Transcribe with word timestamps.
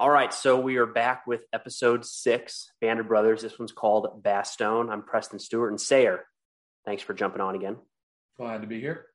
All 0.00 0.08
right, 0.08 0.32
so 0.32 0.60
we 0.60 0.76
are 0.76 0.86
back 0.86 1.26
with 1.26 1.40
episode 1.52 2.04
six, 2.06 2.70
Band 2.80 3.00
of 3.00 3.08
Brothers. 3.08 3.42
This 3.42 3.58
one's 3.58 3.72
called 3.72 4.22
Bastogne. 4.22 4.92
I'm 4.92 5.02
Preston 5.02 5.40
Stewart 5.40 5.72
and 5.72 5.80
Sayer. 5.80 6.24
Thanks 6.86 7.02
for 7.02 7.14
jumping 7.14 7.40
on 7.40 7.56
again. 7.56 7.78
Glad 8.36 8.60
to 8.60 8.68
be 8.68 8.80
here. 8.80 9.06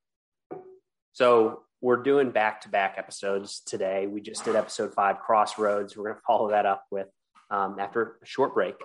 So 1.13 1.61
we're 1.79 2.04
doing 2.04 2.31
back-to-back 2.31 2.96
episodes 2.97 3.61
today. 3.65 4.07
We 4.07 4.19
just 4.19 4.43
did 4.43 4.57
episode 4.57 4.93
five, 4.93 5.19
Crossroads. 5.21 5.96
We're 5.96 6.04
going 6.04 6.15
to 6.15 6.21
follow 6.27 6.50
that 6.50 6.65
up 6.65 6.84
with 6.91 7.07
um, 7.50 7.77
after 7.79 8.18
a 8.21 8.25
short 8.25 8.54
break, 8.54 8.75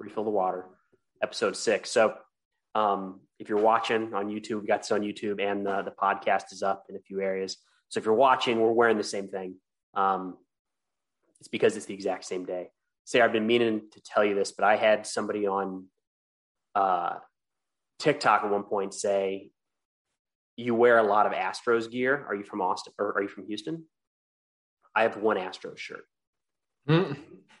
refill 0.00 0.24
the 0.24 0.30
water. 0.30 0.64
Episode 1.22 1.56
six. 1.56 1.88
So 1.92 2.14
um, 2.74 3.20
if 3.38 3.48
you're 3.48 3.60
watching 3.60 4.12
on 4.12 4.26
YouTube, 4.26 4.62
we 4.62 4.66
got 4.66 4.82
this 4.82 4.90
on 4.90 5.02
YouTube, 5.02 5.40
and 5.40 5.68
uh, 5.68 5.82
the 5.82 5.92
podcast 5.92 6.52
is 6.52 6.64
up 6.64 6.86
in 6.88 6.96
a 6.96 7.00
few 7.00 7.20
areas. 7.20 7.58
So 7.90 7.98
if 7.98 8.06
you're 8.06 8.14
watching, 8.14 8.58
we're 8.58 8.72
wearing 8.72 8.96
the 8.96 9.04
same 9.04 9.28
thing. 9.28 9.54
Um, 9.94 10.36
it's 11.40 11.48
because 11.48 11.76
it's 11.76 11.86
the 11.86 11.94
exact 11.94 12.24
same 12.24 12.44
day. 12.44 12.70
Say, 13.04 13.20
I've 13.20 13.32
been 13.32 13.46
meaning 13.46 13.82
to 13.92 14.00
tell 14.02 14.24
you 14.24 14.34
this, 14.34 14.52
but 14.52 14.64
I 14.64 14.76
had 14.76 15.06
somebody 15.06 15.46
on 15.46 15.86
uh, 16.74 17.16
TikTok 17.98 18.44
at 18.44 18.50
one 18.50 18.64
point 18.64 18.92
say, 18.94 19.50
"You 20.56 20.74
wear 20.74 20.98
a 20.98 21.02
lot 21.02 21.26
of 21.26 21.32
Astros 21.32 21.90
gear. 21.90 22.24
Are 22.28 22.34
you 22.34 22.44
from 22.44 22.60
Austin 22.60 22.92
or 22.98 23.12
are 23.16 23.22
you 23.22 23.28
from 23.28 23.46
Houston?" 23.46 23.84
I 24.94 25.02
have 25.02 25.16
one 25.16 25.36
Astros 25.36 25.78
shirt. 25.78 26.04
Hmm. 26.86 27.12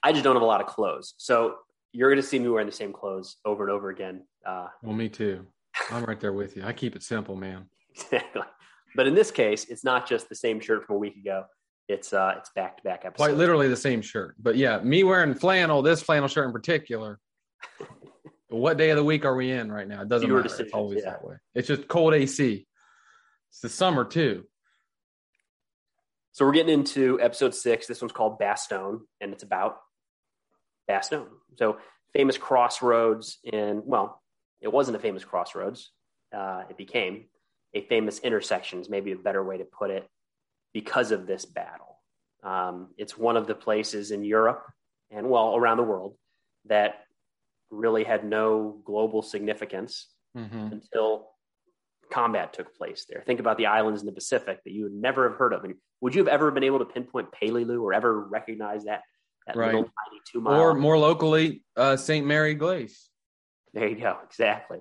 I 0.02 0.12
just 0.12 0.24
don't 0.24 0.36
have 0.36 0.42
a 0.42 0.46
lot 0.46 0.60
of 0.60 0.66
clothes, 0.66 1.14
so 1.18 1.56
you're 1.92 2.10
going 2.10 2.20
to 2.20 2.26
see 2.26 2.38
me 2.38 2.48
wearing 2.48 2.66
the 2.66 2.72
same 2.72 2.92
clothes 2.92 3.36
over 3.44 3.62
and 3.64 3.72
over 3.72 3.88
again. 3.90 4.22
Uh, 4.46 4.68
Well, 4.82 4.94
me 4.94 5.08
too. 5.08 5.46
I'm 5.90 6.04
right 6.04 6.20
there 6.20 6.32
with 6.32 6.56
you. 6.56 6.62
I 6.64 6.72
keep 6.72 6.94
it 6.96 7.02
simple, 7.02 7.36
man. 7.36 7.66
exactly. 7.94 8.42
But 8.94 9.06
in 9.06 9.14
this 9.14 9.30
case, 9.30 9.66
it's 9.66 9.84
not 9.84 10.08
just 10.08 10.30
the 10.30 10.34
same 10.34 10.60
shirt 10.60 10.86
from 10.86 10.96
a 10.96 10.98
week 10.98 11.14
ago. 11.16 11.44
It's 11.88 12.12
uh, 12.12 12.34
it's 12.38 12.50
back 12.50 12.76
to 12.76 12.82
back 12.82 13.04
episodes. 13.04 13.16
Quite 13.16 13.36
literally 13.36 13.68
the 13.68 13.76
same 13.76 14.02
shirt. 14.02 14.36
But 14.38 14.56
yeah, 14.56 14.78
me 14.80 15.04
wearing 15.04 15.34
flannel, 15.34 15.82
this 15.82 16.02
flannel 16.02 16.28
shirt 16.28 16.46
in 16.46 16.52
particular. 16.52 17.18
what 18.48 18.76
day 18.76 18.90
of 18.90 18.96
the 18.96 19.04
week 19.04 19.24
are 19.24 19.34
we 19.34 19.50
in 19.50 19.72
right 19.72 19.88
now? 19.88 20.02
It 20.02 20.08
doesn't 20.08 20.28
Your 20.28 20.42
matter. 20.42 20.62
it's 20.62 20.72
always 20.72 21.02
yeah. 21.02 21.10
that 21.10 21.24
way. 21.24 21.36
It's 21.54 21.68
just 21.68 21.88
cold 21.88 22.14
AC. 22.14 22.66
It's 23.50 23.60
the 23.60 23.68
summer 23.70 24.04
too. 24.04 24.44
So 26.32 26.44
we're 26.44 26.52
getting 26.52 26.74
into 26.74 27.18
episode 27.20 27.54
six. 27.54 27.86
This 27.86 28.00
one's 28.00 28.12
called 28.12 28.38
Bastogne, 28.38 29.00
and 29.20 29.32
it's 29.32 29.42
about 29.42 29.78
Bastogne. 30.88 31.26
So 31.56 31.78
famous 32.14 32.36
crossroads 32.36 33.38
in 33.44 33.82
well, 33.84 34.22
it 34.60 34.72
wasn't 34.72 34.96
a 34.96 35.00
famous 35.00 35.24
crossroads. 35.24 35.90
Uh, 36.36 36.64
it 36.68 36.76
became 36.76 37.24
a 37.74 37.80
famous 37.82 38.18
intersection, 38.18 38.80
is 38.80 38.90
maybe 38.90 39.12
a 39.12 39.16
better 39.16 39.42
way 39.42 39.56
to 39.58 39.64
put 39.64 39.90
it, 39.90 40.06
because 40.72 41.10
of 41.10 41.26
this 41.26 41.44
battle. 41.44 41.87
Um, 42.48 42.88
it's 42.96 43.16
one 43.18 43.36
of 43.36 43.46
the 43.46 43.54
places 43.54 44.10
in 44.10 44.24
Europe 44.24 44.64
and 45.10 45.28
well 45.28 45.54
around 45.54 45.76
the 45.76 45.82
world 45.82 46.16
that 46.64 47.04
really 47.70 48.04
had 48.04 48.24
no 48.24 48.80
global 48.86 49.20
significance 49.20 50.08
Mhm. 50.34 50.72
until 50.72 51.30
combat 52.10 52.54
took 52.54 52.74
place 52.74 53.04
there. 53.06 53.22
Think 53.26 53.38
about 53.40 53.58
the 53.58 53.66
islands 53.66 54.00
in 54.00 54.06
the 54.06 54.12
Pacific 54.12 54.62
that 54.64 54.72
you 54.72 54.84
would 54.84 54.94
never 54.94 55.28
have 55.28 55.36
heard 55.38 55.52
of. 55.52 55.62
And 55.64 55.74
would 56.00 56.14
you 56.14 56.20
have 56.22 56.28
ever 56.28 56.50
been 56.50 56.64
able 56.64 56.78
to 56.78 56.86
pinpoint 56.86 57.30
Peleliu 57.32 57.82
or 57.82 57.92
ever 57.92 58.18
recognize 58.20 58.84
that 58.84 59.02
that 59.46 59.56
Right. 59.56 59.66
little 59.74 59.84
tiny 59.84 60.20
two 60.30 60.40
mile? 60.40 60.60
Or 60.60 60.74
more 60.74 60.98
locally, 60.98 61.64
uh, 61.76 61.96
Sainte-Mère-Église. 61.96 63.08
there 63.74 63.88
you 63.88 63.96
go, 63.96 64.18
exactly. 64.24 64.80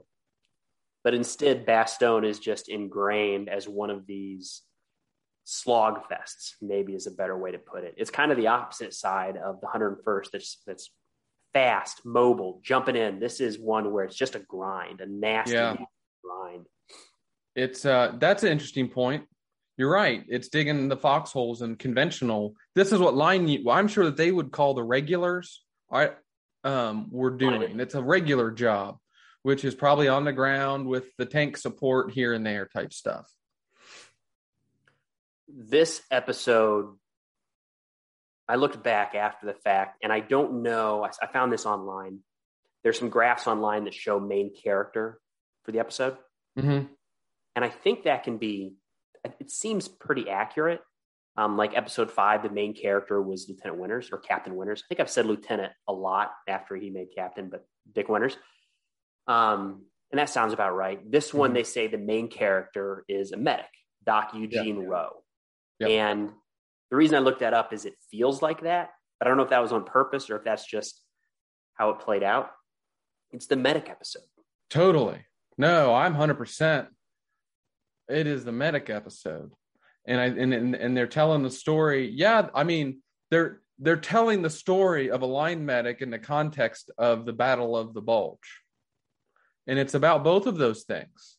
But 1.04 1.14
instead, 1.14 1.66
Bastogne 1.66 2.26
is 2.26 2.40
just 2.40 2.70
ingrained 2.70 3.50
as 3.50 3.68
one 3.68 3.90
of 3.90 4.06
these 4.08 4.64
slog 5.50 6.02
fests. 6.12 6.56
Maybe 6.62 6.94
is 6.94 7.08
a 7.08 7.12
better 7.12 7.38
way 7.38 7.52
to 7.52 7.58
put 7.58 7.86
it. 7.86 7.96
It's 7.98 8.12
kind 8.12 8.32
of 8.32 8.38
the 8.38 8.48
opposite 8.48 8.94
side 8.94 9.38
of 9.38 9.62
the 9.62 9.68
101st. 9.68 10.32
That's 10.34 10.58
that's 10.68 10.92
fast, 11.54 12.02
mobile, 12.06 12.60
jumping 12.64 12.98
in. 12.98 13.20
This 13.20 13.40
is 13.40 13.58
one 13.58 13.92
where 13.94 14.04
it's 14.04 14.16
just 14.16 14.36
a 14.36 14.40
grind, 14.40 15.00
a 15.00 15.06
nasty 15.06 15.54
Yeah. 15.54 15.78
grind. 16.24 16.66
It's 17.56 17.86
uh 17.86 18.18
that's 18.20 18.44
an 18.44 18.52
interesting 18.52 18.90
point. 18.90 19.26
You're 19.78 19.92
right. 19.92 20.24
It's 20.28 20.50
digging 20.50 20.90
the 20.90 20.98
foxholes 20.98 21.62
and 21.62 21.80
conventional. 21.80 22.56
This 22.76 22.92
is 22.92 23.00
what 23.00 23.16
line 23.16 23.48
you, 23.48 23.70
I'm 23.70 23.88
sure 23.88 24.06
that 24.06 24.18
they 24.18 24.32
would 24.32 24.52
call 24.52 24.74
the 24.74 24.84
regulars. 24.84 25.64
I 25.90 26.12
um 26.66 27.08
we're 27.10 27.38
doing. 27.38 27.80
It's 27.80 27.96
a 27.96 28.04
regular 28.04 28.52
job, 28.52 28.98
which 29.44 29.64
is 29.64 29.76
probably 29.76 30.10
on 30.10 30.26
the 30.26 30.34
ground 30.34 30.88
with 30.88 31.06
the 31.18 31.26
tank 31.26 31.56
support 31.56 32.12
here 32.12 32.34
and 32.34 32.46
there 32.46 32.66
type 32.66 32.92
stuff. 32.92 33.32
This 35.48 36.02
episode 36.12 36.96
i 38.50 38.56
looked 38.56 38.82
back 38.82 39.14
after 39.14 39.46
the 39.46 39.54
fact 39.54 39.98
and 40.02 40.12
i 40.14 40.22
don't 40.22 40.62
know 40.64 41.04
I, 41.04 41.10
I 41.22 41.28
found 41.28 41.52
this 41.52 41.66
online. 41.66 42.20
There's 42.84 42.98
some 42.98 43.10
graphs 43.10 43.46
online 43.48 43.84
that 43.86 43.94
show 43.94 44.20
main 44.20 44.54
character 44.56 45.20
for 45.64 45.72
the 45.74 45.80
episode. 45.80 46.18
Mm-hmm. 46.58 46.86
and 47.56 47.66
i 47.66 47.70
think 47.70 48.04
that 48.04 48.24
can 48.24 48.38
be 48.38 48.76
it 49.42 49.52
seems 49.52 49.88
pretty 49.90 50.30
accurate. 50.30 50.80
Um, 51.36 51.56
like 51.58 51.76
episode 51.78 52.10
five 52.12 52.42
the 52.44 52.50
main 52.50 52.74
character 52.74 53.22
was 53.22 53.48
lieutenant 53.50 53.80
winters 53.80 54.10
or 54.12 54.18
captain 54.20 54.56
winters. 54.56 54.82
I 54.84 54.88
think 54.88 55.02
i've 55.02 55.10
said 55.10 55.26
lieutenant 55.26 55.74
a 55.88 55.94
lot 55.94 56.32
after 56.48 56.76
he 56.76 56.90
made 56.90 57.08
captain 57.16 57.50
but 57.50 57.66
dick 57.94 58.08
winters. 58.10 58.36
Um, 59.28 59.84
and 60.12 60.20
that 60.20 60.30
sounds 60.30 60.54
about 60.54 60.74
right. 60.76 61.00
This 61.12 61.34
one 61.34 61.52
Mhm. 61.52 61.56
they 61.56 61.64
say 61.64 61.88
the 61.88 61.98
main 61.98 62.30
character 62.30 63.04
is 63.10 63.34
a 63.34 63.38
medic 63.38 63.66
doc 64.06 64.34
eugene 64.34 64.80
roe 64.88 65.22
Yep. 65.80 65.90
and 65.90 66.32
the 66.90 66.96
reason 66.96 67.16
I 67.16 67.20
looked 67.20 67.42
that 67.42 67.54
up 67.54 67.74
is 67.74 67.86
it 67.86 67.96
feels 68.10 68.42
like 68.42 68.62
that, 68.62 68.92
but 69.20 69.28
I 69.28 69.30
don't 69.30 69.38
know 69.38 69.44
if 69.44 69.50
that 69.50 69.62
was 69.62 69.72
on 69.72 69.84
purpose 69.84 70.30
or 70.30 70.38
if 70.38 70.44
that's 70.44 70.66
just 70.66 71.02
how 71.74 71.90
it 71.92 72.00
played 72.00 72.24
out. 72.24 72.52
It's 73.32 73.48
the 73.48 73.56
medic 73.56 73.90
episode. 73.90 74.24
Totally. 74.70 75.26
No, 75.58 75.94
I'm 75.94 76.14
hundred 76.14 76.36
percent. 76.36 76.88
It 78.10 78.28
is 78.28 78.46
the 78.46 78.52
medic 78.52 78.90
episode, 78.90 79.52
and 80.06 80.20
I 80.20 80.26
and, 80.26 80.54
and 80.54 80.76
and 80.76 80.96
they're 80.96 81.08
telling 81.08 81.44
the 81.44 81.50
story. 81.50 82.10
Yeah, 82.10 82.50
I 82.54 82.64
mean 82.64 83.02
they're 83.32 83.62
they're 83.80 83.98
telling 83.98 84.42
the 84.42 84.50
story 84.50 85.12
of 85.12 85.22
a 85.22 85.26
line 85.26 85.66
medic 85.66 86.02
in 86.02 86.10
the 86.10 86.20
context 86.20 86.92
of 86.98 87.26
the 87.26 87.34
Battle 87.34 87.76
of 87.76 87.94
the 87.94 88.02
Bulge, 88.02 88.62
and 89.68 89.78
it's 89.78 89.94
about 89.94 90.24
both 90.24 90.48
of 90.48 90.58
those 90.58 90.84
things. 90.84 91.37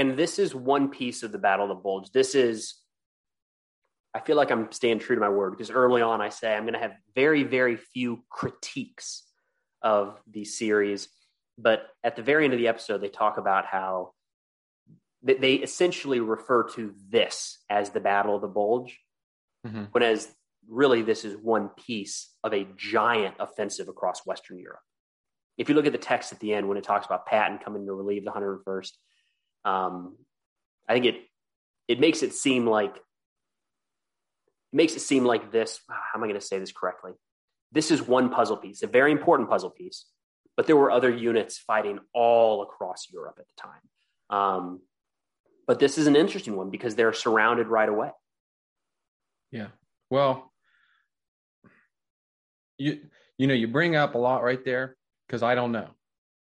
And 0.00 0.16
this 0.16 0.38
is 0.38 0.54
one 0.54 0.88
piece 0.88 1.22
of 1.22 1.30
the 1.30 1.36
Battle 1.36 1.70
of 1.70 1.76
the 1.76 1.82
Bulge. 1.82 2.10
This 2.10 2.34
is, 2.34 2.76
I 4.14 4.20
feel 4.20 4.34
like 4.34 4.50
I'm 4.50 4.72
staying 4.72 5.00
true 5.00 5.14
to 5.14 5.20
my 5.20 5.28
word 5.28 5.50
because 5.50 5.70
early 5.70 6.00
on 6.00 6.22
I 6.22 6.30
say 6.30 6.54
I'm 6.56 6.62
going 6.62 6.72
to 6.72 6.80
have 6.80 6.94
very, 7.14 7.42
very 7.42 7.76
few 7.76 8.24
critiques 8.30 9.24
of 9.82 10.18
the 10.26 10.46
series. 10.46 11.10
But 11.58 11.86
at 12.02 12.16
the 12.16 12.22
very 12.22 12.44
end 12.46 12.54
of 12.54 12.58
the 12.58 12.68
episode, 12.68 13.02
they 13.02 13.10
talk 13.10 13.36
about 13.36 13.66
how 13.66 14.14
they, 15.22 15.56
essentially 15.56 16.18
refer 16.18 16.66
to 16.70 16.94
this 17.10 17.62
as 17.68 17.90
the 17.90 18.00
Battle 18.00 18.34
of 18.34 18.40
the 18.40 18.48
Bulge, 18.48 18.98
Mhm. 19.66 19.92
when 19.92 20.02
as 20.02 20.34
really 20.66 21.02
this 21.02 21.26
is 21.26 21.36
one 21.36 21.68
piece 21.68 22.34
of 22.42 22.54
a 22.54 22.64
giant 22.74 23.34
offensive 23.38 23.88
across 23.88 24.24
Western 24.24 24.58
Europe. 24.60 24.80
If 25.58 25.68
you 25.68 25.74
look 25.74 25.84
at 25.84 25.92
the 25.92 25.98
text 25.98 26.32
at 26.32 26.40
the 26.40 26.54
end 26.54 26.70
when 26.70 26.78
it 26.78 26.84
talks 26.84 27.04
about 27.04 27.26
Patton 27.26 27.58
coming 27.58 27.84
to 27.84 27.92
relieve 27.92 28.24
the 28.24 28.30
101st, 28.30 28.96
um, 29.64 30.16
I 30.88 30.94
think 30.94 31.06
it 31.06 31.16
it 31.88 32.00
makes 32.00 32.22
it 32.22 32.32
seem 32.32 32.66
like 32.66 32.96
it 32.96 33.02
makes 34.72 34.94
it 34.94 35.00
seem 35.00 35.24
like 35.24 35.52
this. 35.52 35.80
How 35.88 36.18
am 36.18 36.24
I 36.24 36.26
going 36.26 36.40
to 36.40 36.46
say 36.46 36.58
this 36.58 36.72
correctly? 36.72 37.12
This 37.72 37.90
is 37.90 38.02
one 38.02 38.30
puzzle 38.30 38.56
piece, 38.56 38.82
a 38.82 38.86
very 38.86 39.12
important 39.12 39.48
puzzle 39.48 39.70
piece, 39.70 40.06
but 40.56 40.66
there 40.66 40.76
were 40.76 40.90
other 40.90 41.10
units 41.10 41.58
fighting 41.58 42.00
all 42.12 42.62
across 42.62 43.06
Europe 43.12 43.36
at 43.38 43.46
the 43.46 43.62
time. 43.62 44.38
Um, 44.38 44.80
but 45.66 45.78
this 45.78 45.98
is 45.98 46.06
an 46.06 46.16
interesting 46.16 46.56
one 46.56 46.70
because 46.70 46.94
they're 46.96 47.12
surrounded 47.12 47.68
right 47.68 47.88
away. 47.88 48.10
Yeah. 49.52 49.68
Well, 50.10 50.52
you 52.78 53.00
you 53.38 53.46
know 53.46 53.54
you 53.54 53.68
bring 53.68 53.94
up 53.94 54.14
a 54.14 54.18
lot 54.18 54.42
right 54.42 54.64
there 54.64 54.96
because 55.26 55.42
I 55.42 55.54
don't 55.54 55.72
know. 55.72 55.90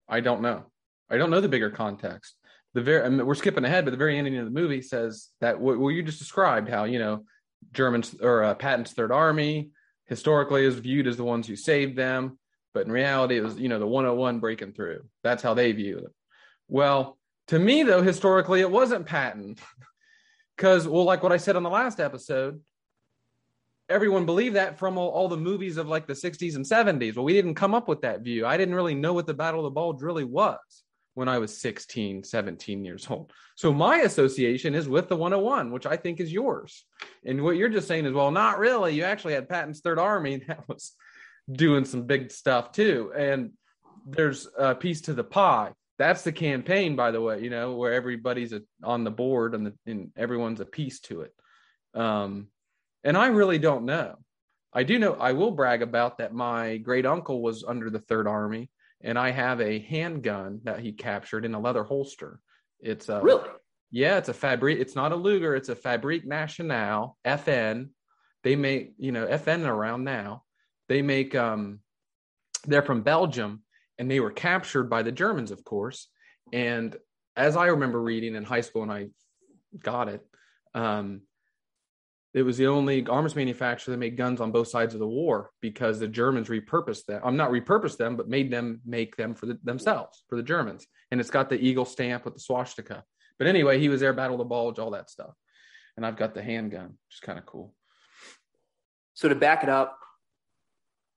I 0.09 0.21
don't 0.21 0.43
know. 0.43 0.65
I 1.11 1.17
don't 1.17 1.31
know 1.31 1.41
the 1.41 1.49
bigger 1.49 1.71
context. 1.71 2.35
The 2.75 2.83
very 2.83 3.05
I 3.05 3.09
mean, 3.09 3.25
we're 3.25 3.35
skipping 3.35 3.65
ahead, 3.65 3.85
but 3.85 3.93
the 3.93 3.97
very 3.97 4.19
ending 4.19 4.37
of 4.37 4.45
the 4.45 4.51
movie 4.51 4.83
says 4.83 5.29
that 5.41 5.61
what, 5.61 5.79
what 5.79 5.91
you 5.91 6.03
just 6.03 6.19
described, 6.19 6.69
how 6.69 6.85
you 6.85 6.99
know 6.99 7.25
Germans 7.73 8.15
or 8.21 8.43
uh, 8.43 8.55
Patton's 8.55 8.93
Third 8.93 9.13
Army 9.13 9.71
historically 10.07 10.65
is 10.65 10.75
viewed 10.75 11.07
as 11.07 11.17
the 11.17 11.25
ones 11.25 11.47
who 11.47 11.57
saved 11.57 11.97
them, 11.97 12.39
but 12.75 12.85
in 12.85 12.93
reality, 12.93 13.39
it 13.39 13.45
was 13.45 13.59
you 13.59 13.69
know 13.69 13.79
the 13.79 13.87
101 13.87 14.41
breaking 14.41 14.73
through. 14.73 15.05
That's 15.23 15.43
how 15.43 15.55
they 15.55 15.73
view 15.73 15.99
it. 15.99 16.13
Well, 16.69 17.19
to 17.49 17.59
me 17.59 17.83
though, 17.85 18.03
historically, 18.03 18.61
it 18.61 18.71
wasn't 18.71 19.07
Patton, 19.07 19.57
because 20.57 20.87
well, 20.87 21.05
like 21.05 21.23
what 21.23 21.33
I 21.33 21.37
said 21.37 21.57
on 21.57 21.63
the 21.63 21.71
last 21.71 22.01
episode, 22.01 22.61
everyone 23.89 24.27
believed 24.27 24.57
that 24.57 24.79
from 24.79 24.99
all, 24.99 25.11
all 25.11 25.29
the 25.29 25.37
movies 25.37 25.77
of 25.77 25.89
like 25.89 26.07
the 26.07 26.15
60s 26.15 26.57
and 26.57 26.65
70s. 26.65 27.17
Well, 27.17 27.25
we 27.25 27.35
didn't 27.35 27.55
come 27.55 27.75
up 27.75 27.89
with 27.89 28.03
that 28.03 28.23
view. 28.23 28.47
I 28.47 28.57
didn't 28.57 28.75
really 28.75 28.95
know 28.95 29.13
what 29.13 29.27
the 29.27 29.35
Battle 29.35 29.61
of 29.61 29.65
the 29.65 29.71
Bulge 29.71 30.03
really 30.03 30.25
was. 30.25 30.84
When 31.15 31.29
I 31.29 31.39
was 31.39 31.57
16, 31.59 32.25
17 32.25 32.85
years 32.85 33.07
old. 33.09 33.33
So 33.57 33.73
my 33.73 33.99
association 33.99 34.75
is 34.75 34.89
with 34.89 35.09
the 35.09 35.17
101, 35.17 35.71
which 35.71 35.87
I 35.87 35.97
think 35.97 36.21
is 36.21 36.33
yours. 36.33 36.85
And 37.25 37.43
what 37.43 37.57
you're 37.57 37.69
just 37.69 37.89
saying 37.89 38.05
is, 38.05 38.13
well, 38.13 38.31
not 38.31 38.59
really. 38.59 38.95
You 38.95 39.05
actually 39.05 39.35
had 39.35 39.49
Patton's 39.49 39.81
Third 39.81 39.99
Army 39.99 40.37
that 40.49 40.69
was 40.69 40.93
doing 41.51 41.85
some 41.85 42.03
big 42.03 42.31
stuff 42.31 42.73
too. 42.73 43.13
And 43.17 43.53
there's 44.07 44.49
a 44.59 44.75
piece 44.75 45.03
to 45.03 45.15
the 45.15 45.25
pie. 45.25 45.73
That's 45.99 46.23
the 46.23 46.33
campaign, 46.33 46.97
by 46.97 47.13
the 47.13 47.21
way, 47.21 47.41
you 47.41 47.51
know, 47.51 47.75
where 47.77 47.93
everybody's 47.93 48.53
on 48.83 49.05
the 49.05 49.11
board 49.11 49.55
and, 49.55 49.67
the, 49.67 49.75
and 49.87 50.11
everyone's 50.17 50.61
a 50.61 50.65
piece 50.67 50.99
to 51.01 51.21
it. 51.21 51.33
Um, 51.95 52.49
and 53.05 53.17
I 53.17 53.29
really 53.29 53.59
don't 53.59 53.85
know. 53.85 54.17
I 54.73 54.83
do 54.83 54.99
know 54.99 55.15
I 55.15 55.33
will 55.33 55.53
brag 55.53 55.83
about 55.83 56.19
that. 56.19 56.35
My 56.35 56.79
great 56.79 57.07
uncle 57.07 57.41
was 57.41 57.63
under 57.63 57.91
the 57.91 58.01
Third 58.01 58.27
Army, 58.27 58.71
and 59.05 59.19
I 59.19 59.31
have 59.31 59.61
a 59.61 59.79
handgun 59.79 60.61
that 60.65 60.81
he 60.81 60.93
captured 60.93 61.45
in 61.45 61.55
a 61.55 61.61
leather 61.61 61.85
holster. 61.85 62.41
It's 62.81 63.09
a 63.09 63.21
really, 63.21 63.45
yeah, 63.91 64.17
it's 64.17 64.31
a 64.31 64.35
Fabrique. 64.35 64.81
It's 64.81 64.97
not 64.97 65.13
a 65.13 65.17
Luger. 65.17 65.55
It's 65.55 65.69
a 65.69 65.77
Fabrique 65.77 66.27
Nationale 66.27 67.17
FN. 67.25 67.91
They 68.43 68.57
make 68.57 68.95
you 68.99 69.13
know 69.13 69.27
FN 69.27 69.67
around 69.67 70.05
now. 70.05 70.43
They 70.89 71.03
make 71.03 71.35
um, 71.35 71.81
they're 72.67 72.83
from 72.83 73.03
Belgium, 73.03 73.63
and 73.99 74.11
they 74.11 74.21
were 74.21 74.33
captured 74.33 74.91
by 74.91 75.03
the 75.03 75.13
Germans, 75.13 75.51
of 75.51 75.63
course. 75.65 76.09
And 76.53 76.97
as 77.37 77.57
I 77.57 77.67
remember 77.67 78.01
reading 78.01 78.35
in 78.35 78.45
high 78.45 78.63
school, 78.63 78.83
and 78.83 78.93
I 78.93 79.09
got 79.83 80.09
it. 80.09 80.27
Um, 80.75 81.23
it 82.35 82.43
was 82.43 82.57
the 82.57 82.67
only 82.67 83.07
arms 83.07 83.37
manufacturer 83.37 83.93
that 83.93 83.99
made 83.99 84.17
guns 84.17 84.41
on 84.41 84.51
both 84.51 84.67
sides 84.67 84.93
of 84.93 84.99
the 84.99 85.07
war 85.07 85.51
because 85.61 86.01
the 86.01 86.09
Germans 86.09 86.49
repurposed 86.49 87.07
them. 87.07 87.23
I'm 87.25 87.37
not 87.37 87.53
repurposed 87.53 87.97
them, 87.97 88.17
but 88.17 88.29
made 88.29 88.51
them 88.51 88.81
make 88.85 89.15
them 89.17 89.37
for 89.37 89.47
the, 89.47 89.59
themselves 89.63 90.25
for 90.29 90.35
the 90.35 90.43
Germans. 90.43 90.85
And 91.13 91.21
it's 91.21 91.31
got 91.31 91.49
the 91.49 91.65
eagle 91.65 91.85
stamp 91.85 92.25
with 92.25 92.35
the 92.35 92.41
swastika. 92.41 93.05
But 93.39 93.47
anyway, 93.47 93.79
he 93.79 93.89
was 93.89 94.01
there, 94.01 94.13
battle 94.13 94.37
the 94.37 94.45
bulge, 94.45 94.81
all 94.81 94.91
that 94.91 95.11
stuff. 95.11 95.33
And 95.97 96.05
I've 96.05 96.17
got 96.17 96.35
the 96.35 96.43
handgun, 96.43 96.87
which 96.87 97.15
is 97.15 97.21
kind 97.21 97.39
of 97.39 97.47
cool. 97.47 97.73
So 99.15 99.29
to 99.29 99.37
back 99.37 99.63
it 99.63 99.69
up 99.69 99.97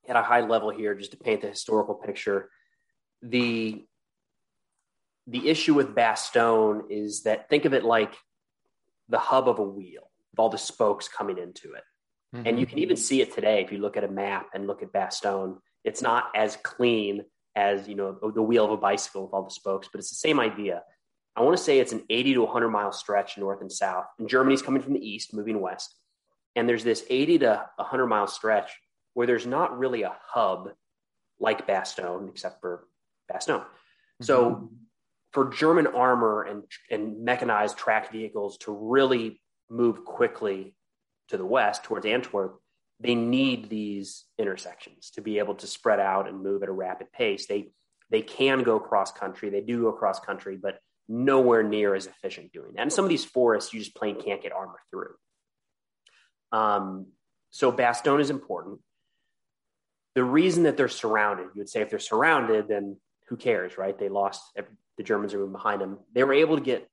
at 0.08 0.16
a 0.16 0.22
high 0.22 0.42
level 0.42 0.70
here, 0.70 0.94
just 0.94 1.12
to 1.12 1.18
paint 1.18 1.42
the 1.42 1.50
historical 1.50 1.96
picture, 1.96 2.50
the 3.24 3.84
the 5.26 5.50
issue 5.50 5.74
with 5.74 5.94
Bastogne 5.94 6.84
is 6.90 7.24
that 7.24 7.50
think 7.50 7.66
of 7.66 7.74
it 7.74 7.84
like 7.84 8.16
the 9.10 9.18
hub 9.18 9.50
of 9.50 9.60
a 9.60 9.64
wheel 9.64 10.10
with 10.32 10.40
all 10.40 10.50
the 10.50 10.58
spokes 10.58 11.08
coming 11.08 11.38
into 11.38 11.74
it. 11.74 11.84
Mm-hmm. 12.36 12.48
And 12.48 12.60
you 12.60 12.66
can 12.66 12.80
even 12.80 12.98
see 12.98 13.22
it 13.22 13.34
today 13.34 13.64
if 13.64 13.72
you 13.72 13.78
look 13.78 13.98
at 13.98 14.04
a 14.04 14.10
map 14.10 14.48
and 14.54 14.68
look 14.68 14.84
at 14.84 14.92
Bastogne. 14.92 15.58
It's 15.84 16.02
not 16.02 16.26
as 16.36 16.58
clean 16.64 17.24
as 17.56 17.88
you 17.88 17.96
know 17.96 18.18
the 18.36 18.42
wheel 18.42 18.66
of 18.66 18.72
a 18.72 18.78
bicycle 18.78 19.24
with 19.24 19.34
all 19.34 19.44
the 19.44 19.52
spokes, 19.52 19.90
but 19.92 20.00
it's 20.00 20.10
the 20.10 20.16
same 20.16 20.40
idea. 20.40 20.84
I 21.36 21.42
want 21.42 21.56
to 21.56 21.64
say 21.64 21.80
it's 21.80 21.94
an 21.94 22.04
80 22.10 22.34
to 22.36 22.44
100 22.44 22.70
mile 22.70 22.92
stretch 22.92 23.38
north 23.38 23.62
and 23.62 23.72
south. 23.72 24.06
And 24.18 24.28
Germany's 24.28 24.62
coming 24.62 24.82
from 24.82 24.94
the 24.94 25.08
east, 25.08 25.34
moving 25.34 25.62
west. 25.62 25.96
And 26.56 26.68
there's 26.68 26.84
this 26.84 27.06
80 27.10 27.40
to 27.40 27.66
100 27.76 28.08
mile 28.08 28.28
stretch 28.28 28.72
where 29.14 29.28
there's 29.28 29.46
not 29.46 29.78
really 29.78 30.02
a 30.02 30.16
hub 30.28 30.70
like 31.40 31.68
Bastogne, 31.68 32.30
except 32.30 32.60
for 32.60 32.88
Bastogne. 33.32 33.62
Mm-hmm. 33.62 34.24
So 34.24 34.72
for 35.32 35.50
German 35.50 35.88
armor 35.88 36.44
and, 36.44 36.64
and 36.90 37.24
mechanized 37.24 37.78
tracked 37.78 38.12
vehicles 38.12 38.58
to 38.60 38.72
really 38.72 39.40
move 39.70 40.06
quickly 40.06 40.76
to 41.30 41.38
the 41.38 41.46
west 41.46 41.84
towards 41.84 42.06
Antwerp, 42.06 42.60
they 43.00 43.16
need 43.16 43.70
these 43.70 44.26
intersections 44.38 45.12
to 45.12 45.22
be 45.22 45.40
able 45.40 45.56
to 45.56 45.68
spread 45.68 46.00
out 46.00 46.28
and 46.28 46.42
move 46.42 46.64
at 46.64 46.70
a 46.70 46.74
rapid 46.74 47.12
pace. 47.12 47.48
They 47.48 47.72
they 48.10 48.22
can 48.22 48.64
go 48.64 48.80
cross 48.80 49.12
country, 49.12 49.50
they 49.50 49.62
do 49.62 49.84
go 49.84 49.92
cross 49.92 50.20
country, 50.20 50.58
but 50.58 50.80
nowhere 51.10 51.64
near 51.64 51.94
as 51.94 52.08
efficient 52.08 52.52
doing 52.54 52.74
that. 52.74 52.82
And 52.82 52.94
some 52.94 53.06
of 53.06 53.10
these 53.10 53.26
forests 53.26 53.74
you 53.74 53.80
just 53.80 53.96
plain 53.96 54.20
can't 54.20 54.42
get 54.42 54.54
armor 54.54 54.80
through. 54.90 55.14
Um, 56.52 57.08
so 57.50 57.72
Bastogne 57.72 58.22
is 58.22 58.30
important. 58.30 58.80
The 60.16 60.24
reason 60.24 60.64
that 60.64 60.78
they're 60.78 60.88
surrounded, 60.88 61.50
you 61.54 61.62
would 61.62 61.70
say 61.70 61.82
if 61.82 61.90
they're 61.90 62.00
surrounded, 62.00 62.68
then 62.68 62.98
who 63.28 63.36
cares, 63.36 63.78
right? 63.78 63.98
They 63.98 64.10
lost 64.10 64.42
the 64.98 65.04
Germans 65.04 65.34
are 65.34 65.38
moving 65.40 65.54
behind 65.54 65.82
them. 65.82 66.00
They 66.14 66.24
were 66.24 66.34
able 66.34 66.58
to 66.58 66.64
get 66.64 66.90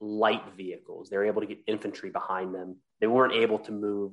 light 0.00 0.42
vehicles. 0.56 1.08
They 1.08 1.16
were 1.16 1.26
able 1.26 1.40
to 1.40 1.46
get 1.46 1.58
infantry 1.66 2.10
behind 2.10 2.54
them. 2.54 2.76
They 3.00 3.06
weren't 3.06 3.34
able 3.34 3.58
to 3.60 3.72
move. 3.72 4.12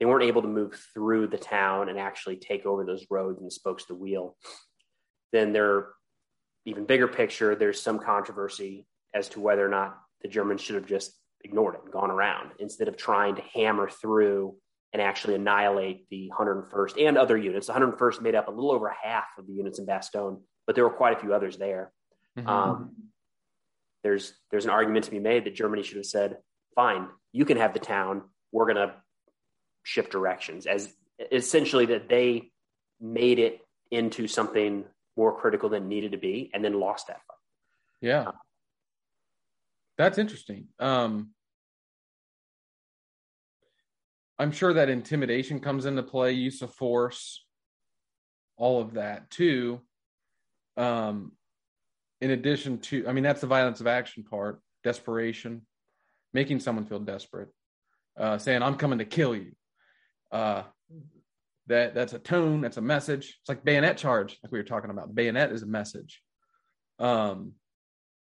They 0.00 0.06
weren't 0.06 0.24
able 0.24 0.42
to 0.42 0.48
move 0.48 0.78
through 0.92 1.28
the 1.28 1.38
town 1.38 1.88
and 1.88 1.98
actually 1.98 2.36
take 2.36 2.66
over 2.66 2.84
those 2.84 3.06
roads 3.10 3.40
and 3.40 3.52
spokes 3.52 3.86
the 3.86 3.94
wheel. 3.94 4.36
Then 5.32 5.52
there, 5.52 5.88
even 6.64 6.84
bigger 6.84 7.08
picture, 7.08 7.54
there's 7.54 7.80
some 7.80 7.98
controversy 7.98 8.86
as 9.14 9.28
to 9.30 9.40
whether 9.40 9.64
or 9.64 9.70
not 9.70 9.98
the 10.22 10.28
Germans 10.28 10.60
should 10.60 10.74
have 10.74 10.86
just 10.86 11.12
ignored 11.44 11.74
it 11.76 11.80
and 11.84 11.92
gone 11.92 12.10
around 12.10 12.50
instead 12.58 12.88
of 12.88 12.96
trying 12.96 13.36
to 13.36 13.42
hammer 13.54 13.88
through 13.88 14.56
and 14.92 15.02
actually 15.02 15.34
annihilate 15.34 16.08
the 16.10 16.30
101st 16.38 17.06
and 17.06 17.18
other 17.18 17.36
units. 17.36 17.66
The 17.66 17.74
101st 17.74 18.22
made 18.22 18.34
up 18.34 18.48
a 18.48 18.50
little 18.50 18.72
over 18.72 18.94
half 19.02 19.26
of 19.38 19.46
the 19.46 19.52
units 19.52 19.78
in 19.78 19.86
Bastogne, 19.86 20.40
but 20.66 20.74
there 20.74 20.84
were 20.84 20.94
quite 20.94 21.16
a 21.16 21.20
few 21.20 21.34
others 21.34 21.56
there. 21.56 21.92
Mm-hmm. 22.38 22.48
Um, 22.48 22.94
there's 24.06 24.34
there's 24.52 24.64
an 24.64 24.70
argument 24.70 25.04
to 25.04 25.10
be 25.10 25.18
made 25.18 25.44
that 25.44 25.56
Germany 25.56 25.82
should 25.82 25.96
have 25.96 26.06
said, 26.06 26.36
"Fine, 26.76 27.08
you 27.32 27.44
can 27.44 27.56
have 27.56 27.72
the 27.72 27.80
town. 27.80 28.22
We're 28.52 28.72
going 28.72 28.88
to 28.88 28.94
shift 29.82 30.12
directions." 30.12 30.64
As 30.66 30.94
essentially 31.32 31.86
that 31.86 32.08
they 32.08 32.52
made 33.00 33.40
it 33.40 33.58
into 33.90 34.28
something 34.28 34.84
more 35.16 35.36
critical 35.36 35.68
than 35.68 35.88
needed 35.88 36.12
to 36.12 36.18
be, 36.18 36.52
and 36.54 36.64
then 36.64 36.78
lost 36.78 37.08
that 37.08 37.16
fight. 37.26 37.36
Yeah, 38.00 38.30
that's 39.98 40.18
interesting. 40.18 40.68
Um, 40.78 41.30
I'm 44.38 44.52
sure 44.52 44.72
that 44.72 44.88
intimidation 44.88 45.58
comes 45.58 45.84
into 45.84 46.04
play, 46.04 46.30
use 46.30 46.62
of 46.62 46.72
force, 46.72 47.44
all 48.56 48.80
of 48.80 48.94
that 48.94 49.30
too. 49.30 49.80
Um, 50.76 51.32
in 52.20 52.30
addition 52.30 52.78
to, 52.78 53.06
I 53.08 53.12
mean, 53.12 53.24
that's 53.24 53.40
the 53.40 53.46
violence 53.46 53.80
of 53.80 53.86
action 53.86 54.24
part, 54.24 54.60
desperation, 54.84 55.62
making 56.32 56.60
someone 56.60 56.86
feel 56.86 56.98
desperate, 56.98 57.48
uh, 58.18 58.38
saying, 58.38 58.62
I'm 58.62 58.76
coming 58.76 58.98
to 58.98 59.04
kill 59.04 59.34
you. 59.34 59.52
Uh, 60.32 60.62
that 61.68 61.94
that's 61.94 62.12
a 62.12 62.18
tone, 62.18 62.60
that's 62.60 62.76
a 62.76 62.82
message. 62.82 63.38
It's 63.40 63.48
like 63.48 63.64
bayonet 63.64 63.96
charge, 63.96 64.38
like 64.42 64.52
we 64.52 64.58
were 64.58 64.64
talking 64.64 64.90
about. 64.90 65.14
Bayonet 65.14 65.52
is 65.52 65.62
a 65.62 65.66
message. 65.66 66.22
Um, 66.98 67.52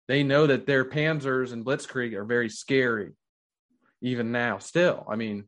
they 0.07 0.23
know 0.23 0.47
that 0.47 0.65
their 0.65 0.85
panzers 0.85 1.53
and 1.53 1.65
blitzkrieg 1.65 2.13
are 2.13 2.25
very 2.25 2.49
scary, 2.49 3.11
even 4.01 4.31
now. 4.31 4.57
Still, 4.57 5.05
I 5.09 5.15
mean, 5.15 5.45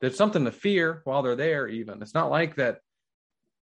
there's 0.00 0.16
something 0.16 0.44
to 0.44 0.52
fear 0.52 1.02
while 1.04 1.22
they're 1.22 1.36
there. 1.36 1.68
Even 1.68 2.00
it's 2.02 2.14
not 2.14 2.30
like 2.30 2.56
that. 2.56 2.78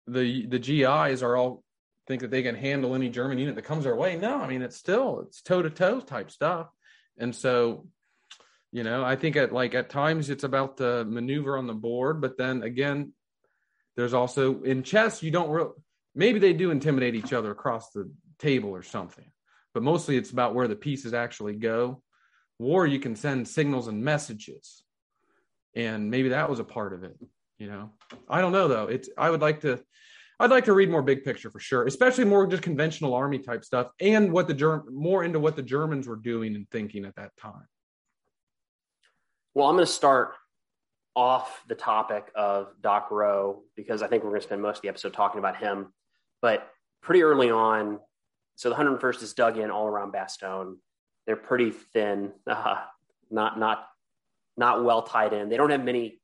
The 0.08 0.46
the 0.48 0.60
GIs 0.60 1.24
are 1.24 1.38
all 1.38 1.63
think 2.08 2.22
that 2.22 2.32
they 2.32 2.44
can 2.44 2.56
handle 2.56 2.96
any 2.96 3.10
German 3.10 3.38
unit 3.38 3.56
that 3.56 3.64
comes 3.64 3.86
their 3.86 3.96
way. 3.96 4.16
No, 4.16 4.42
I 4.42 4.48
mean 4.48 4.62
it's 4.62 4.78
still 4.78 5.22
it's 5.22 5.42
toe 5.42 5.62
to 5.62 5.70
toe 5.70 6.00
type 6.00 6.32
stuff, 6.32 6.68
and 7.18 7.36
so 7.36 7.88
you 8.72 8.84
know 8.84 9.04
I 9.04 9.16
think 9.16 9.36
at 9.36 9.54
like 9.54 9.74
at 9.74 9.90
times 9.90 10.30
it's 10.30 10.44
about 10.44 10.78
the 10.78 11.06
maneuver 11.06 11.58
on 11.58 11.68
the 11.68 11.74
board, 11.74 12.22
but 12.22 12.38
then 12.38 12.64
again, 12.64 13.14
there's 13.96 14.14
also 14.14 14.62
in 14.64 14.84
chess 14.84 15.24
you 15.24 15.32
don't 15.32 15.50
really 15.50 15.72
maybe 16.16 16.40
they 16.40 16.54
do 16.54 16.72
intimidate 16.72 17.16
each 17.16 17.34
other 17.34 17.52
across 17.52 17.92
the 17.92 18.12
table 18.40 18.70
or 18.70 18.84
something, 18.84 19.32
but 19.74 19.84
mostly 19.84 20.18
it's 20.18 20.32
about 20.32 20.56
where 20.56 20.68
the 20.68 20.76
pieces 20.76 21.14
actually 21.14 21.56
go. 21.56 22.02
War 22.60 22.86
you 22.86 23.00
can 23.00 23.16
send 23.16 23.48
signals 23.48 23.88
and 23.88 24.04
messages, 24.04 24.84
and 25.76 26.12
maybe 26.12 26.30
that 26.30 26.50
was 26.50 26.60
a 26.60 26.66
part 26.66 26.94
of 26.94 27.04
it. 27.04 27.18
You 27.58 27.68
know, 27.68 27.92
I 28.30 28.42
don't 28.42 28.52
know 28.52 28.68
though. 28.68 28.88
It's 28.88 29.10
I 29.18 29.30
would 29.30 29.42
like 29.42 29.62
to 29.62 29.82
I'd 30.44 30.52
like 30.52 30.66
to 30.66 30.74
read 30.74 30.90
more 30.90 31.02
big 31.02 31.24
picture 31.24 31.50
for 31.50 31.62
sure, 31.62 31.86
especially 31.86 32.26
more 32.26 32.46
just 32.46 32.64
conventional 32.64 33.14
army 33.14 33.40
type 33.40 33.64
stuff 33.64 33.88
and 34.02 34.30
what 34.30 34.50
the 34.50 34.54
Germ 34.54 34.90
more 34.92 35.24
into 35.24 35.40
what 35.40 35.56
the 35.56 35.62
Germans 35.62 36.06
were 36.06 36.18
doing 36.18 36.58
and 36.58 36.70
thinking 36.70 37.06
at 37.06 37.16
that 37.16 37.32
time. 37.38 37.66
Well, 39.54 39.68
I'm 39.70 39.76
going 39.76 39.86
to 39.86 39.92
start 39.92 40.34
off 41.16 41.64
the 41.70 41.76
topic 41.76 42.30
of 42.36 42.74
Doc 42.82 43.08
Roe 43.10 43.62
because 43.78 44.02
I 44.02 44.08
think 44.08 44.26
we're 44.26 44.32
going 44.32 44.42
to 44.42 44.48
spend 44.48 44.62
most 44.62 44.80
of 44.80 44.82
the 44.82 44.90
episode 44.90 45.14
talking 45.14 45.40
about 45.40 45.56
him. 45.56 45.94
But 46.42 46.68
pretty 47.02 47.24
early 47.24 47.50
on, 47.50 48.02
so 48.58 48.70
the 48.70 48.76
101st 48.76 49.24
is 49.24 49.34
dug 49.34 49.58
in 49.58 49.72
all 49.72 49.88
around 49.88 50.12
Bastogne. 50.12 50.76
They're 51.26 51.38
pretty 51.38 51.72
thin, 51.72 52.34
uh, 52.48 52.82
not 53.32 53.58
not 53.58 53.88
not 54.58 54.84
well 54.84 55.04
tied 55.04 55.32
in. 55.32 55.48
They 55.48 55.56
don't 55.56 55.70
have 55.70 55.86
many 55.86 56.20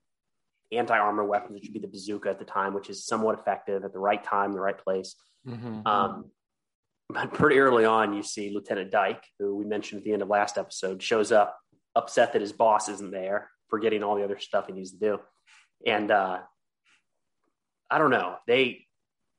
anti-armor 0.72 1.26
weapons, 1.26 1.54
which 1.54 1.64
would 1.64 1.74
be 1.74 1.80
the 1.80 1.88
bazooka 1.88 2.30
at 2.30 2.40
the 2.40 2.46
time, 2.46 2.74
which 2.74 2.90
is 2.90 3.06
somewhat 3.06 3.40
effective 3.40 3.84
at 3.84 3.94
the 3.94 4.00
right 4.00 4.24
time, 4.24 4.54
the 4.54 4.60
right 4.60 4.78
place. 4.78 5.16
Mm-hmm. 5.48 5.86
Um, 5.86 6.26
but 7.10 7.34
pretty 7.34 7.60
early 7.60 7.86
on, 7.86 8.14
you 8.14 8.22
see 8.22 8.52
Lieutenant 8.54 8.92
Dike, 8.92 9.24
who 9.40 9.56
we 9.56 9.66
mentioned 9.66 10.00
at 10.00 10.06
the 10.06 10.14
end 10.14 10.22
of 10.22 10.28
last 10.28 10.58
episode, 10.58 11.02
shows 11.02 11.32
up 11.32 11.58
upset 11.96 12.34
that 12.34 12.42
his 12.42 12.54
boss 12.54 12.88
isn't 12.88 13.12
there, 13.12 13.50
forgetting 13.70 14.04
all 14.04 14.16
the 14.16 14.24
other 14.24 14.38
stuff 14.38 14.68
he 14.68 14.74
needs 14.74 14.92
to 14.92 15.00
do. 15.00 15.20
And 15.86 16.12
uh, 16.12 16.40
I 17.90 17.98
don't 17.98 18.12
know. 18.12 18.36
They, 18.46 18.86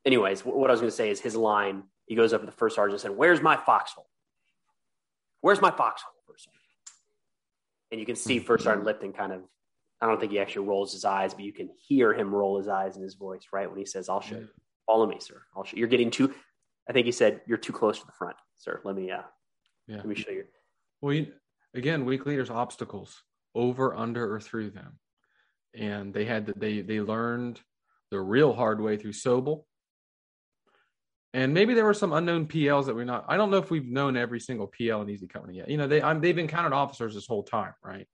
anyways, 0.05 0.45
what 0.45 0.69
I 0.69 0.73
was 0.73 0.81
going 0.81 0.91
to 0.91 0.97
say 0.97 1.11
is 1.11 1.21
his 1.21 1.37
line 1.37 1.85
he 2.07 2.17
goes 2.17 2.33
up 2.33 2.41
to 2.41 2.47
the 2.47 2.53
first 2.53 2.75
sergeant 2.75 2.95
and 2.95 3.01
said, 3.01 3.17
Where's 3.17 3.41
my 3.41 3.57
foxhole? 3.57 4.09
Where's 5.43 5.61
my 5.61 5.71
foxhole. 5.71 6.13
And 7.93 8.01
you 8.01 8.07
can 8.07 8.17
see 8.17 8.39
first 8.41 8.65
sergeant 8.65 8.85
Lipton 8.85 9.13
kind 9.13 9.33
of, 9.33 9.43
I 10.01 10.07
don't 10.07 10.19
think 10.19 10.33
he 10.33 10.39
actually 10.39 10.67
rolls 10.67 10.93
his 10.93 11.05
eyes, 11.05 11.35
but 11.35 11.45
you 11.45 11.53
can 11.53 11.69
hear 11.77 12.15
him 12.15 12.35
roll 12.35 12.59
his 12.59 12.69
eyes 12.69 12.97
in 12.97 13.03
his 13.03 13.15
voice, 13.15 13.43
right? 13.53 13.69
When 13.69 13.79
he 13.79 13.85
says, 13.85 14.09
I'll 14.09 14.21
show 14.21 14.37
you. 14.37 14.49
Follow 14.87 15.07
me, 15.07 15.19
sir. 15.21 15.43
I'll 15.55 15.65
show 15.65 15.77
you. 15.77 15.81
You're 15.81 15.89
getting 15.89 16.11
too, 16.11 16.33
I 16.89 16.93
think 16.93 17.07
he 17.07 17.13
said, 17.13 17.43
You're 17.47 17.59
too 17.59 17.73
close 17.73 17.99
to 18.01 18.07
the 18.07 18.13
front, 18.13 18.37
sir. 18.57 18.81
Let 18.85 18.97
me, 18.97 19.11
uh, 19.11 19.23
yeah. 19.87 19.97
let 19.97 20.07
me 20.07 20.15
show 20.15 20.31
you. 20.31 20.45
Well, 21.01 21.15
you, 21.15 21.33
again, 21.75 22.05
weak 22.05 22.27
leaders 22.27 22.51
obstacles 22.51 23.23
over, 23.55 23.95
under, 23.95 24.35
or 24.35 24.41
through 24.41 24.71
them. 24.71 24.99
And 25.75 26.13
they 26.15 26.25
had, 26.25 26.47
they, 26.57 26.81
they 26.81 27.01
learned 27.01 27.61
the 28.11 28.21
real 28.21 28.53
hard 28.53 28.81
way 28.81 28.97
through 28.97 29.13
Sobel 29.13 29.65
and 31.33 31.55
maybe 31.55 31.75
there 31.75 31.85
were 31.85 31.95
some 31.95 32.13
unknown 32.13 32.47
PLs 32.47 32.87
that 32.87 32.95
we're 32.95 33.05
not. 33.05 33.25
I 33.29 33.37
don't 33.37 33.51
know 33.51 33.59
if 33.59 33.71
we've 33.71 33.87
known 33.87 34.17
every 34.17 34.41
single 34.41 34.67
PL 34.67 35.03
in 35.03 35.11
Easy 35.11 35.29
Company 35.29 35.59
yet. 35.59 35.71
You 35.71 35.77
know, 35.77 35.87
they 35.87 36.03
I'm, 36.03 36.21
they've 36.21 36.37
encountered 36.37 36.73
officers 36.73 37.15
this 37.15 37.27
whole 37.27 37.45
time, 37.45 37.73
right? 37.85 38.09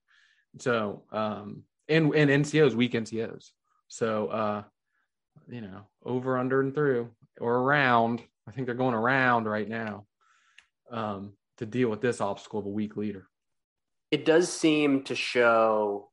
So, 0.59 1.05
um, 1.13 1.63
and 1.89 2.15
and 2.15 2.45
NCOs, 2.45 2.75
weak 2.75 2.93
NCOs. 2.93 3.51
So, 3.89 4.27
uh, 4.29 4.63
you 5.49 5.61
know, 5.61 5.87
over, 6.05 6.39
under, 6.39 6.61
and 6.61 6.75
through, 6.75 7.11
or 7.41 7.55
around. 7.57 8.23
I 8.49 8.53
think 8.53 8.67
they're 8.67 8.75
going 8.75 8.95
around 8.95 9.45
right 9.45 9.69
now 9.69 10.07
um, 10.91 11.33
to 11.59 11.67
deal 11.67 11.89
with 11.89 12.01
this 12.01 12.21
obstacle 12.21 12.61
of 12.61 12.67
a 12.67 12.71
weak 12.71 12.97
leader. 12.97 13.27
It 14.11 14.25
does 14.25 14.53
seem 14.53 15.03
to 15.05 15.17
show, 15.17 16.11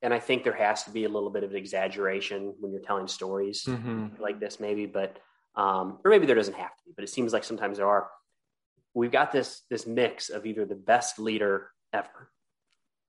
and 0.00 0.14
I 0.14 0.18
think 0.18 0.44
there 0.44 0.56
has 0.56 0.84
to 0.84 0.90
be 0.90 1.04
a 1.04 1.08
little 1.08 1.30
bit 1.30 1.44
of 1.44 1.50
an 1.50 1.56
exaggeration 1.56 2.54
when 2.58 2.72
you're 2.72 2.80
telling 2.80 3.06
stories 3.06 3.64
mm-hmm. 3.64 4.20
like 4.20 4.40
this, 4.40 4.60
maybe, 4.60 4.86
but 4.86 5.18
um, 5.56 5.98
or 6.04 6.10
maybe 6.10 6.26
there 6.26 6.36
doesn't 6.36 6.56
have 6.56 6.74
to 6.76 6.82
be, 6.86 6.92
but 6.96 7.04
it 7.04 7.10
seems 7.10 7.32
like 7.32 7.44
sometimes 7.44 7.78
there 7.78 7.86
are. 7.86 8.08
We've 8.94 9.12
got 9.12 9.32
this 9.32 9.62
this 9.70 9.86
mix 9.86 10.30
of 10.30 10.46
either 10.46 10.64
the 10.64 10.74
best 10.74 11.18
leader 11.18 11.70
ever 11.92 12.30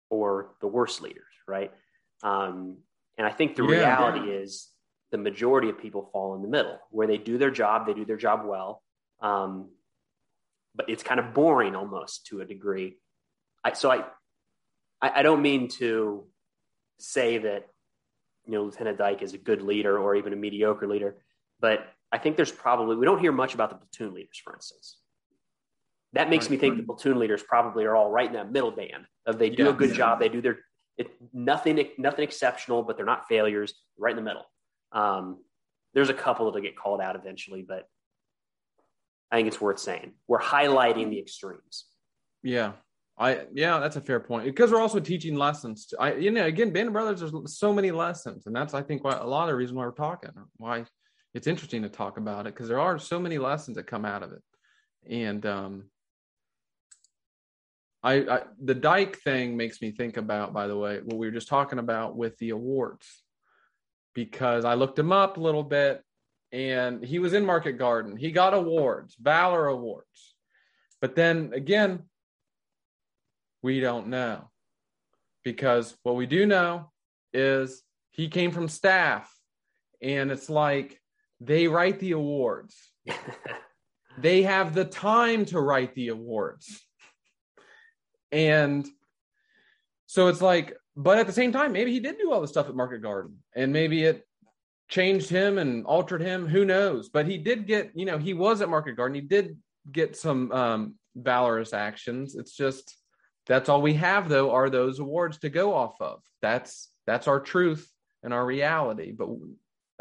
or 0.09 0.55
the 0.61 0.67
worst 0.67 1.01
leaders, 1.01 1.23
right? 1.47 1.71
Um, 2.23 2.77
and 3.17 3.25
I 3.25 3.31
think 3.31 3.55
the 3.55 3.63
yeah, 3.63 3.69
reality 3.69 4.31
yeah. 4.31 4.39
is 4.39 4.69
the 5.11 5.17
majority 5.17 5.69
of 5.69 5.79
people 5.79 6.09
fall 6.11 6.35
in 6.35 6.41
the 6.41 6.47
middle, 6.47 6.79
where 6.91 7.07
they 7.07 7.17
do 7.17 7.37
their 7.37 7.51
job, 7.51 7.85
they 7.85 7.93
do 7.93 8.05
their 8.05 8.17
job 8.17 8.41
well, 8.45 8.81
um, 9.21 9.69
but 10.75 10.89
it's 10.89 11.03
kind 11.03 11.19
of 11.19 11.33
boring 11.33 11.75
almost 11.75 12.25
to 12.27 12.41
a 12.41 12.45
degree. 12.45 12.97
I, 13.63 13.73
so 13.73 13.91
I, 13.91 14.03
I, 15.01 15.19
I 15.19 15.23
don't 15.23 15.41
mean 15.41 15.69
to 15.79 16.25
say 16.99 17.37
that 17.39 17.67
you 18.45 18.53
know 18.53 18.63
Lieutenant 18.63 18.97
Dike 18.97 19.21
is 19.21 19.33
a 19.33 19.37
good 19.37 19.61
leader 19.61 19.97
or 19.97 20.15
even 20.15 20.33
a 20.33 20.35
mediocre 20.35 20.87
leader, 20.87 21.15
but 21.59 21.87
I 22.11 22.17
think 22.17 22.35
there's 22.37 22.51
probably, 22.51 22.95
we 22.95 23.05
don't 23.05 23.19
hear 23.19 23.31
much 23.31 23.53
about 23.53 23.69
the 23.69 23.75
platoon 23.75 24.13
leaders, 24.13 24.39
for 24.41 24.53
instance. 24.53 24.97
That 26.13 26.29
makes 26.29 26.45
right. 26.45 26.51
me 26.51 26.57
think 26.57 26.77
the 26.77 26.83
platoon 26.83 27.19
leaders 27.19 27.43
probably 27.43 27.83
are 27.83 27.95
all 27.95 28.09
right 28.09 28.27
in 28.27 28.33
that 28.33 28.51
middle 28.51 28.71
band 28.71 29.05
of 29.25 29.37
they 29.37 29.49
do 29.49 29.65
yeah, 29.65 29.69
a 29.69 29.73
good 29.73 29.93
job, 29.93 30.19
they 30.19 30.29
do 30.29 30.41
their 30.41 30.59
it, 30.97 31.11
nothing 31.33 31.83
nothing 31.97 32.23
exceptional, 32.23 32.83
but 32.83 32.97
they're 32.97 33.05
not 33.05 33.27
failures. 33.27 33.73
Right 33.97 34.11
in 34.11 34.17
the 34.17 34.21
middle. 34.21 34.45
Um, 34.91 35.39
there's 35.93 36.09
a 36.09 36.13
couple 36.13 36.45
that'll 36.45 36.61
get 36.61 36.77
called 36.77 37.01
out 37.01 37.15
eventually, 37.15 37.65
but 37.67 37.87
I 39.31 39.37
think 39.37 39.47
it's 39.47 39.61
worth 39.61 39.79
saying. 39.79 40.13
We're 40.27 40.39
highlighting 40.39 41.09
the 41.09 41.19
extremes. 41.19 41.85
Yeah, 42.43 42.73
I 43.17 43.45
yeah, 43.53 43.79
that's 43.79 43.95
a 43.95 44.01
fair 44.01 44.19
point 44.19 44.45
because 44.45 44.71
we're 44.71 44.81
also 44.81 44.99
teaching 44.99 45.35
lessons. 45.35 45.87
To, 45.87 45.97
I 45.99 46.13
you 46.15 46.31
know 46.31 46.45
again, 46.45 46.71
Band 46.71 46.87
of 46.87 46.93
Brothers, 46.93 47.19
there's 47.19 47.57
so 47.57 47.73
many 47.73 47.91
lessons, 47.91 48.45
and 48.45 48.55
that's 48.55 48.73
I 48.73 48.81
think 48.81 49.03
why 49.03 49.13
a 49.13 49.25
lot 49.25 49.43
of 49.43 49.49
the 49.49 49.55
reason 49.55 49.75
why 49.75 49.85
we're 49.85 49.91
talking. 49.91 50.31
Why 50.57 50.85
it's 51.35 51.47
interesting 51.47 51.83
to 51.83 51.89
talk 51.89 52.17
about 52.17 52.47
it 52.47 52.53
because 52.53 52.69
there 52.69 52.79
are 52.79 52.97
so 52.97 53.19
many 53.19 53.37
lessons 53.37 53.75
that 53.75 53.85
come 53.85 54.05
out 54.05 54.23
of 54.23 54.31
it. 54.31 54.41
And 55.07 55.45
um, 55.45 55.83
I, 58.05 58.13
I, 58.13 58.41
the 58.61 58.75
Dike 58.75 59.17
thing 59.21 59.57
makes 59.57 59.81
me 59.81 59.89
think 59.89 60.17
about, 60.17 60.53
by 60.53 60.67
the 60.67 60.77
way, 60.77 60.99
what 61.03 61.17
we 61.17 61.25
were 61.25 61.33
just 61.33 61.47
talking 61.47 61.79
about 61.79 62.15
with 62.15 62.37
the 62.37 62.51
awards, 62.51 63.23
because 64.13 64.63
I 64.63 64.75
looked 64.75 64.99
him 64.99 65.11
up 65.11 65.37
a 65.37 65.41
little 65.41 65.63
bit, 65.63 66.03
and 66.51 67.03
he 67.03 67.17
was 67.17 67.33
in 67.33 67.43
Market 67.43 67.73
Garden. 67.73 68.15
He 68.15 68.31
got 68.31 68.53
awards, 68.53 69.15
Valor 69.19 69.65
Awards, 69.65 70.35
but 71.01 71.15
then 71.15 71.51
again, 71.55 72.03
we 73.63 73.79
don't 73.79 74.07
know, 74.07 74.51
because 75.43 75.97
what 76.03 76.15
we 76.15 76.27
do 76.27 76.45
know 76.45 76.91
is 77.33 77.81
he 78.11 78.27
came 78.27 78.51
from 78.51 78.67
staff, 78.67 79.33
and 79.99 80.29
it's 80.29 80.47
like 80.47 81.01
they 81.41 81.67
write 81.67 81.99
the 81.99 82.11
awards. 82.11 82.91
they 84.19 84.43
have 84.43 84.75
the 84.75 84.85
time 84.85 85.43
to 85.45 85.59
write 85.59 85.95
the 85.95 86.09
awards. 86.09 86.85
And 88.35 88.85
so 90.07 90.27
it's 90.27 90.41
like, 90.41 90.75
but 90.97 91.17
at 91.17 91.25
the 91.25 91.33
same 91.33 91.53
time, 91.53 91.71
maybe 91.71 91.93
he 91.93 92.01
did 92.01 92.17
do 92.17 92.33
all 92.33 92.41
the 92.41 92.47
stuff 92.49 92.67
at 92.67 92.75
Market 92.75 93.01
Garden 93.01 93.37
and 93.55 93.71
maybe 93.71 94.03
it 94.03 94.27
changed 94.89 95.29
him 95.29 95.57
and 95.57 95.85
altered 95.85 96.21
him. 96.21 96.45
Who 96.45 96.65
knows? 96.65 97.07
But 97.07 97.27
he 97.27 97.37
did 97.37 97.65
get, 97.65 97.91
you 97.95 98.05
know, 98.05 98.17
he 98.17 98.33
was 98.33 98.61
at 98.61 98.67
Market 98.67 98.97
Garden. 98.97 99.15
He 99.15 99.21
did 99.21 99.57
get 99.89 100.17
some 100.17 100.51
um, 100.51 100.95
valorous 101.15 101.71
actions. 101.71 102.35
It's 102.35 102.57
just 102.57 102.97
that's 103.47 103.69
all 103.69 103.81
we 103.81 103.93
have 103.93 104.27
though 104.27 104.51
are 104.51 104.69
those 104.69 104.99
awards 104.99 105.37
to 105.39 105.49
go 105.49 105.73
off 105.73 105.95
of. 106.01 106.21
That's 106.41 106.89
that's 107.07 107.29
our 107.29 107.39
truth 107.39 107.89
and 108.21 108.33
our 108.33 108.45
reality. 108.45 109.13
But 109.13 109.29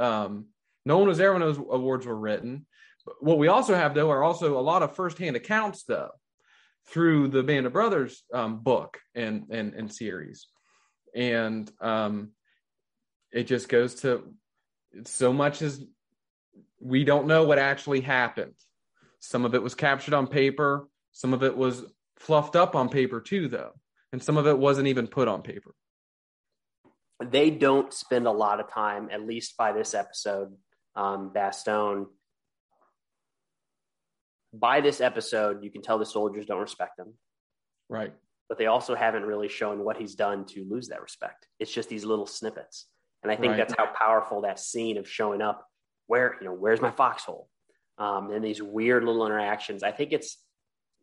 um, 0.05 0.47
no 0.85 0.99
one 0.99 1.07
was 1.07 1.19
there 1.19 1.33
when 1.33 1.41
those 1.41 1.59
awards 1.59 2.05
were 2.05 2.17
written. 2.17 2.67
What 3.21 3.39
we 3.39 3.49
also 3.49 3.75
have, 3.75 3.95
though, 3.95 4.11
are 4.11 4.25
also 4.25 4.59
a 4.59 4.61
lot 4.61 4.83
of 4.83 4.97
firsthand 4.97 5.37
accounts, 5.37 5.85
though, 5.85 6.11
through 6.87 7.29
the 7.29 7.43
Band 7.43 7.67
of 7.67 7.73
Brothers 7.73 8.23
um, 8.33 8.61
book 8.61 8.99
and, 9.15 9.47
and 9.51 9.75
and 9.75 9.93
series, 9.93 10.49
and 11.15 11.71
um, 11.81 12.31
it 13.33 13.45
just 13.45 13.69
goes 13.69 13.97
to 13.97 14.35
so 15.05 15.33
much 15.33 15.63
as 15.63 15.85
we 16.81 17.05
don't 17.05 17.27
know 17.27 17.45
what 17.45 17.59
actually 17.59 18.01
happened. 18.01 18.55
Some 19.19 19.45
of 19.45 19.55
it 19.55 19.63
was 19.63 19.75
captured 19.75 20.15
on 20.15 20.27
paper. 20.27 20.89
Some 21.13 21.33
of 21.33 21.43
it 21.43 21.57
was 21.57 21.85
fluffed 22.19 22.57
up 22.57 22.77
on 22.77 22.89
paper 22.89 23.21
too, 23.21 23.49
though, 23.49 23.73
and 24.13 24.23
some 24.23 24.37
of 24.37 24.47
it 24.47 24.59
wasn't 24.59 24.89
even 24.89 25.07
put 25.07 25.29
on 25.29 25.43
paper. 25.43 25.75
They 27.25 27.51
don't 27.51 27.93
spend 27.93 28.27
a 28.27 28.33
lot 28.33 28.61
of 28.61 28.71
time, 28.71 29.09
at 29.11 29.27
least 29.27 29.57
by 29.57 29.73
this 29.73 29.95
episode, 29.95 30.53
um, 30.95 31.33
Bastogne. 31.35 32.07
By 34.57 34.81
this 34.81 35.01
episode, 35.01 35.65
you 35.65 35.71
can 35.71 35.83
tell 35.83 35.99
the 35.99 36.07
soldiers 36.07 36.47
don't 36.47 36.61
respect 36.61 36.99
him. 36.99 37.15
Right. 37.89 38.13
But 38.49 38.59
they 38.59 38.67
also 38.67 38.95
haven't 38.95 39.25
really 39.25 39.49
shown 39.49 39.85
what 39.85 39.97
he's 39.97 40.15
done 40.15 40.45
to 40.47 40.65
lose 40.69 40.89
that 40.89 41.03
respect. 41.03 41.49
It's 41.59 41.73
just 41.73 41.89
these 41.89 42.05
little 42.05 42.27
snippets. 42.27 42.87
And 43.23 43.33
I 43.33 43.37
think 43.37 43.53
right. 43.53 43.57
that's 43.57 43.75
how 43.77 43.87
powerful 43.87 44.43
that 44.43 44.61
scene 44.61 44.99
of 44.99 45.09
showing 45.09 45.43
up, 45.43 45.67
where, 46.07 46.37
you 46.41 46.47
know, 46.47 46.53
where's 46.53 46.81
my 46.81 46.91
foxhole? 46.91 47.49
Um, 47.99 48.31
and 48.31 48.45
these 48.45 48.63
weird 48.63 49.03
little 49.03 49.27
interactions. 49.27 49.83
I 49.83 49.93
think 49.93 50.13
it's 50.13 50.39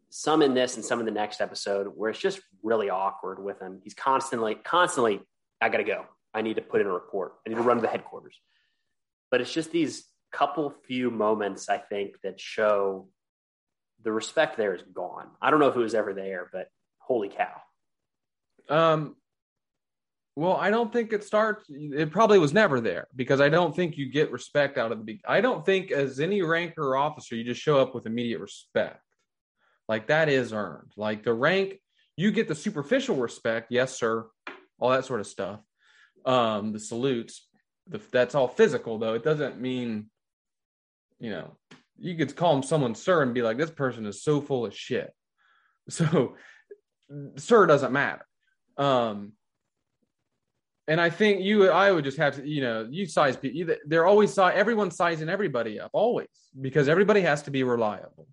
some 0.10 0.41
in 0.41 0.53
this 0.53 0.75
and 0.75 0.86
some 0.86 1.00
in 1.00 1.05
the 1.05 1.12
next 1.12 1.41
episode 1.41 1.88
where 1.96 2.10
it's 2.12 2.20
just 2.20 2.39
really 2.63 2.89
awkward 2.89 3.43
with 3.43 3.60
him. 3.60 3.79
He's 3.84 3.96
constantly, 3.96 4.55
constantly, 4.55 5.22
I 5.60 5.70
got 5.70 5.77
to 5.77 5.84
go. 5.84 6.05
I 6.34 6.41
need 6.41 6.58
to 6.58 6.62
put 6.62 6.79
in 6.79 6.88
a 6.88 6.93
report. 6.93 7.34
I 7.46 7.50
need 7.50 7.55
to 7.55 7.62
run 7.62 7.77
to 7.77 7.81
the 7.81 7.88
headquarters. 7.88 8.39
But 9.31 9.41
it's 9.41 9.51
just 9.51 9.72
these 9.72 10.05
couple 10.31 10.70
few 10.86 11.10
moments, 11.10 11.70
I 11.70 11.77
think, 11.77 12.15
that 12.24 12.39
show 12.39 13.10
the 14.03 14.12
respect 14.12 14.58
there 14.58 14.74
is 14.74 14.81
gone. 14.93 15.27
I 15.41 15.51
don't 15.51 15.60
know 15.60 15.67
it 15.67 15.75
was 15.75 15.96
ever 15.96 16.13
there, 16.13 16.50
but 16.51 16.67
holy 17.00 17.29
cow. 17.29 17.62
Um, 18.70 19.15
well, 20.36 20.55
I 20.55 20.70
don't 20.70 20.93
think 20.93 21.12
it 21.12 21.24
starts. 21.24 21.65
It 21.70 22.12
probably 22.12 22.39
was 22.39 22.53
never 22.53 22.79
there 22.79 23.08
because 23.15 23.41
I 23.41 23.50
don't 23.50 23.75
think 23.75 23.98
you 23.98 24.10
get 24.10 24.31
respect 24.31 24.77
out 24.77 24.91
of 24.91 25.05
the. 25.05 25.20
I 25.27 25.41
don't 25.41 25.65
think 25.65 25.91
as 25.91 26.20
any 26.20 26.41
rank 26.41 26.75
or 26.77 26.96
officer 26.96 27.36
you 27.36 27.43
just 27.43 27.62
show 27.62 27.79
up 27.79 27.93
with 27.93 28.05
immediate 28.05 28.39
respect. 28.39 29.01
Like 29.89 30.08
that 30.08 30.29
is 30.29 30.53
earned. 30.53 30.93
Like 30.96 31.24
the 31.24 31.34
rank, 31.34 31.81
you 32.15 32.31
get 32.31 32.48
the 32.48 32.55
superficial 32.55 33.17
respect, 33.17 33.67
yes 33.72 34.00
sir, 34.00 34.25
all 34.79 34.91
that 34.91 35.05
sort 35.05 35.20
of 35.20 35.27
stuff. 35.27 35.60
Um, 36.25 36.72
the 36.72 36.79
salutes, 36.79 37.46
the, 37.88 38.00
that's 38.12 38.34
all 38.34 38.48
physical 38.48 39.00
though. 39.00 39.15
It 39.15 39.24
doesn't 39.24 39.60
mean, 39.60 40.10
you 41.20 41.31
know, 41.31 41.58
you 42.00 42.15
could 42.15 42.36
call 42.36 42.55
him 42.55 42.63
someone 42.63 42.95
sir 42.95 43.21
and 43.21 43.33
be 43.33 43.41
like, 43.41 43.57
this 43.57 43.71
person 43.71 44.05
is 44.05 44.24
so 44.24 44.41
full 44.41 44.65
of 44.65 44.75
shit. 44.75 45.12
So, 45.89 46.36
sir 47.38 47.65
doesn't 47.65 47.91
matter. 47.91 48.25
Um, 48.77 49.33
and 50.88 51.01
I 51.01 51.10
think 51.10 51.41
you, 51.41 51.69
I 51.69 51.91
would 51.91 52.03
just 52.03 52.17
have 52.17 52.36
to, 52.36 52.48
you 52.48 52.62
know, 52.62 52.88
you 52.89 53.05
size 53.05 53.36
people. 53.36 53.75
They're 53.86 54.05
always 54.05 54.38
everyone's 54.38 54.95
sizing 54.95 55.27
everybody 55.27 55.79
up, 55.79 55.89
always, 55.93 56.27
because 56.60 56.88
everybody 56.88 57.21
has 57.21 57.41
to 57.43 57.51
be 57.51 57.63
reliable. 57.63 58.27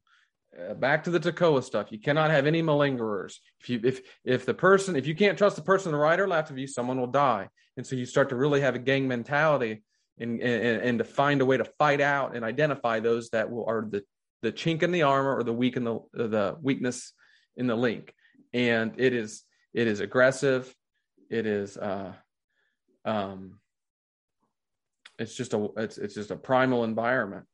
Uh, 0.59 0.75
back 0.75 1.05
to 1.05 1.11
the 1.11 1.21
Toccoa 1.21 1.63
stuff. 1.63 1.93
You 1.93 1.99
cannot 2.01 2.31
have 2.31 2.47
any 2.47 2.63
malingerers. 2.63 3.37
If 3.61 3.69
you 3.69 3.81
if 3.85 4.01
if 4.25 4.47
the 4.47 4.55
person 4.55 4.97
if 4.97 5.07
you 5.07 5.15
can't 5.15 5.39
trust 5.39 5.57
the 5.57 5.63
person 5.63 5.91
on 5.91 5.99
the 5.99 6.03
right 6.03 6.19
or 6.19 6.27
left 6.27 6.51
of 6.51 6.59
you, 6.59 6.67
someone 6.67 6.99
will 6.99 7.07
die. 7.07 7.49
And 7.77 7.87
so 7.87 7.95
you 7.97 8.07
start 8.07 8.31
to 8.31 8.37
really 8.37 8.61
have 8.61 8.75
a 8.75 8.81
gang 8.81 9.07
mentality 9.07 9.83
and 10.21 10.41
and, 10.41 10.83
and 10.83 10.99
to 10.99 11.05
find 11.05 11.41
a 11.41 11.47
way 11.47 11.57
to 11.57 11.65
fight 11.65 12.01
out 12.01 12.35
and 12.35 12.45
identify 12.45 13.01
those 13.01 13.31
that 13.31 13.51
will 13.51 13.65
are 13.67 13.87
the 13.89 14.03
the 14.43 14.53
chink 14.53 14.83
in 14.83 14.93
the 14.93 15.03
armor 15.03 15.37
or 15.37 15.43
the 15.43 15.53
weak 15.53 15.77
in 15.77 15.85
the 15.85 16.01
the 16.13 16.57
weakness 16.61 17.13
in 17.57 17.67
the 17.67 17.77
link, 17.77 18.13
and 18.53 18.95
it 18.99 19.13
is 19.13 19.43
it 19.75 19.87
is 19.87 20.01
aggressive. 20.01 20.73
It 21.31 21.47
is 21.47 21.77
uh, 21.77 22.13
um, 23.05 23.61
it's 25.19 25.35
just 25.35 25.55
a 25.55 25.69
it's 25.77 25.99
it's 25.99 26.15
just 26.15 26.31
a 26.31 26.37
primal 26.37 26.85
environment. 26.85 27.47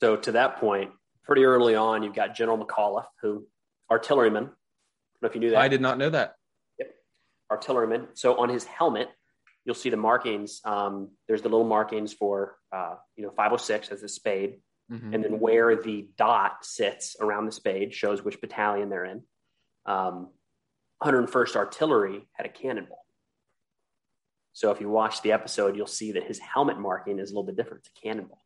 So 0.00 0.16
to 0.16 0.32
that 0.32 0.58
point, 0.58 0.90
pretty 1.24 1.44
early 1.44 1.74
on, 1.74 2.02
you've 2.02 2.14
got 2.14 2.34
General 2.34 2.58
McAuliffe, 2.58 3.06
who 3.22 3.46
artilleryman. 3.90 4.44
I 4.44 4.46
don't 4.46 5.22
know 5.22 5.28
if 5.28 5.34
you 5.34 5.40
knew 5.40 5.50
that. 5.50 5.60
I 5.60 5.68
did 5.68 5.80
not 5.80 5.98
know 5.98 6.10
that. 6.10 6.34
Yep, 6.78 6.94
artilleryman. 7.50 8.08
So 8.14 8.36
on 8.38 8.48
his 8.48 8.64
helmet, 8.64 9.08
you'll 9.68 9.74
see 9.74 9.90
the 9.90 9.98
markings. 9.98 10.62
Um, 10.64 11.10
there's 11.28 11.42
the 11.42 11.50
little 11.50 11.66
markings 11.66 12.14
for 12.14 12.56
uh, 12.72 12.94
you 13.16 13.24
know 13.24 13.30
506 13.32 13.90
as 13.90 14.02
a 14.02 14.08
spade, 14.08 14.60
mm-hmm. 14.90 15.12
and 15.12 15.22
then 15.22 15.40
where 15.40 15.76
the 15.76 16.08
dot 16.16 16.64
sits 16.64 17.16
around 17.20 17.44
the 17.44 17.52
spade 17.52 17.92
shows 17.92 18.24
which 18.24 18.40
battalion 18.40 18.88
they're 18.88 19.04
in. 19.04 19.22
Um, 19.84 20.30
101st 21.02 21.56
Artillery 21.56 22.26
had 22.32 22.46
a 22.46 22.48
cannonball. 22.48 23.04
So 24.54 24.70
if 24.70 24.80
you 24.80 24.88
watch 24.88 25.20
the 25.20 25.32
episode, 25.32 25.76
you'll 25.76 25.86
see 25.86 26.12
that 26.12 26.24
his 26.24 26.38
helmet 26.38 26.78
marking 26.78 27.18
is 27.18 27.30
a 27.30 27.34
little 27.34 27.44
bit 27.44 27.56
different. 27.56 27.86
It's 27.86 27.90
a 27.94 28.06
cannonball. 28.06 28.42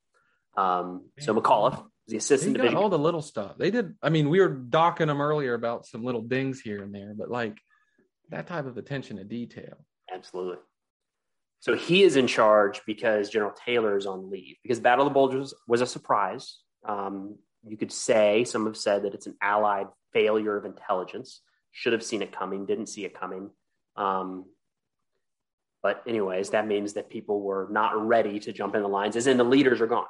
Um, 0.57 1.05
so 1.21 1.35
McAuliffe, 1.35 1.85
the 2.09 2.17
assistant 2.17 2.59
they 2.59 2.65
got 2.65 2.75
all 2.75 2.89
the 2.89 2.99
little 2.99 3.23
stuff 3.23 3.57
they 3.59 3.71
did. 3.71 3.95
I 4.03 4.11
mean, 4.11 4.29
we 4.29 4.41
were 4.41 4.49
docking 4.49 5.07
them 5.07 5.23
earlier 5.23 5.55
about 5.55 5.87
some 5.87 6.03
little 6.03 6.23
dings 6.23 6.61
here 6.61 6.83
and 6.83 6.93
there, 6.93 7.15
but 7.17 7.31
like 7.31 7.59
that 8.31 8.49
type 8.49 8.67
of 8.67 8.77
attention 8.77 9.19
to 9.19 9.25
detail. 9.25 9.87
Absolutely. 10.13 10.59
So 11.63 11.77
he 11.77 12.03
is 12.03 12.17
in 12.17 12.27
charge 12.27 12.81
because 12.87 13.31
General 13.31 13.53
Taylor 13.53 13.97
is 13.97 14.05
on 14.05 14.33
leave 14.33 14.57
because 14.65 14.81
Battle 14.81 15.07
of 15.07 15.15
the 15.15 15.55
was 15.69 15.81
a 15.81 15.87
surprise. 15.87 16.59
Um, 16.85 17.37
you 17.65 17.77
could 17.77 17.93
say 17.93 18.43
some 18.43 18.67
have 18.67 18.77
said 18.77 19.05
that 19.05 19.15
it's 19.15 19.29
an 19.29 19.37
Allied 19.41 19.87
failure 20.13 20.57
of 20.57 20.65
intelligence. 20.65 21.41
Should 21.71 21.93
have 21.93 22.03
seen 22.03 22.21
it 22.21 22.37
coming, 22.37 22.67
didn't 22.67 22.89
see 22.89 23.05
it 23.05 23.19
coming. 23.19 23.51
Um, 23.95 24.47
but 25.85 26.03
anyways, 26.05 26.51
that 26.51 26.67
means 26.67 26.95
that 26.95 27.09
people 27.09 27.41
were 27.41 27.69
not 27.71 28.09
ready 28.09 28.41
to 28.41 28.53
jump 28.53 28.75
in 28.75 28.83
the 28.83 28.89
lines, 28.89 29.15
as 29.15 29.29
in 29.29 29.37
the 29.37 29.45
leaders 29.45 29.81
are 29.81 29.87
gone. 29.87 30.07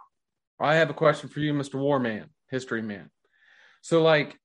I 0.59 0.77
have 0.77 0.89
a 0.89 0.95
question 0.95 1.29
for 1.29 1.41
you, 1.41 1.53
Mr. 1.53 1.75
Warman, 1.75 2.31
history 2.51 2.81
man. 2.81 3.11
So, 3.83 4.03
like 4.03 4.39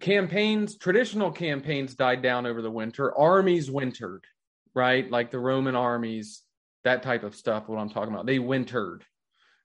campaigns, 0.00 0.76
traditional 0.76 1.32
campaigns 1.32 1.94
died 1.94 2.20
down 2.20 2.44
over 2.44 2.60
the 2.60 2.70
winter. 2.70 3.16
Armies 3.16 3.70
wintered, 3.70 4.26
right? 4.74 5.10
Like 5.10 5.30
the 5.30 5.38
Roman 5.38 5.76
armies, 5.76 6.42
that 6.84 7.02
type 7.02 7.24
of 7.24 7.34
stuff. 7.34 7.68
What 7.68 7.78
I'm 7.78 7.90
talking 7.90 8.12
about, 8.12 8.26
they 8.26 8.38
wintered, 8.38 9.04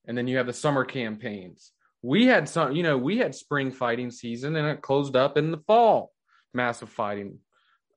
and 0.05 0.17
then 0.17 0.27
you 0.27 0.37
have 0.37 0.47
the 0.47 0.53
summer 0.53 0.85
campaigns. 0.85 1.71
We 2.01 2.27
had 2.27 2.47
some, 2.47 2.73
you 2.75 2.83
know, 2.83 2.97
we 2.97 3.17
had 3.17 3.35
spring 3.35 3.71
fighting 3.71 4.11
season, 4.11 4.55
and 4.55 4.67
it 4.67 4.81
closed 4.81 5.15
up 5.15 5.37
in 5.37 5.51
the 5.51 5.57
fall. 5.67 6.11
Massive 6.53 6.89
fighting. 6.89 7.39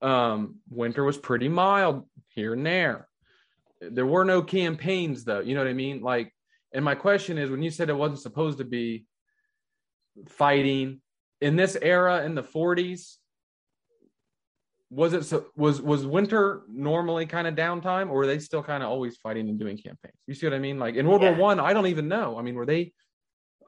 Um, 0.01 0.55
winter 0.69 1.03
was 1.03 1.17
pretty 1.17 1.49
mild 1.49 2.07
here 2.29 2.53
and 2.53 2.65
there. 2.65 3.07
There 3.79 4.05
were 4.05 4.25
no 4.25 4.41
campaigns, 4.41 5.23
though. 5.23 5.39
You 5.41 5.53
know 5.53 5.61
what 5.61 5.69
I 5.69 5.73
mean? 5.73 6.01
Like 6.01 6.33
and 6.73 6.85
my 6.85 6.95
question 6.95 7.37
is 7.37 7.49
when 7.49 7.61
you 7.61 7.69
said 7.69 7.89
it 7.89 7.93
wasn't 7.93 8.21
supposed 8.21 8.59
to 8.59 8.63
be 8.63 9.05
fighting 10.27 11.01
in 11.41 11.55
this 11.55 11.77
era 11.81 12.23
in 12.23 12.35
the 12.35 12.43
40s, 12.43 13.15
was 14.91 15.13
it 15.13 15.23
so 15.23 15.45
was 15.55 15.81
was 15.81 16.05
winter 16.05 16.63
normally 16.69 17.25
kind 17.25 17.47
of 17.47 17.55
downtime 17.55 18.09
or 18.09 18.17
were 18.17 18.27
they 18.27 18.37
still 18.37 18.61
kind 18.61 18.83
of 18.83 18.89
always 18.89 19.17
fighting 19.17 19.47
and 19.49 19.57
doing 19.57 19.77
campaigns? 19.77 20.13
You 20.27 20.35
see 20.35 20.45
what 20.45 20.53
I 20.53 20.59
mean? 20.59 20.77
Like 20.77 20.95
in 20.95 21.07
World 21.07 21.21
yeah. 21.21 21.31
War 21.31 21.39
One, 21.39 21.59
I, 21.59 21.67
I 21.67 21.73
don't 21.73 21.87
even 21.87 22.09
know. 22.09 22.37
I 22.37 22.41
mean, 22.41 22.55
were 22.55 22.65
they 22.65 22.91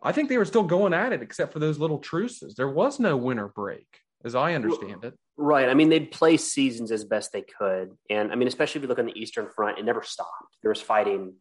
I 0.04 0.12
think 0.12 0.28
they 0.28 0.38
were 0.38 0.46
still 0.46 0.64
going 0.64 0.94
at 0.94 1.14
it 1.14 1.22
except 1.22 1.54
for 1.54 1.60
those 1.60 1.80
little 1.80 2.00
truces. 2.00 2.56
There 2.56 2.70
was 2.70 3.00
no 3.00 3.16
winter 3.16 3.48
break, 3.48 3.88
as 4.26 4.36
I 4.36 4.54
understand 4.54 5.06
it. 5.06 5.14
Right. 5.38 5.70
I 5.70 5.74
mean, 5.74 5.90
they'd 5.90 6.12
play 6.12 6.36
seasons 6.36 6.92
as 6.92 7.06
best 7.06 7.32
they 7.32 7.42
could. 7.42 7.92
And 8.10 8.32
I 8.32 8.36
mean, 8.36 8.50
especially 8.50 8.80
if 8.80 8.84
you 8.84 8.90
look 8.90 9.00
on 9.00 9.06
the 9.06 9.20
Eastern 9.20 9.48
Front, 9.56 9.80
it 9.80 9.86
never 9.86 10.04
stopped. 10.04 10.58
There 10.62 10.70
was 10.70 10.82
fighting 10.82 11.36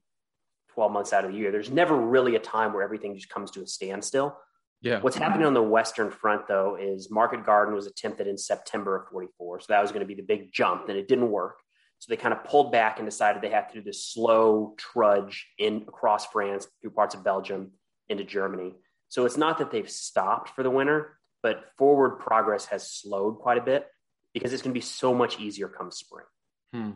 12 0.75 0.93
months 0.93 1.13
out 1.13 1.25
of 1.25 1.33
the 1.33 1.37
year. 1.37 1.50
There's 1.50 1.71
never 1.71 1.97
really 1.97 2.37
a 2.37 2.41
time 2.41 2.73
where 2.73 2.85
everything 2.85 3.17
just 3.17 3.28
comes 3.28 3.50
to 3.52 3.63
a 3.63 3.67
standstill. 3.67 4.39
Yeah. 4.82 5.00
What's 5.00 5.16
happening 5.16 5.47
on 5.47 5.54
the 5.54 5.62
Western 5.62 6.10
Front, 6.10 6.49
though, 6.49 6.76
is 6.78 7.10
Market 7.10 7.47
Garden 7.47 7.75
was 7.75 7.86
attempted 7.86 8.26
in 8.26 8.36
September 8.36 8.97
of 8.97 9.08
44. 9.08 9.60
So 9.60 9.66
that 9.68 9.80
was 9.80 9.92
going 9.92 10.00
to 10.00 10.06
be 10.06 10.14
the 10.14 10.23
big 10.23 10.52
jump, 10.52 10.88
and 10.88 10.99
it 10.99 11.06
didn't 11.06 11.30
work. 11.30 11.58
So 12.00 12.06
they 12.10 12.16
kind 12.16 12.34
of 12.34 12.42
pulled 12.42 12.73
back 12.73 12.99
and 12.99 13.06
decided 13.06 13.42
they 13.42 13.50
had 13.50 13.68
to 13.68 13.75
do 13.75 13.82
this 13.82 14.04
slow 14.04 14.75
trudge 14.76 15.47
in 15.56 15.84
across 15.86 16.26
France, 16.26 16.66
through 16.80 16.90
parts 16.90 17.14
of 17.14 17.23
Belgium, 17.23 17.71
into 18.08 18.25
Germany. 18.25 18.75
So 19.08 19.25
it's 19.25 19.36
not 19.36 19.58
that 19.58 19.71
they've 19.71 19.88
stopped 19.88 20.50
for 20.50 20.64
the 20.64 20.71
winter, 20.71 21.18
but 21.45 21.64
forward 21.78 22.18
progress 22.18 22.66
has 22.66 22.90
slowed 22.90 23.38
quite 23.38 23.58
a 23.58 23.62
bit 23.62 23.86
because 24.34 24.52
it's 24.52 24.62
going 24.62 24.73
to 24.73 24.78
be 24.78 24.84
so 24.84 25.14
much 25.14 25.38
easier 25.38 25.68
come 25.68 25.92
spring. 25.92 26.25
Hmm. 26.73 26.90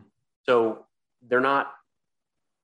So 0.45 0.85
they're 1.25 1.39
not 1.39 1.71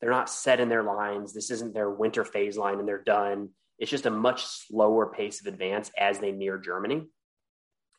they're 0.01 0.12
not 0.12 0.29
set 0.29 0.59
in 0.59 0.67
their 0.67 0.83
lines. 0.83 1.33
This 1.33 1.49
isn't 1.49 1.73
their 1.73 1.89
winter 1.89 2.25
phase 2.25 2.57
line 2.57 2.79
and 2.79 2.88
they're 2.88 3.01
done. 3.01 3.49
It's 3.79 3.91
just 3.91 4.05
a 4.05 4.12
much 4.12 4.45
slower 4.45 5.07
pace 5.07 5.41
of 5.41 5.47
advance 5.47 5.91
as 5.97 6.19
they 6.19 6.31
near 6.31 6.57
Germany. 6.57 7.07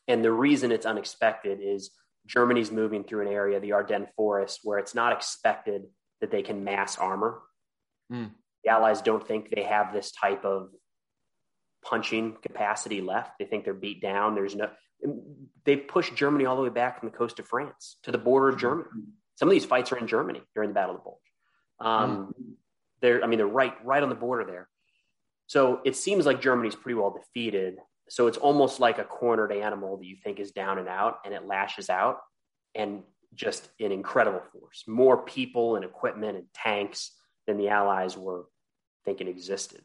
And 0.07 0.23
the 0.23 0.31
reason 0.31 0.71
it's 0.71 0.85
unexpected 0.85 1.59
is 1.61 1.91
Germany's 2.27 2.71
moving 2.71 3.03
through 3.03 3.27
an 3.27 3.33
area, 3.33 3.59
the 3.59 3.73
Ardennes 3.73 4.09
forest, 4.15 4.61
where 4.63 4.79
it's 4.79 4.95
not 4.95 5.13
expected 5.13 5.83
that 6.21 6.31
they 6.31 6.41
can 6.41 6.63
mass 6.63 6.97
armor. 6.97 7.41
Mm. 8.11 8.31
The 8.63 8.71
Allies 8.71 9.01
don't 9.01 9.25
think 9.27 9.49
they 9.49 9.63
have 9.63 9.93
this 9.93 10.11
type 10.11 10.45
of 10.45 10.69
punching 11.83 12.37
capacity 12.41 13.01
left. 13.01 13.37
They 13.37 13.45
think 13.45 13.63
they're 13.63 13.73
beat 13.73 14.01
down. 14.01 14.33
There's 14.33 14.55
no, 14.55 14.69
they've 15.65 15.87
pushed 15.87 16.15
Germany 16.15 16.45
all 16.45 16.55
the 16.55 16.63
way 16.63 16.69
back 16.69 16.99
from 16.99 17.09
the 17.09 17.17
coast 17.17 17.39
of 17.39 17.47
France 17.47 17.97
to 18.03 18.11
the 18.11 18.17
border 18.17 18.49
of 18.49 18.57
Germany. 18.57 18.87
Some 19.35 19.49
of 19.49 19.51
these 19.51 19.65
fights 19.65 19.91
are 19.91 19.97
in 19.97 20.07
Germany 20.07 20.41
during 20.55 20.69
the 20.69 20.73
Battle 20.73 20.95
of 20.95 21.01
the 21.01 21.03
Bulge. 21.03 21.19
Um, 21.79 22.33
mm. 22.39 22.53
They're, 23.01 23.23
I 23.23 23.27
mean, 23.27 23.37
they're 23.37 23.47
right, 23.47 23.73
right 23.85 24.01
on 24.01 24.09
the 24.09 24.15
border 24.15 24.45
there. 24.45 24.69
So 25.47 25.81
it 25.85 25.95
seems 25.95 26.25
like 26.25 26.41
Germany's 26.41 26.75
pretty 26.75 26.95
well 26.95 27.11
defeated. 27.11 27.77
So 28.09 28.27
it's 28.27 28.37
almost 28.37 28.79
like 28.79 28.97
a 28.97 29.03
cornered 29.03 29.51
animal 29.51 29.97
that 29.97 30.05
you 30.05 30.15
think 30.23 30.39
is 30.39 30.51
down 30.51 30.77
and 30.77 30.87
out, 30.87 31.19
and 31.25 31.33
it 31.33 31.45
lashes 31.45 31.89
out, 31.89 32.17
and 32.73 33.03
just 33.33 33.67
an 33.79 33.91
incredible 33.91 34.41
force. 34.51 34.83
More 34.87 35.17
people 35.17 35.75
and 35.75 35.83
equipment 35.83 36.37
and 36.37 36.45
tanks 36.53 37.11
than 37.47 37.57
the 37.57 37.69
Allies 37.69 38.17
were 38.17 38.45
thinking 39.03 39.27
existed. 39.27 39.81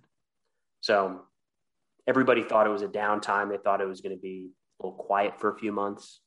So 0.81 1.23
everybody 2.07 2.43
thought 2.43 2.67
it 2.67 2.71
was 2.71 2.83
a 2.83 2.89
downtime. 2.89 3.51
They 3.51 3.59
thought 3.59 3.81
it 3.81 3.89
was 3.89 4.01
going 4.01 4.15
to 4.15 4.21
be 4.21 4.51
a 4.81 4.87
little 4.87 4.99
quiet 4.99 5.39
for 5.41 5.51
a 5.51 5.59
few 5.59 5.73
months. 5.73 6.21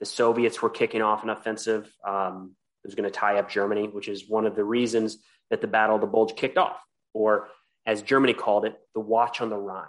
The 0.00 0.06
Soviets 0.06 0.60
were 0.60 0.70
kicking 0.70 1.02
off 1.02 1.22
an 1.22 1.30
offensive. 1.30 1.92
Um, 2.06 2.56
it 2.82 2.88
was 2.88 2.94
going 2.96 3.10
to 3.10 3.16
tie 3.16 3.38
up 3.38 3.48
Germany, 3.48 3.86
which 3.86 4.08
is 4.08 4.28
one 4.28 4.46
of 4.46 4.56
the 4.56 4.64
reasons 4.64 5.18
that 5.50 5.60
the 5.60 5.68
Battle 5.68 5.94
of 5.96 6.00
the 6.00 6.08
Bulge 6.08 6.34
kicked 6.34 6.58
off, 6.58 6.80
or 7.12 7.48
as 7.86 8.02
Germany 8.02 8.34
called 8.34 8.64
it, 8.64 8.76
the 8.94 9.00
Watch 9.00 9.40
on 9.40 9.48
the 9.50 9.56
Rhine. 9.56 9.86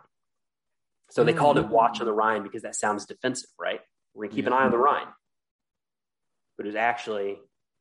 So 1.10 1.24
they 1.24 1.34
called 1.34 1.60
it 1.60 1.68
Watch 1.68 2.00
on 2.00 2.08
the 2.08 2.14
Rhine 2.14 2.42
because 2.42 2.64
that 2.64 2.76
sounds 2.76 3.06
defensive, 3.06 3.50
right? 3.60 3.82
We're 4.14 4.26
going 4.26 4.32
to 4.32 4.36
keep 4.36 4.48
an 4.48 4.54
eye 4.54 4.64
on 4.64 4.72
the 4.72 4.78
Rhine. 4.78 5.08
But 6.58 6.66
it 6.66 6.70
was 6.70 6.76
actually 6.76 7.38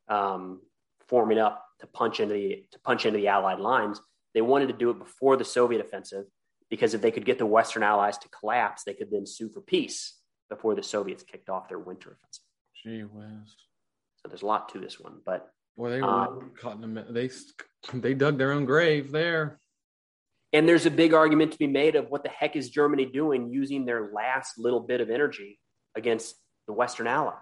um, 0.09 0.61
forming 1.09 1.39
up 1.39 1.65
to 1.81 1.87
punch 1.87 2.21
into 2.21 2.35
the 2.35 2.65
to 2.73 2.79
punch 2.81 3.07
into 3.07 3.19
the 3.19 3.29
Allied 3.29 3.59
lines. 3.59 4.01
They 4.35 4.43
wanted 4.43 4.69
to 4.69 4.75
do 4.75 4.91
it 4.91 4.99
before 4.99 5.37
the 5.37 5.45
Soviet 5.45 5.81
offensive 5.81 6.25
because 6.71 6.95
if 6.95 7.03
they 7.03 7.11
could 7.11 7.25
get 7.25 7.39
the 7.39 7.47
Western 7.47 7.83
Allies 7.83 8.19
to 8.19 8.29
collapse, 8.29 8.85
they 8.85 8.95
could 8.95 9.11
then 9.11 9.27
sue 9.27 9.49
for 9.49 9.61
peace 9.61 10.19
before 10.49 10.75
the 10.75 10.83
Soviets 10.83 11.23
kicked 11.23 11.49
off 11.49 11.69
their 11.69 11.79
winter 11.79 12.17
offensive. 12.19 12.45
Gee 12.83 13.03
whiz. 13.03 13.57
So 14.17 14.29
there's 14.29 14.43
a 14.43 14.47
lot 14.47 14.71
to 14.71 14.79
this 14.79 15.01
one, 15.01 15.21
but 15.25 15.51
well, 15.77 15.91
they 15.91 16.01
were 16.01 16.09
um, 16.09 16.53
caught 16.59 16.83
in 16.83 16.95
the 16.95 17.07
they 17.11 17.31
they 17.95 18.15
dug 18.15 18.39
their 18.39 18.53
own 18.53 18.65
grave 18.65 19.11
there. 19.11 19.59
And 20.53 20.69
there's 20.69 20.87
a 20.87 20.91
big 20.91 21.15
argument 21.15 21.53
to 21.53 21.59
be 21.59 21.67
made 21.67 21.97
of 21.97 22.11
what 22.11 22.23
the 22.23 22.29
heck 22.29 22.57
is 22.57 22.69
Germany 22.69 23.07
doing 23.07 23.51
using 23.51 23.87
their 23.87 24.11
last 24.13 24.59
little 24.59 24.81
bit 24.81 25.01
of 25.01 25.09
energy 25.09 25.59
against 25.95 26.35
the 26.67 26.73
Western 26.73 27.07
Allies? 27.07 27.37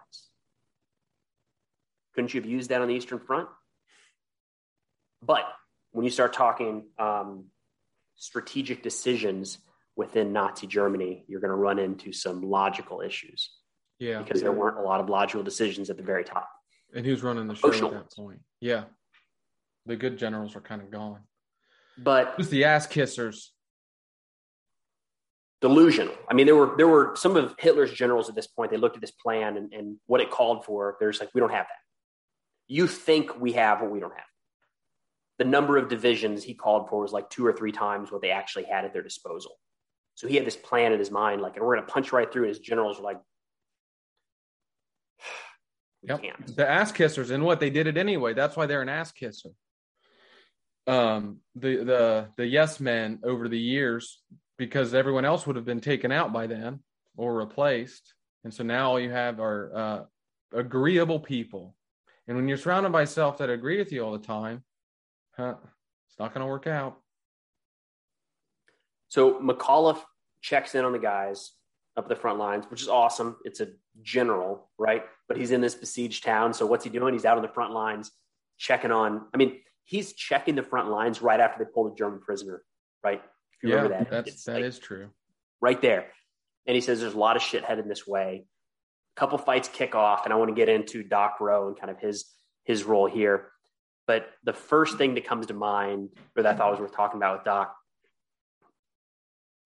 Couldn't 2.14 2.34
you 2.34 2.40
have 2.40 2.48
used 2.48 2.70
that 2.70 2.80
on 2.80 2.88
the 2.88 2.94
Eastern 2.94 3.18
Front? 3.18 3.48
But 5.22 5.44
when 5.92 6.04
you 6.04 6.10
start 6.10 6.32
talking 6.32 6.86
um, 6.98 7.46
strategic 8.16 8.82
decisions 8.82 9.58
within 9.96 10.32
Nazi 10.32 10.66
Germany, 10.66 11.24
you're 11.28 11.40
going 11.40 11.50
to 11.50 11.56
run 11.56 11.78
into 11.78 12.12
some 12.12 12.42
logical 12.42 13.00
issues. 13.00 13.50
Yeah. 13.98 14.22
Because 14.22 14.40
there 14.40 14.52
weren't 14.52 14.78
a 14.78 14.82
lot 14.82 15.00
of 15.00 15.08
logical 15.08 15.42
decisions 15.42 15.90
at 15.90 15.96
the 15.96 16.02
very 16.02 16.24
top. 16.24 16.48
And 16.94 17.04
who's 17.04 17.22
running 17.22 17.46
the 17.46 17.54
show 17.54 17.68
at 17.68 17.92
that 17.92 18.12
point? 18.12 18.40
Yeah. 18.60 18.84
The 19.86 19.96
good 19.96 20.18
generals 20.18 20.56
are 20.56 20.60
kind 20.60 20.80
of 20.80 20.90
gone. 20.90 21.20
But 22.02 22.34
who's 22.36 22.48
the 22.48 22.64
ass 22.64 22.86
kissers? 22.86 23.48
Delusional. 25.60 26.14
I 26.28 26.34
mean, 26.34 26.46
there 26.46 26.56
were 26.56 26.74
there 26.78 26.88
were 26.88 27.14
some 27.16 27.36
of 27.36 27.54
Hitler's 27.58 27.92
generals 27.92 28.30
at 28.30 28.34
this 28.34 28.46
point. 28.46 28.70
They 28.70 28.78
looked 28.78 28.96
at 28.96 29.02
this 29.02 29.10
plan 29.10 29.58
and, 29.58 29.72
and 29.74 29.96
what 30.06 30.22
it 30.22 30.30
called 30.30 30.64
for. 30.64 30.96
There's 30.98 31.20
like, 31.20 31.28
we 31.34 31.40
don't 31.40 31.50
have 31.50 31.66
that. 31.66 31.80
You 32.66 32.86
think 32.86 33.38
we 33.38 33.52
have 33.52 33.82
what 33.82 33.90
we 33.90 34.00
don't 34.00 34.14
have. 34.14 34.24
The 35.38 35.44
number 35.44 35.76
of 35.76 35.88
divisions 35.88 36.42
he 36.42 36.54
called 36.54 36.88
for 36.88 37.02
was 37.02 37.12
like 37.12 37.28
two 37.28 37.44
or 37.46 37.52
three 37.52 37.72
times 37.72 38.10
what 38.10 38.22
they 38.22 38.30
actually 38.30 38.64
had 38.64 38.84
at 38.84 38.92
their 38.94 39.02
disposal. 39.02 39.52
So 40.14 40.28
he 40.28 40.36
had 40.36 40.46
this 40.46 40.56
plan 40.56 40.92
in 40.92 40.98
his 40.98 41.10
mind, 41.10 41.40
like, 41.42 41.56
and 41.56 41.64
we're 41.64 41.74
going 41.76 41.86
to 41.86 41.92
punch 41.92 42.12
right 42.12 42.30
through. 42.30 42.42
And 42.44 42.50
his 42.50 42.58
generals 42.58 42.98
were 42.98 43.04
like, 43.04 43.18
we 46.02 46.08
Yep. 46.08 46.22
can't. 46.22 46.56
The 46.56 46.68
ass 46.68 46.92
kissers, 46.92 47.30
and 47.30 47.44
what 47.44 47.60
they 47.60 47.70
did 47.70 47.86
it 47.86 47.96
anyway. 47.98 48.32
That's 48.32 48.56
why 48.56 48.64
they're 48.66 48.82
an 48.82 48.88
ass 48.88 49.12
kisser. 49.12 49.50
Um, 50.90 51.38
the 51.54 51.76
the 51.84 52.28
the 52.36 52.46
yes 52.46 52.80
men 52.80 53.20
over 53.22 53.48
the 53.48 53.58
years, 53.58 54.20
because 54.58 54.92
everyone 54.92 55.24
else 55.24 55.46
would 55.46 55.56
have 55.56 55.64
been 55.64 55.80
taken 55.80 56.10
out 56.10 56.32
by 56.32 56.46
then 56.46 56.80
or 57.16 57.34
replaced, 57.34 58.14
and 58.44 58.52
so 58.52 58.64
now 58.64 58.90
all 58.90 59.00
you 59.00 59.10
have 59.10 59.38
are 59.40 59.72
uh, 59.74 60.58
agreeable 60.58 61.20
people. 61.20 61.76
And 62.26 62.36
when 62.36 62.48
you're 62.48 62.58
surrounded 62.58 62.92
by 62.92 63.04
self 63.04 63.38
that 63.38 63.50
agree 63.50 63.78
with 63.78 63.92
you 63.92 64.02
all 64.02 64.12
the 64.12 64.26
time, 64.26 64.64
huh, 65.36 65.54
it's 66.08 66.18
not 66.18 66.34
going 66.34 66.44
to 66.44 66.50
work 66.50 66.66
out. 66.66 66.98
So 69.08 69.40
McAuliffe 69.40 70.02
checks 70.40 70.74
in 70.74 70.84
on 70.84 70.92
the 70.92 70.98
guys 70.98 71.52
up 71.96 72.08
the 72.08 72.16
front 72.16 72.38
lines, 72.38 72.66
which 72.68 72.82
is 72.82 72.88
awesome. 72.88 73.36
It's 73.44 73.60
a 73.60 73.68
general, 74.02 74.70
right? 74.78 75.04
But 75.28 75.36
he's 75.36 75.50
in 75.50 75.60
this 75.60 75.74
besieged 75.74 76.24
town. 76.24 76.54
So 76.54 76.66
what's 76.66 76.84
he 76.84 76.90
doing? 76.90 77.14
He's 77.14 77.24
out 77.24 77.36
on 77.36 77.42
the 77.42 77.48
front 77.48 77.72
lines 77.72 78.10
checking 78.58 78.92
on. 78.92 79.26
I 79.34 79.36
mean, 79.36 79.60
he's 79.90 80.12
checking 80.12 80.54
the 80.54 80.62
front 80.62 80.88
lines 80.88 81.20
right 81.20 81.40
after 81.40 81.62
they 81.62 81.68
pull 81.68 81.82
the 81.90 81.94
German 81.96 82.20
prisoner, 82.20 82.62
right? 83.02 83.20
If 83.54 83.62
you 83.64 83.70
Yeah, 83.70 83.74
remember 83.82 84.04
that, 84.04 84.24
that's 84.24 84.44
that 84.44 84.54
like 84.54 84.64
is 84.64 84.78
true. 84.78 85.10
right 85.60 85.82
there. 85.82 86.06
And 86.66 86.76
he 86.76 86.80
says 86.80 87.00
there's 87.00 87.14
a 87.14 87.18
lot 87.18 87.34
of 87.34 87.42
shit 87.42 87.64
headed 87.64 87.88
this 87.88 88.06
way. 88.06 88.44
A 89.16 89.20
couple 89.20 89.36
fights 89.36 89.68
kick 89.68 89.96
off, 89.96 90.24
and 90.24 90.32
I 90.32 90.36
want 90.36 90.48
to 90.50 90.54
get 90.54 90.68
into 90.68 91.02
Doc 91.02 91.40
Roe 91.40 91.66
and 91.66 91.76
kind 91.76 91.90
of 91.90 91.98
his 91.98 92.26
his 92.62 92.84
role 92.84 93.06
here. 93.08 93.48
But 94.06 94.28
the 94.44 94.52
first 94.52 94.96
thing 94.96 95.14
that 95.14 95.24
comes 95.26 95.46
to 95.46 95.54
mind, 95.54 96.10
or 96.36 96.44
that 96.44 96.54
I 96.54 96.56
thought 96.56 96.70
was 96.70 96.80
worth 96.80 96.94
talking 96.94 97.16
about 97.18 97.38
with 97.38 97.44
Doc, 97.44 97.74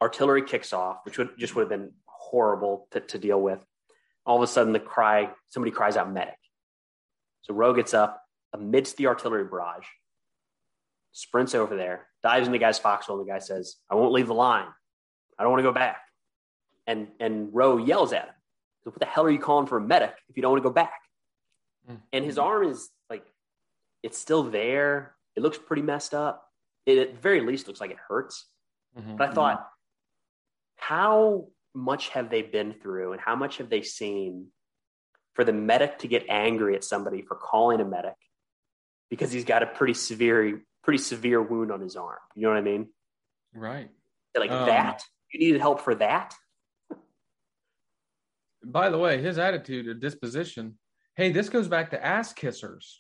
artillery 0.01 0.43
kicks 0.43 0.73
off, 0.73 1.01
which 1.05 1.19
would 1.19 1.37
just 1.39 1.55
would 1.55 1.63
have 1.63 1.69
been 1.69 1.93
horrible 2.07 2.89
to, 2.93 3.01
to 3.01 3.19
deal 3.19 3.41
with. 3.41 3.63
All 4.25 4.37
of 4.37 4.43
a 4.43 4.47
sudden, 4.47 4.73
the 4.73 4.81
cry 4.81 5.31
somebody 5.49 5.71
cries 5.71 5.99
out 5.99 6.11
medic. 6.11 6.39
So 7.43 7.53
Roe 7.53 7.75
gets 7.75 7.93
up 7.93 8.23
amidst 8.55 8.97
the 8.97 9.09
artillery 9.09 9.45
barrage, 9.45 9.85
sprints 11.15 11.55
over 11.55 11.75
there, 11.77 12.07
dives 12.23 12.47
in 12.47 12.53
the 12.53 12.59
guy's 12.59 12.79
foxhole, 12.79 13.19
and 13.19 13.27
the 13.27 13.33
guy 13.33 13.39
says, 13.39 13.77
"I 13.89 13.95
won't 13.95 14.13
leave 14.13 14.27
the 14.27 14.35
line. 14.35 14.69
I 15.39 15.43
don't 15.43 15.53
want 15.53 15.61
to 15.61 15.71
go 15.71 15.73
back." 15.73 16.03
And 16.87 17.09
and 17.19 17.55
Roe 17.55 17.79
yells 17.79 18.13
at 18.13 18.27
him, 18.27 18.35
"What 18.83 18.99
the 18.99 19.07
hell 19.07 19.25
are 19.25 19.31
you 19.31 19.39
calling 19.39 19.67
for 19.67 19.79
a 19.79 19.81
medic 19.81 20.15
if 20.29 20.37
you 20.37 20.43
don't 20.43 20.53
want 20.53 20.63
to 20.63 20.69
go 20.69 20.75
back?" 20.75 21.01
Mm. 21.89 22.01
And 22.13 22.25
his 22.25 22.39
arm 22.39 22.65
is 22.65 22.91
like, 23.09 23.25
it's 24.03 24.19
still 24.19 24.43
there. 24.43 25.17
It 25.37 25.43
looks 25.43 25.59
pretty 25.59 25.83
messed 25.83 26.15
up. 26.15 26.51
It 26.87 26.99
at 26.99 27.15
the 27.15 27.21
very 27.21 27.41
least 27.41 27.67
looks 27.67 27.81
like 27.81 27.91
it 27.91 27.99
hurts. 28.09 28.47
Mhm. 28.97 29.17
But 29.17 29.31
I 29.31 29.33
thought, 29.33 29.71
how 30.77 31.49
much 31.75 32.11
have 32.11 32.31
they 32.31 32.43
been 32.43 32.75
through 32.75 33.13
and 33.13 33.21
how 33.21 33.35
much 33.37 33.59
have 33.59 33.69
they 33.69 33.83
seen 33.83 34.53
for 35.35 35.45
the 35.45 35.53
medic 35.53 35.99
to 35.99 36.09
get 36.09 36.27
angry 36.29 36.77
at 36.77 36.85
somebody 36.85 37.23
for 37.23 37.35
calling 37.35 37.81
a 37.81 37.85
medic 37.85 38.15
because 39.11 39.33
he's 39.33 39.45
got 39.45 39.63
a 39.63 39.67
pretty 39.67 39.95
severe, 39.95 40.63
pretty 40.85 40.99
severe 40.99 41.43
wound 41.43 41.73
on 41.73 41.81
his 41.81 41.97
arm? 41.97 42.19
You 42.35 42.43
know 42.43 42.49
what 42.51 42.59
I 42.59 42.63
mean? 42.63 42.89
Right. 43.55 43.91
Like 44.37 44.51
Um, 44.51 44.67
that? 44.67 45.03
You 45.33 45.41
needed 45.41 45.61
help 45.61 45.81
for 45.81 45.95
that? 45.97 46.35
By 48.63 48.89
the 48.91 48.99
way, 48.99 49.21
his 49.21 49.39
attitude 49.39 49.87
or 49.89 49.95
disposition, 49.95 50.79
hey, 51.17 51.33
this 51.33 51.49
goes 51.49 51.69
back 51.69 51.91
to 51.91 52.05
ass 52.05 52.33
kissers. 52.33 52.97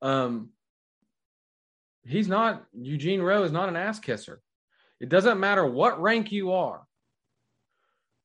Um, 0.00 0.50
he's 2.04 2.28
not 2.28 2.64
Eugene 2.72 3.20
Roe 3.22 3.44
is 3.44 3.52
not 3.52 3.68
an 3.68 3.76
ass 3.76 3.98
kisser. 3.98 4.40
It 5.00 5.08
doesn't 5.08 5.40
matter 5.40 5.66
what 5.66 6.00
rank 6.00 6.32
you 6.32 6.52
are. 6.52 6.86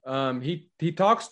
Um, 0.05 0.41
he 0.41 0.69
he 0.79 0.91
talks, 0.91 1.29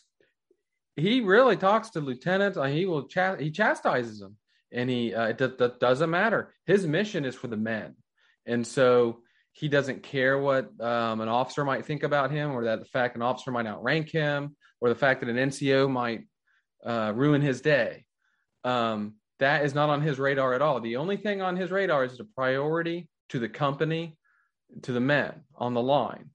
he 0.95 1.21
really 1.21 1.55
talks 1.57 1.91
to 1.91 2.01
lieutenants. 2.01 2.57
He 2.57 2.85
will 2.85 3.03
cha- 3.07 3.35
he 3.37 3.49
chastises 3.51 4.19
them, 4.19 4.37
and 4.71 4.89
he 4.89 5.13
uh, 5.13 5.27
it 5.27 5.37
do- 5.37 5.71
doesn't 5.79 6.09
matter. 6.09 6.53
His 6.65 6.85
mission 6.85 7.25
is 7.25 7.35
for 7.35 7.47
the 7.47 7.57
men, 7.57 7.95
and 8.45 8.65
so 8.65 9.21
he 9.53 9.67
doesn't 9.67 10.03
care 10.03 10.37
what 10.37 10.69
um, 10.81 11.21
an 11.21 11.29
officer 11.29 11.65
might 11.65 11.85
think 11.85 12.03
about 12.03 12.31
him, 12.31 12.51
or 12.51 12.65
that 12.65 12.79
the 12.79 12.85
fact 12.85 13.15
an 13.15 13.21
officer 13.21 13.51
might 13.51 13.65
outrank 13.65 14.09
him, 14.11 14.55
or 14.81 14.89
the 14.89 14.95
fact 14.95 15.21
that 15.21 15.29
an 15.29 15.37
NCO 15.37 15.89
might 15.89 16.27
uh, 16.85 17.11
ruin 17.15 17.41
his 17.41 17.61
day. 17.61 18.05
Um, 18.63 19.15
that 19.39 19.65
is 19.65 19.73
not 19.73 19.89
on 19.89 20.01
his 20.01 20.19
radar 20.19 20.53
at 20.53 20.61
all. 20.61 20.79
The 20.79 20.97
only 20.97 21.17
thing 21.17 21.41
on 21.41 21.55
his 21.55 21.71
radar 21.71 22.03
is 22.05 22.17
the 22.17 22.27
priority 22.35 23.09
to 23.29 23.39
the 23.39 23.49
company, 23.49 24.17
to 24.83 24.91
the 24.91 24.99
men 24.99 25.43
on 25.55 25.73
the 25.73 25.81
line. 25.81 26.31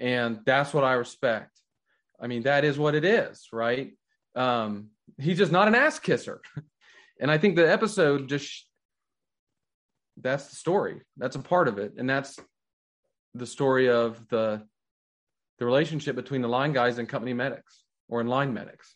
And 0.00 0.40
that's 0.44 0.74
what 0.74 0.84
I 0.84 0.94
respect. 0.94 1.50
I 2.20 2.26
mean, 2.26 2.42
that 2.42 2.64
is 2.64 2.78
what 2.78 2.94
it 2.94 3.04
is, 3.04 3.48
right? 3.52 3.92
Um, 4.34 4.88
he's 5.18 5.38
just 5.38 5.52
not 5.52 5.68
an 5.68 5.74
ass 5.74 5.98
kisser. 5.98 6.40
and 7.22 7.30
I 7.30 7.38
think 7.38 7.56
the 7.56 7.70
episode 7.70 8.28
just 8.28 8.66
that's 10.20 10.48
the 10.48 10.56
story. 10.56 11.00
That's 11.16 11.36
a 11.36 11.38
part 11.38 11.68
of 11.68 11.78
it. 11.78 11.94
And 11.96 12.10
that's 12.10 12.38
the 13.34 13.46
story 13.46 13.88
of 13.88 14.28
the 14.28 14.62
the 15.58 15.64
relationship 15.64 16.16
between 16.16 16.42
the 16.42 16.48
line 16.48 16.72
guys 16.72 16.98
and 16.98 17.08
company 17.08 17.32
medics 17.32 17.84
or 18.08 18.20
in 18.20 18.26
line 18.26 18.52
medics. 18.52 18.94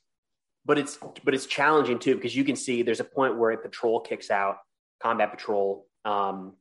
but 0.67 0.79
it's 0.79 0.99
but 1.25 1.33
it's 1.35 1.47
challenging 1.47 1.99
too 1.99 2.17
because 2.17 2.37
you 2.37 2.45
can 2.45 2.57
see 2.57 2.83
there's 2.83 3.01
a 3.01 3.05
point 3.05 3.39
where 3.39 3.53
a 3.53 3.57
patrol 3.57 4.01
kicks 4.01 4.31
out 4.31 4.59
combat 5.01 5.31
patrol 5.31 5.87
um, 6.05 6.55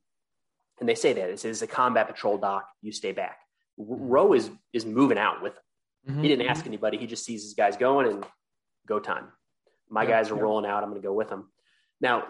and 0.80 0.88
they 0.88 0.94
say 0.94 1.12
that 1.12 1.28
it 1.28 1.40
says 1.40 1.60
a 1.62 1.66
combat 1.66 2.06
patrol 2.06 2.38
doc 2.38 2.68
you 2.80 2.92
stay 2.92 3.12
back 3.12 3.38
R- 3.78 3.84
mm-hmm. 3.84 4.06
roe 4.06 4.32
is 4.32 4.50
is 4.72 4.86
moving 4.86 5.18
out 5.18 5.42
with 5.42 5.54
them. 5.54 5.62
Mm-hmm. 6.08 6.22
he 6.22 6.28
didn't 6.28 6.46
ask 6.46 6.60
mm-hmm. 6.60 6.68
anybody 6.68 6.98
he 6.98 7.06
just 7.06 7.24
sees 7.24 7.42
his 7.42 7.54
guys 7.54 7.76
going 7.76 8.06
and 8.06 8.24
go 8.86 9.00
time 9.00 9.26
my 9.90 10.04
Yeah, 10.04 10.10
guys 10.10 10.30
are 10.30 10.36
yeah. 10.36 10.42
rolling 10.42 10.66
out 10.66 10.82
i'm 10.84 10.90
going 10.90 11.02
to 11.02 11.06
go 11.06 11.12
with 11.12 11.28
them 11.28 11.50
now 12.00 12.24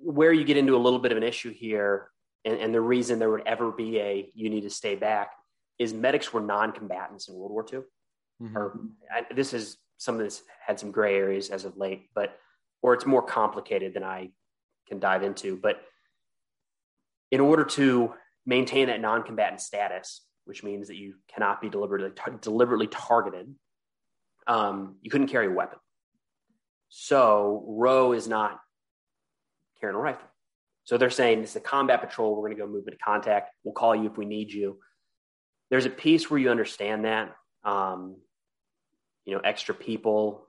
where 0.00 0.32
you 0.32 0.44
get 0.44 0.56
into 0.56 0.76
a 0.76 0.78
little 0.78 0.98
bit 0.98 1.12
of 1.12 1.18
an 1.18 1.24
issue 1.24 1.52
here 1.52 2.10
and, 2.44 2.58
and 2.58 2.74
the 2.74 2.80
reason 2.80 3.18
there 3.18 3.30
would 3.30 3.46
ever 3.46 3.72
be 3.72 3.98
a 4.00 4.30
you 4.34 4.48
need 4.50 4.62
to 4.62 4.70
stay 4.70 4.94
back 4.94 5.32
is 5.78 5.92
medics 5.92 6.32
were 6.32 6.40
non-combatants 6.40 7.28
in 7.28 7.34
world 7.34 7.52
war 7.52 7.66
ii 7.72 7.80
Mhm. 8.40 8.54
or 8.54 8.80
I, 9.12 9.26
this 9.34 9.52
is 9.52 9.78
some 9.96 10.14
of 10.14 10.20
this 10.20 10.42
had 10.64 10.78
some 10.78 10.92
gray 10.92 11.16
areas 11.16 11.50
as 11.50 11.64
of 11.64 11.76
late, 11.76 12.08
but 12.14 12.38
or 12.82 12.94
it's 12.94 13.04
more 13.04 13.22
complicated 13.22 13.94
than 13.94 14.04
I 14.04 14.30
can 14.86 15.00
dive 15.00 15.24
into. 15.24 15.56
But 15.56 15.82
in 17.32 17.40
order 17.40 17.64
to 17.64 18.14
maintain 18.46 18.86
that 18.86 19.00
non-combatant 19.00 19.60
status, 19.60 20.24
which 20.44 20.62
means 20.62 20.86
that 20.86 20.94
you 20.96 21.16
cannot 21.26 21.60
be 21.60 21.68
deliberately 21.68 22.12
deliberately 22.40 22.86
targeted, 22.86 23.52
um, 24.46 24.98
you 25.02 25.10
couldn't 25.10 25.26
carry 25.26 25.46
a 25.48 25.50
weapon. 25.50 25.80
So 26.88 27.64
Roe 27.66 28.12
is 28.12 28.28
not 28.28 28.60
carrying 29.80 29.96
a 29.96 30.00
rifle. 30.00 30.28
So 30.84 30.96
they're 30.96 31.10
saying 31.10 31.40
this 31.40 31.50
is 31.50 31.56
a 31.56 31.60
combat 31.60 32.00
patrol. 32.00 32.34
We're 32.34 32.48
going 32.48 32.56
to 32.56 32.62
go 32.62 32.66
move 32.66 32.84
into 32.86 32.98
contact. 33.04 33.50
We'll 33.62 33.74
call 33.74 33.94
you 33.94 34.06
if 34.06 34.16
we 34.16 34.24
need 34.24 34.50
you. 34.50 34.78
There's 35.70 35.86
a 35.86 35.90
piece 35.90 36.30
where 36.30 36.40
you 36.40 36.50
understand 36.50 37.04
that. 37.04 37.34
Um, 37.62 38.16
you 39.26 39.34
know, 39.34 39.40
extra 39.40 39.74
people. 39.74 40.46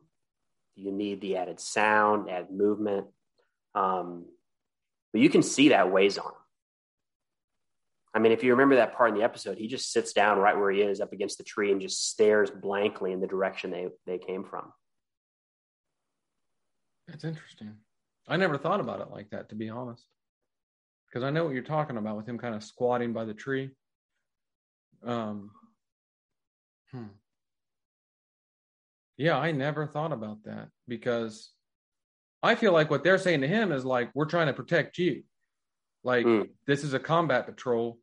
You 0.75 0.93
need 0.93 1.19
the 1.19 1.35
added 1.35 1.59
sound, 1.59 2.29
added 2.29 2.51
movement. 2.51 3.07
Um, 3.75 4.25
but 5.11 5.21
you 5.21 5.29
can 5.29 5.43
see 5.43 5.69
that 5.69 5.91
weighs 5.91 6.17
on 6.17 6.27
him. 6.27 6.33
I 8.13 8.19
mean, 8.19 8.31
if 8.31 8.43
you 8.43 8.51
remember 8.51 8.77
that 8.77 8.95
part 8.95 9.09
in 9.09 9.17
the 9.17 9.23
episode, 9.23 9.57
he 9.57 9.67
just 9.67 9.91
sits 9.91 10.13
down 10.13 10.39
right 10.39 10.57
where 10.57 10.71
he 10.71 10.81
is 10.81 11.01
up 11.01 11.13
against 11.13 11.37
the 11.37 11.43
tree 11.43 11.71
and 11.71 11.81
just 11.81 12.09
stares 12.09 12.49
blankly 12.49 13.11
in 13.11 13.19
the 13.19 13.27
direction 13.27 13.71
they, 13.71 13.87
they 14.07 14.17
came 14.17 14.45
from. 14.45 14.71
That's 17.07 17.23
interesting. 17.23 17.75
I 18.29 18.37
never 18.37 18.57
thought 18.57 18.79
about 18.79 19.01
it 19.01 19.09
like 19.11 19.31
that, 19.31 19.49
to 19.49 19.55
be 19.55 19.69
honest. 19.69 20.05
Because 21.07 21.23
I 21.23 21.31
know 21.31 21.43
what 21.45 21.53
you're 21.53 21.63
talking 21.63 21.97
about 21.97 22.17
with 22.17 22.27
him 22.27 22.37
kind 22.37 22.53
of 22.53 22.63
squatting 22.63 23.11
by 23.11 23.25
the 23.25 23.33
tree. 23.33 23.71
Um, 25.03 25.49
hmm. 26.91 27.05
Yeah, 29.17 29.37
I 29.37 29.51
never 29.51 29.87
thought 29.87 30.13
about 30.13 30.43
that 30.45 30.69
because 30.87 31.49
I 32.41 32.55
feel 32.55 32.71
like 32.71 32.89
what 32.89 33.03
they're 33.03 33.17
saying 33.17 33.41
to 33.41 33.47
him 33.47 33.71
is 33.71 33.83
like, 33.83 34.11
we're 34.13 34.25
trying 34.25 34.47
to 34.47 34.53
protect 34.53 34.97
you. 34.97 35.23
Like, 36.03 36.25
Mm. 36.25 36.49
this 36.67 36.83
is 36.83 36.93
a 36.93 36.99
combat 36.99 37.45
patrol. 37.45 37.99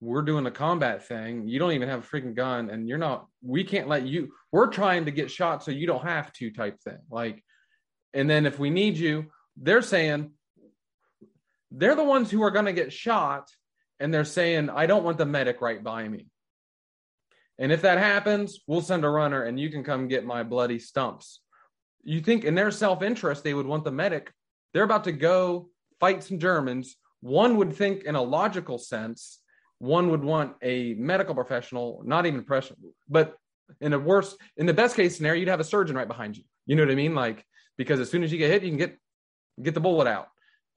We're 0.00 0.22
doing 0.22 0.46
a 0.46 0.50
combat 0.50 1.08
thing. 1.08 1.48
You 1.48 1.58
don't 1.58 1.72
even 1.72 1.88
have 1.88 2.00
a 2.04 2.06
freaking 2.06 2.34
gun, 2.34 2.70
and 2.70 2.86
you're 2.88 2.98
not, 2.98 3.26
we 3.42 3.64
can't 3.64 3.88
let 3.88 4.06
you, 4.06 4.32
we're 4.52 4.68
trying 4.68 5.06
to 5.06 5.10
get 5.10 5.30
shot 5.30 5.64
so 5.64 5.70
you 5.70 5.86
don't 5.86 6.04
have 6.04 6.32
to, 6.34 6.52
type 6.52 6.78
thing. 6.82 6.98
Like, 7.10 7.42
and 8.12 8.28
then 8.28 8.44
if 8.46 8.58
we 8.58 8.70
need 8.70 8.96
you, 8.96 9.32
they're 9.56 9.82
saying 9.82 10.30
they're 11.70 11.96
the 11.96 12.04
ones 12.04 12.30
who 12.30 12.42
are 12.42 12.50
going 12.50 12.66
to 12.66 12.72
get 12.72 12.92
shot, 12.92 13.50
and 14.00 14.12
they're 14.12 14.24
saying, 14.24 14.70
I 14.70 14.86
don't 14.86 15.04
want 15.04 15.18
the 15.18 15.26
medic 15.26 15.60
right 15.60 15.82
by 15.82 16.08
me. 16.08 16.26
And 17.58 17.70
if 17.72 17.82
that 17.82 17.98
happens, 17.98 18.60
we'll 18.66 18.80
send 18.80 19.04
a 19.04 19.08
runner 19.08 19.44
and 19.44 19.60
you 19.60 19.70
can 19.70 19.84
come 19.84 20.08
get 20.08 20.24
my 20.24 20.42
bloody 20.42 20.80
stumps. 20.80 21.40
You 22.02 22.20
think 22.20 22.44
in 22.44 22.56
their 22.56 22.72
self 22.72 23.02
interest, 23.02 23.44
they 23.44 23.54
would 23.54 23.66
want 23.66 23.84
the 23.84 23.92
medic. 23.92 24.32
They're 24.72 24.82
about 24.82 25.04
to 25.04 25.12
go 25.12 25.68
fight 26.00 26.24
some 26.24 26.40
Germans. 26.40 26.96
One 27.20 27.56
would 27.56 27.74
think, 27.74 28.02
in 28.02 28.16
a 28.16 28.22
logical 28.22 28.76
sense, 28.76 29.40
one 29.78 30.10
would 30.10 30.24
want 30.24 30.56
a 30.62 30.94
medical 30.94 31.34
professional, 31.34 32.02
not 32.04 32.26
even 32.26 32.42
professional, 32.42 32.78
but 33.08 33.36
in 33.80 33.92
a 33.92 33.98
worst, 33.98 34.36
in 34.56 34.66
the 34.66 34.74
best 34.74 34.96
case 34.96 35.16
scenario, 35.16 35.40
you'd 35.40 35.48
have 35.48 35.60
a 35.60 35.64
surgeon 35.64 35.96
right 35.96 36.08
behind 36.08 36.36
you. 36.36 36.44
You 36.66 36.76
know 36.76 36.82
what 36.82 36.92
I 36.92 36.96
mean? 36.96 37.14
Like 37.14 37.46
because 37.76 38.00
as 38.00 38.10
soon 38.10 38.22
as 38.22 38.32
you 38.32 38.38
get 38.38 38.50
hit, 38.50 38.62
you 38.62 38.70
can 38.70 38.78
get 38.78 38.98
get 39.62 39.74
the 39.74 39.80
bullet 39.80 40.06
out. 40.08 40.28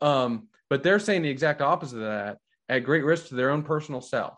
Um, 0.01 0.47
but 0.69 0.83
they're 0.83 0.99
saying 0.99 1.21
the 1.21 1.29
exact 1.29 1.61
opposite 1.61 1.97
of 1.97 2.03
that, 2.03 2.37
at 2.69 2.79
great 2.79 3.03
risk 3.03 3.27
to 3.27 3.35
their 3.35 3.49
own 3.49 3.63
personal 3.63 4.01
self. 4.01 4.37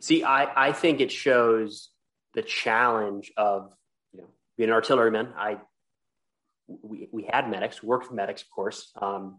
See, 0.00 0.24
I 0.24 0.68
I 0.68 0.72
think 0.72 1.00
it 1.00 1.10
shows 1.10 1.90
the 2.34 2.42
challenge 2.42 3.32
of 3.36 3.72
you 4.12 4.20
know 4.20 4.28
being 4.56 4.70
an 4.70 4.74
artilleryman. 4.74 5.32
I 5.36 5.58
we 6.68 7.08
we 7.12 7.28
had 7.30 7.48
medics, 7.50 7.82
worked 7.82 8.06
with 8.06 8.16
medics, 8.16 8.42
of 8.42 8.50
course. 8.50 8.92
Um, 9.00 9.38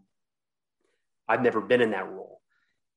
I've 1.28 1.42
never 1.42 1.60
been 1.60 1.80
in 1.80 1.90
that 1.90 2.08
role, 2.10 2.40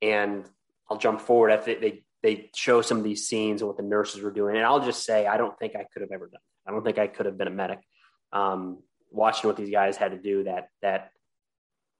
and 0.02 0.45
I'll 0.89 0.97
jump 0.97 1.21
forward. 1.21 1.52
I 1.52 1.58
think 1.58 1.82
they 1.82 2.04
they 2.24 2.50
show 2.56 2.82
some 2.82 2.97
of 2.97 3.04
these 3.04 3.28
scenes 3.28 3.62
and 3.62 3.67
what 3.67 3.78
the 3.78 3.84
nurses 3.84 4.21
were 4.21 4.32
doing, 4.32 4.56
and 4.56 4.65
I'll 4.65 4.84
just 4.84 5.06
say 5.06 5.28
I 5.28 5.38
don't 5.38 5.58
think 5.60 5.76
I 5.76 5.86
could 5.91 6.02
have 6.02 6.12
ever 6.12 6.28
done. 6.28 6.36
It. 6.36 6.69
I 6.69 6.71
don't 6.71 6.84
think 6.84 6.97
I 6.97 7.08
could 7.08 7.26
have 7.26 7.38
been 7.38 7.47
a 7.47 7.52
medic. 7.52 7.80
Um, 8.32 8.80
watching 9.12 9.47
what 9.47 9.58
these 9.58 9.69
guys 9.69 9.97
had 9.97 10.12
to 10.12 10.17
do, 10.17 10.43
that 10.43 10.69
that 10.82 11.12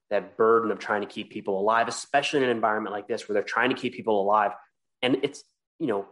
that 0.10 0.36
burden 0.38 0.72
of 0.72 0.80
trying 0.80 1.02
to 1.02 1.08
keep 1.08 1.32
people 1.32 1.60
alive, 1.60 1.88
especially 1.88 2.40
in 2.40 2.44
an 2.44 2.50
environment 2.50 2.94
like 2.94 3.08
this 3.08 3.28
where 3.28 3.34
they're 3.34 3.44
trying 3.44 3.70
to 3.70 3.76
keep 3.76 3.94
people 3.94 4.22
alive, 4.22 4.52
and 5.02 5.18
it's 5.24 5.44
you 5.80 5.88
know 5.88 6.08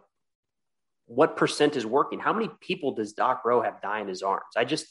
what 1.05 1.37
percent 1.37 1.75
is 1.75 1.85
working? 1.85 2.19
How 2.19 2.33
many 2.33 2.49
people 2.61 2.93
does 2.93 3.13
Doc 3.13 3.43
Roe 3.43 3.61
have 3.61 3.81
die 3.81 3.99
in 3.99 4.07
his 4.07 4.21
arms? 4.21 4.43
I 4.55 4.63
just 4.63 4.85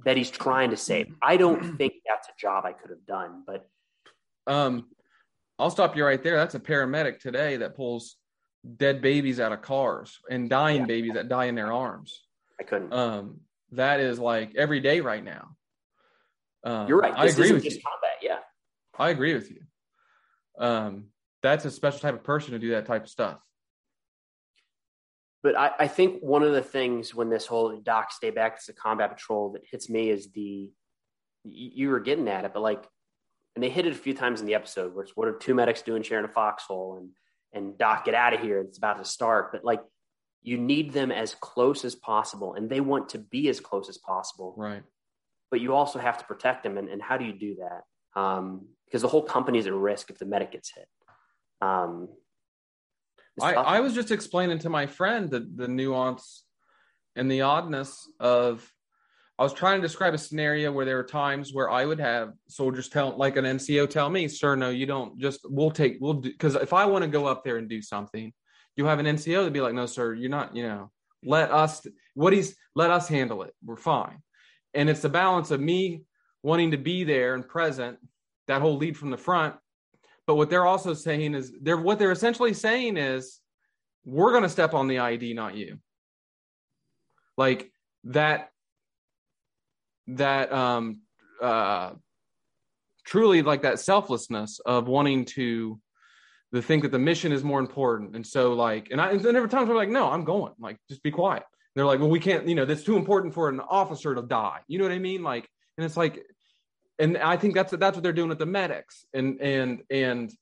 bet 0.00 0.16
he's 0.16 0.30
trying 0.30 0.70
to 0.70 0.76
save. 0.76 1.14
I 1.20 1.36
don't 1.36 1.76
think 1.78 1.94
that's 2.08 2.28
a 2.28 2.32
job 2.40 2.64
I 2.64 2.72
could 2.72 2.90
have 2.90 3.04
done, 3.06 3.44
but 3.46 3.68
um, 4.46 4.86
I'll 5.58 5.70
stop 5.70 5.96
you 5.96 6.04
right 6.04 6.22
there. 6.22 6.36
That's 6.36 6.54
a 6.54 6.60
paramedic 6.60 7.20
today 7.20 7.58
that 7.58 7.76
pulls 7.76 8.16
dead 8.76 9.00
babies 9.00 9.38
out 9.40 9.52
of 9.52 9.62
cars 9.62 10.18
and 10.30 10.50
dying 10.50 10.80
yeah. 10.80 10.86
babies 10.86 11.12
that 11.14 11.28
die 11.28 11.46
in 11.46 11.54
their 11.54 11.72
arms. 11.72 12.22
I 12.58 12.64
couldn't. 12.64 12.92
Um, 12.92 13.40
that 13.72 14.00
is 14.00 14.18
like 14.18 14.54
every 14.56 14.80
day 14.80 15.00
right 15.00 15.22
now. 15.22 15.56
Um, 16.64 16.88
You're 16.88 16.98
right. 16.98 17.12
This 17.12 17.32
I 17.32 17.34
agree 17.34 17.52
with 17.52 17.64
just 17.64 17.76
you. 17.76 17.82
combat. 17.82 18.18
Yeah, 18.22 18.38
I 18.98 19.10
agree 19.10 19.34
with 19.34 19.50
you. 19.50 19.60
Um, 20.58 21.06
that's 21.42 21.64
a 21.64 21.70
special 21.70 22.00
type 22.00 22.14
of 22.14 22.24
person 22.24 22.52
to 22.52 22.58
do 22.58 22.70
that 22.70 22.86
type 22.86 23.04
of 23.04 23.10
stuff 23.10 23.38
but 25.46 25.56
I, 25.56 25.70
I, 25.78 25.86
think 25.86 26.22
one 26.22 26.42
of 26.42 26.52
the 26.52 26.60
things 26.60 27.14
when 27.14 27.30
this 27.30 27.46
whole 27.46 27.78
doc 27.78 28.10
stay 28.10 28.30
back 28.30 28.56
as 28.58 28.68
a 28.68 28.72
combat 28.72 29.16
patrol 29.16 29.52
that 29.52 29.62
hits 29.70 29.88
me 29.88 30.10
is 30.10 30.32
the 30.32 30.68
you 31.44 31.90
were 31.90 32.00
getting 32.00 32.26
at 32.26 32.44
it, 32.44 32.52
but 32.52 32.64
like, 32.64 32.84
and 33.54 33.62
they 33.62 33.70
hit 33.70 33.86
it 33.86 33.92
a 33.92 33.96
few 33.96 34.12
times 34.12 34.40
in 34.40 34.46
the 34.46 34.56
episode 34.56 34.92
where 34.92 35.04
it's 35.04 35.12
what 35.14 35.28
are 35.28 35.38
two 35.38 35.54
medics 35.54 35.82
doing 35.82 36.02
sharing 36.02 36.24
a 36.24 36.28
foxhole 36.28 36.96
and 36.96 37.10
and 37.52 37.78
doc 37.78 38.04
get 38.04 38.14
out 38.14 38.34
of 38.34 38.40
here 38.40 38.58
it's 38.58 38.76
about 38.76 38.98
to 38.98 39.04
start 39.04 39.52
but 39.52 39.64
like 39.64 39.80
you 40.46 40.56
need 40.56 40.92
them 40.92 41.10
as 41.10 41.34
close 41.34 41.84
as 41.84 41.96
possible 41.96 42.54
and 42.54 42.70
they 42.70 42.80
want 42.80 43.08
to 43.10 43.18
be 43.18 43.48
as 43.48 43.60
close 43.60 43.88
as 43.88 43.98
possible 43.98 44.54
right 44.56 44.82
but 45.50 45.60
you 45.60 45.74
also 45.74 45.98
have 45.98 46.18
to 46.18 46.24
protect 46.24 46.62
them 46.62 46.78
and, 46.78 46.88
and 46.88 47.02
how 47.02 47.18
do 47.18 47.24
you 47.24 47.32
do 47.32 47.56
that 47.56 48.20
um, 48.20 48.66
because 48.86 49.02
the 49.02 49.08
whole 49.08 49.22
company 49.22 49.58
is 49.58 49.66
at 49.66 49.74
risk 49.74 50.08
if 50.08 50.18
the 50.18 50.24
medic 50.24 50.52
gets 50.52 50.72
hit 50.74 50.88
um, 51.60 52.08
I, 53.42 53.54
I 53.54 53.80
was 53.80 53.94
just 53.94 54.10
explaining 54.10 54.58
to 54.60 54.70
my 54.70 54.86
friend 54.86 55.28
the, 55.28 55.46
the 55.54 55.68
nuance 55.68 56.44
and 57.16 57.30
the 57.30 57.42
oddness 57.42 58.08
of 58.20 58.70
I 59.38 59.42
was 59.42 59.52
trying 59.52 59.82
to 59.82 59.86
describe 59.86 60.14
a 60.14 60.18
scenario 60.18 60.72
where 60.72 60.86
there 60.86 60.96
were 60.96 61.04
times 61.04 61.52
where 61.52 61.70
I 61.70 61.84
would 61.84 62.00
have 62.00 62.32
soldiers 62.48 62.88
tell, 62.88 63.14
like 63.18 63.36
an 63.36 63.44
NCO, 63.44 63.88
tell 63.88 64.08
me, 64.08 64.28
"Sir, 64.28 64.56
no, 64.56 64.70
you 64.70 64.86
don't. 64.86 65.18
Just 65.18 65.40
we'll 65.44 65.70
take, 65.70 65.98
we'll 66.00 66.14
do." 66.14 66.30
Because 66.30 66.54
if 66.54 66.72
I 66.72 66.86
want 66.86 67.02
to 67.02 67.08
go 67.08 67.26
up 67.26 67.44
there 67.44 67.58
and 67.58 67.68
do 67.68 67.82
something, 67.82 68.32
you 68.76 68.84
have 68.86 68.98
an 68.98 69.06
NCO 69.06 69.44
to 69.44 69.50
be 69.50 69.60
like, 69.60 69.74
"No, 69.74 69.86
sir, 69.86 70.14
you're 70.14 70.30
not. 70.30 70.54
You 70.54 70.64
know, 70.64 70.90
let 71.24 71.50
us. 71.50 71.86
What 72.14 72.32
he's 72.32 72.56
let 72.74 72.90
us 72.90 73.08
handle 73.08 73.42
it. 73.42 73.54
We're 73.64 73.76
fine." 73.76 74.22
And 74.74 74.90
it's 74.90 75.00
the 75.00 75.08
balance 75.08 75.50
of 75.50 75.60
me 75.60 76.02
wanting 76.42 76.70
to 76.70 76.76
be 76.76 77.04
there 77.04 77.34
and 77.34 77.48
present, 77.48 77.98
that 78.46 78.60
whole 78.60 78.76
lead 78.76 78.96
from 78.96 79.10
the 79.10 79.16
front, 79.16 79.56
but 80.26 80.34
what 80.34 80.50
they're 80.50 80.66
also 80.66 80.92
saying 80.94 81.34
is 81.34 81.52
they're 81.62 81.76
what 81.76 81.98
they're 81.98 82.12
essentially 82.12 82.52
saying 82.52 82.96
is 82.96 83.40
we're 84.04 84.32
going 84.32 84.42
to 84.42 84.48
step 84.48 84.74
on 84.74 84.88
the 84.88 84.98
ID, 84.98 85.34
not 85.34 85.56
you. 85.56 85.78
Like 87.36 87.70
that 88.04 88.50
that 90.08 90.52
um 90.52 91.00
uh 91.42 91.92
truly 93.04 93.42
like 93.42 93.62
that 93.62 93.80
selflessness 93.80 94.60
of 94.64 94.88
wanting 94.88 95.24
to 95.24 95.80
the 96.52 96.62
think 96.62 96.82
that 96.82 96.92
the 96.92 96.98
mission 96.98 97.32
is 97.32 97.42
more 97.42 97.60
important 97.60 98.14
and 98.14 98.26
so 98.26 98.52
like 98.52 98.88
and 98.90 99.00
i 99.00 99.10
and 99.10 99.20
then 99.20 99.36
every 99.36 99.48
time 99.48 99.68
I'm 99.68 99.76
like 99.76 99.88
no 99.88 100.08
i'm 100.08 100.24
going 100.24 100.52
like 100.58 100.78
just 100.88 101.02
be 101.02 101.10
quiet 101.10 101.42
and 101.42 101.74
they're 101.74 101.86
like 101.86 102.00
well 102.00 102.08
we 102.08 102.20
can't 102.20 102.46
you 102.48 102.54
know 102.54 102.64
that's 102.64 102.84
too 102.84 102.96
important 102.96 103.34
for 103.34 103.48
an 103.48 103.60
officer 103.60 104.14
to 104.14 104.22
die 104.22 104.60
you 104.68 104.78
know 104.78 104.84
what 104.84 104.92
i 104.92 104.98
mean 104.98 105.22
like 105.22 105.48
and 105.76 105.84
it's 105.84 105.96
like 105.96 106.24
and 106.98 107.18
I 107.18 107.36
think 107.36 107.54
that's 107.54 107.72
that's 107.72 107.96
what 107.96 108.02
they're 108.02 108.12
doing 108.12 108.28
with 108.28 108.38
the 108.38 108.46
medics, 108.46 109.04
and 109.12 109.40
and 109.40 109.82
and 109.90 110.32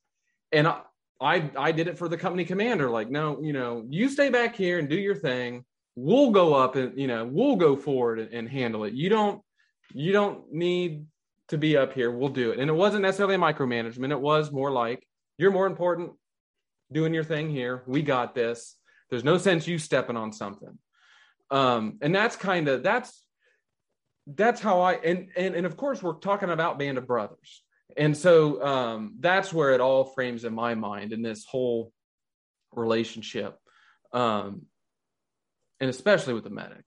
and 0.53 0.69
I 0.69 0.81
I, 1.21 1.51
I 1.57 1.73
did 1.73 1.89
it 1.89 1.99
for 1.99 2.09
the 2.09 2.17
company 2.17 2.45
commander. 2.45 2.91
Like, 2.91 3.11
no, 3.11 3.41
you 3.41 3.53
know, 3.53 3.85
you 3.89 4.09
stay 4.09 4.31
back 4.31 4.57
here 4.57 4.79
and 4.79 4.89
do 4.89 4.97
your 4.97 5.15
thing. 5.15 5.65
We'll 5.97 6.31
go 6.31 6.55
up 6.55 6.77
and 6.77 6.99
you 6.99 7.07
know 7.07 7.25
we'll 7.25 7.57
go 7.57 7.77
forward 7.77 8.19
and, 8.19 8.33
and 8.33 8.49
handle 8.49 8.85
it. 8.85 8.95
You 8.95 9.09
don't 9.09 9.43
you 9.93 10.13
don't 10.13 10.53
need 10.53 11.07
to 11.49 11.59
be 11.59 11.77
up 11.77 11.93
here. 11.93 12.11
We'll 12.11 12.31
do 12.31 12.53
it. 12.53 12.59
And 12.59 12.71
it 12.71 12.75
wasn't 12.75 13.03
necessarily 13.03 13.37
micromanagement. 13.37 14.11
It 14.11 14.21
was 14.21 14.51
more 14.51 14.71
like 14.71 15.07
you're 15.39 15.51
more 15.51 15.67
important 15.67 16.13
doing 16.93 17.15
your 17.15 17.25
thing 17.25 17.51
here. 17.51 17.83
We 17.87 18.03
got 18.03 18.35
this. 18.35 18.77
There's 19.11 19.25
no 19.25 19.39
sense 19.39 19.67
you 19.67 19.79
stepping 19.79 20.17
on 20.17 20.33
something. 20.33 20.79
Um, 21.51 21.99
and 22.01 22.15
that's 22.15 22.37
kind 22.37 22.69
of 22.69 22.83
that's 22.83 23.23
that's 24.27 24.61
how 24.61 24.81
I 24.81 24.95
and 24.95 25.29
and 25.37 25.55
and 25.55 25.67
of 25.67 25.77
course 25.77 26.03
we're 26.03 26.15
talking 26.15 26.51
about 26.51 26.79
Band 26.79 26.99
of 26.99 27.07
Brothers, 27.07 27.63
and 27.97 28.17
so 28.17 28.65
um, 28.65 29.17
that's 29.21 29.53
where 29.53 29.73
it 29.73 29.81
all 29.81 30.05
frames 30.05 30.45
in 30.45 30.55
my 30.55 30.75
mind 30.75 31.13
in 31.13 31.21
this 31.23 31.45
whole 31.45 31.93
relationship, 32.73 33.59
um, 34.13 34.63
and 35.81 35.91
especially 35.91 36.35
with 36.35 36.45
the 36.45 36.51
medic. 36.51 36.85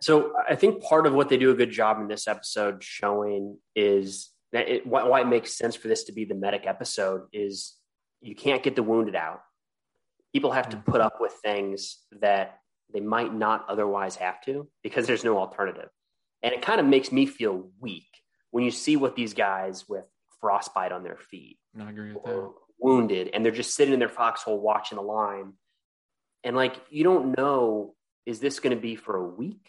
So 0.00 0.32
I 0.48 0.54
think 0.54 0.82
part 0.82 1.06
of 1.06 1.12
what 1.12 1.28
they 1.28 1.36
do 1.36 1.50
a 1.50 1.54
good 1.54 1.70
job 1.70 2.00
in 2.00 2.08
this 2.08 2.28
episode 2.28 2.82
showing 2.82 3.58
is 3.74 4.30
that 4.52 4.68
it, 4.68 4.86
why 4.86 5.20
it 5.20 5.26
makes 5.26 5.56
sense 5.56 5.76
for 5.76 5.88
this 5.88 6.04
to 6.04 6.12
be 6.12 6.24
the 6.24 6.34
medic 6.34 6.66
episode 6.66 7.22
is 7.32 7.74
you 8.20 8.34
can't 8.34 8.62
get 8.62 8.76
the 8.76 8.82
wounded 8.82 9.14
out. 9.14 9.40
People 10.32 10.52
have 10.52 10.68
to 10.70 10.76
mm-hmm. 10.76 10.90
put 10.90 11.00
up 11.00 11.20
with 11.20 11.32
things 11.42 11.98
that 12.20 12.60
they 12.92 13.00
might 13.00 13.34
not 13.34 13.66
otherwise 13.68 14.16
have 14.16 14.40
to 14.42 14.68
because 14.82 15.06
there's 15.06 15.24
no 15.24 15.38
alternative. 15.38 15.88
And 16.42 16.54
it 16.54 16.62
kind 16.62 16.80
of 16.80 16.86
makes 16.86 17.12
me 17.12 17.26
feel 17.26 17.68
weak 17.80 18.06
when 18.50 18.64
you 18.64 18.70
see 18.70 18.96
what 18.96 19.16
these 19.16 19.34
guys 19.34 19.88
with 19.88 20.04
frostbite 20.40 20.92
on 20.92 21.02
their 21.02 21.16
feet, 21.16 21.58
I 21.78 21.90
agree 21.90 22.12
with 22.12 22.24
that. 22.24 22.50
wounded, 22.78 23.30
and 23.34 23.44
they're 23.44 23.52
just 23.52 23.74
sitting 23.74 23.92
in 23.92 24.00
their 24.00 24.08
foxhole 24.08 24.60
watching 24.60 24.96
the 24.96 25.02
line. 25.02 25.52
And 26.44 26.56
like, 26.56 26.76
you 26.90 27.04
don't 27.04 27.36
know, 27.36 27.94
is 28.24 28.40
this 28.40 28.60
going 28.60 28.74
to 28.74 28.80
be 28.80 28.96
for 28.96 29.16
a 29.16 29.26
week? 29.26 29.68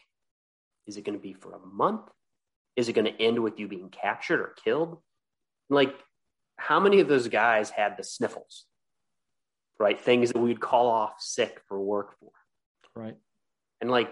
Is 0.85 0.97
it 0.97 1.03
going 1.03 1.17
to 1.17 1.21
be 1.21 1.33
for 1.33 1.53
a 1.53 1.59
month? 1.59 2.01
Is 2.79 2.87
it 2.87 2.93
going 2.93 3.13
to 3.13 3.21
end 3.21 3.43
with 3.43 3.59
you 3.59 3.67
being 3.67 3.89
captured 3.89 4.39
or 4.39 4.55
killed? 4.63 4.99
Like, 5.69 5.93
how 6.55 6.79
many 6.79 7.01
of 7.01 7.09
those 7.09 7.27
guys 7.27 7.69
had 7.69 7.97
the 7.97 8.05
sniffles? 8.05 8.63
Right? 9.77 9.99
Things 9.99 10.31
that 10.31 10.39
we'd 10.39 10.61
call 10.61 10.87
off 10.87 11.15
sick 11.19 11.59
for 11.67 11.77
work 11.77 12.17
for. 12.21 12.31
Right. 12.95 13.17
And 13.81 13.91
like, 13.91 14.09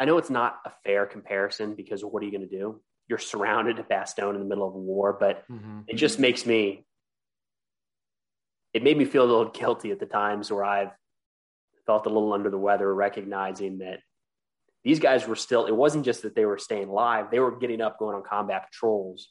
I 0.00 0.04
know 0.04 0.18
it's 0.18 0.30
not 0.30 0.58
a 0.66 0.72
fair 0.84 1.06
comparison 1.06 1.76
because 1.76 2.04
what 2.04 2.24
are 2.24 2.26
you 2.26 2.32
going 2.32 2.48
to 2.48 2.58
do? 2.58 2.80
You're 3.06 3.18
surrounded 3.18 3.78
at 3.78 3.88
Bastogne 3.88 4.34
in 4.34 4.40
the 4.40 4.46
middle 4.46 4.66
of 4.66 4.74
a 4.74 4.78
war, 4.78 5.16
but 5.18 5.44
mm-hmm. 5.48 5.82
it 5.86 5.94
just 5.94 6.18
makes 6.18 6.44
me, 6.44 6.84
it 8.72 8.82
made 8.82 8.98
me 8.98 9.04
feel 9.04 9.22
a 9.22 9.30
little 9.30 9.52
guilty 9.52 9.92
at 9.92 10.00
the 10.00 10.06
times 10.06 10.50
where 10.50 10.64
I've 10.64 10.90
felt 11.86 12.06
a 12.06 12.08
little 12.08 12.32
under 12.32 12.50
the 12.50 12.58
weather, 12.58 12.92
recognizing 12.92 13.78
that 13.78 14.00
these 14.84 15.00
guys 15.00 15.26
were 15.26 15.36
still, 15.36 15.66
it 15.66 15.74
wasn't 15.74 16.04
just 16.04 16.22
that 16.22 16.34
they 16.34 16.44
were 16.44 16.58
staying 16.58 16.88
alive, 16.88 17.26
they 17.30 17.40
were 17.40 17.58
getting 17.58 17.80
up, 17.80 17.98
going 17.98 18.14
on 18.14 18.22
combat 18.22 18.66
patrols 18.70 19.30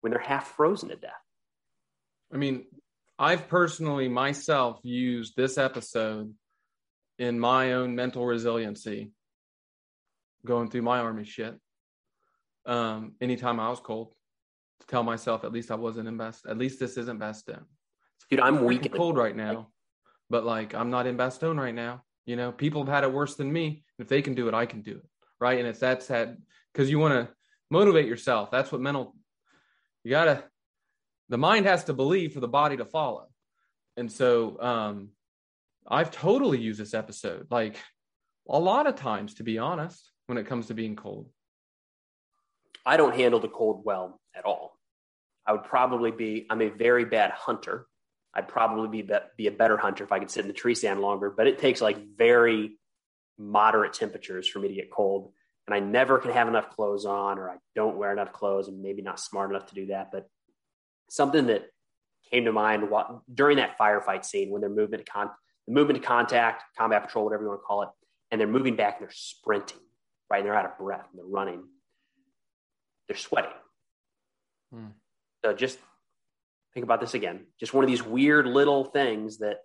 when 0.00 0.12
they're 0.12 0.20
half 0.20 0.48
frozen 0.56 0.88
to 0.90 0.96
death. 0.96 1.12
I 2.32 2.36
mean, 2.36 2.64
I've 3.18 3.48
personally 3.48 4.08
myself 4.08 4.78
used 4.82 5.34
this 5.36 5.58
episode 5.58 6.32
in 7.18 7.40
my 7.40 7.72
own 7.72 7.94
mental 7.94 8.24
resiliency 8.24 9.12
going 10.44 10.70
through 10.70 10.82
my 10.82 10.98
army 10.98 11.24
shit. 11.24 11.58
Um, 12.66 13.14
anytime 13.20 13.58
I 13.60 13.70
was 13.70 13.80
cold, 13.80 14.14
to 14.80 14.86
tell 14.86 15.02
myself 15.02 15.44
at 15.44 15.52
least 15.52 15.70
I 15.70 15.76
wasn't 15.76 16.08
in 16.08 16.16
best. 16.16 16.46
At 16.46 16.58
least 16.58 16.78
this 16.78 16.96
isn't 16.96 17.18
Bastogne. 17.18 17.64
Dude, 18.30 18.40
I'm 18.40 18.64
weak. 18.64 18.92
Cold 18.92 19.16
right 19.16 19.34
now, 19.34 19.68
but 20.28 20.44
like 20.44 20.74
I'm 20.74 20.90
not 20.90 21.06
in 21.06 21.16
Bastogne 21.16 21.58
right 21.58 21.74
now. 21.74 22.02
You 22.26 22.36
know, 22.36 22.52
people 22.52 22.84
have 22.84 22.92
had 22.92 23.04
it 23.04 23.12
worse 23.12 23.36
than 23.36 23.52
me. 23.52 23.84
If 23.98 24.08
they 24.08 24.20
can 24.20 24.34
do 24.34 24.48
it, 24.48 24.54
I 24.54 24.66
can 24.66 24.82
do 24.82 24.96
it. 24.96 25.06
Right, 25.40 25.58
and 25.58 25.68
it's 25.68 25.80
that's 25.80 26.06
that 26.08 26.36
because 26.72 26.90
you 26.90 26.98
want 26.98 27.14
to 27.14 27.34
motivate 27.70 28.06
yourself. 28.06 28.50
That's 28.50 28.72
what 28.72 28.80
mental. 28.80 29.14
You 30.02 30.10
gotta 30.10 30.44
the 31.28 31.38
mind 31.38 31.66
has 31.66 31.84
to 31.84 31.92
believe 31.92 32.32
for 32.32 32.40
the 32.40 32.48
body 32.48 32.76
to 32.76 32.84
follow. 32.84 33.26
And 33.96 34.10
so 34.10 34.60
um, 34.60 35.08
I've 35.88 36.10
totally 36.10 36.58
used 36.58 36.80
this 36.80 36.94
episode, 36.94 37.46
like 37.50 37.76
a 38.48 38.58
lot 38.58 38.86
of 38.86 38.96
times, 38.96 39.34
to 39.34 39.42
be 39.42 39.58
honest, 39.58 40.10
when 40.26 40.38
it 40.38 40.46
comes 40.46 40.66
to 40.66 40.74
being 40.74 40.96
cold. 40.96 41.28
I 42.84 42.96
don't 42.96 43.14
handle 43.14 43.40
the 43.40 43.48
cold 43.48 43.82
well 43.84 44.20
at 44.36 44.44
all. 44.44 44.78
I 45.46 45.52
would 45.52 45.64
probably 45.64 46.10
be, 46.10 46.46
I'm 46.50 46.62
a 46.62 46.68
very 46.68 47.04
bad 47.04 47.30
hunter. 47.30 47.86
I'd 48.36 48.48
probably 48.48 49.02
be, 49.02 49.10
be 49.38 49.46
a 49.46 49.50
better 49.50 49.78
hunter 49.78 50.04
if 50.04 50.12
I 50.12 50.18
could 50.18 50.30
sit 50.30 50.42
in 50.42 50.48
the 50.48 50.52
tree 50.52 50.74
stand 50.74 51.00
longer, 51.00 51.30
but 51.30 51.46
it 51.46 51.58
takes 51.58 51.80
like 51.80 51.96
very 52.16 52.78
moderate 53.38 53.94
temperatures 53.94 54.46
for 54.46 54.58
me 54.58 54.68
to 54.68 54.74
get 54.74 54.90
cold. 54.90 55.32
And 55.66 55.74
I 55.74 55.80
never 55.80 56.18
can 56.18 56.32
have 56.32 56.46
enough 56.46 56.70
clothes 56.70 57.06
on, 57.06 57.38
or 57.38 57.50
I 57.50 57.56
don't 57.74 57.96
wear 57.96 58.12
enough 58.12 58.32
clothes. 58.32 58.68
I'm 58.68 58.82
maybe 58.82 59.00
not 59.00 59.18
smart 59.18 59.50
enough 59.50 59.66
to 59.66 59.74
do 59.74 59.86
that. 59.86 60.10
But 60.12 60.28
something 61.08 61.46
that 61.46 61.64
came 62.30 62.44
to 62.44 62.52
mind 62.52 62.90
while, 62.90 63.24
during 63.32 63.56
that 63.56 63.78
firefight 63.78 64.24
scene 64.24 64.50
when 64.50 64.60
they're 64.60 64.70
moving 64.70 64.98
to 64.98 65.04
con- 65.04 65.30
the 65.66 65.72
movement 65.72 66.00
to 66.00 66.06
contact, 66.06 66.62
combat 66.76 67.04
patrol, 67.04 67.24
whatever 67.24 67.42
you 67.42 67.48
want 67.48 67.60
to 67.62 67.64
call 67.64 67.82
it, 67.82 67.88
and 68.30 68.40
they're 68.40 68.46
moving 68.46 68.76
back 68.76 68.98
and 68.98 69.08
they're 69.08 69.14
sprinting, 69.14 69.80
right? 70.30 70.38
And 70.38 70.46
they're 70.46 70.54
out 70.54 70.66
of 70.66 70.76
breath 70.78 71.06
and 71.10 71.18
they're 71.18 71.26
running. 71.26 71.64
They're 73.08 73.16
sweating. 73.16 73.50
Hmm. 74.72 74.88
So 75.44 75.54
just 75.54 75.78
think 76.76 76.84
about 76.84 77.00
this 77.00 77.14
again. 77.14 77.46
Just 77.58 77.72
one 77.72 77.84
of 77.84 77.88
these 77.88 78.02
weird 78.02 78.46
little 78.46 78.84
things 78.84 79.38
that 79.38 79.60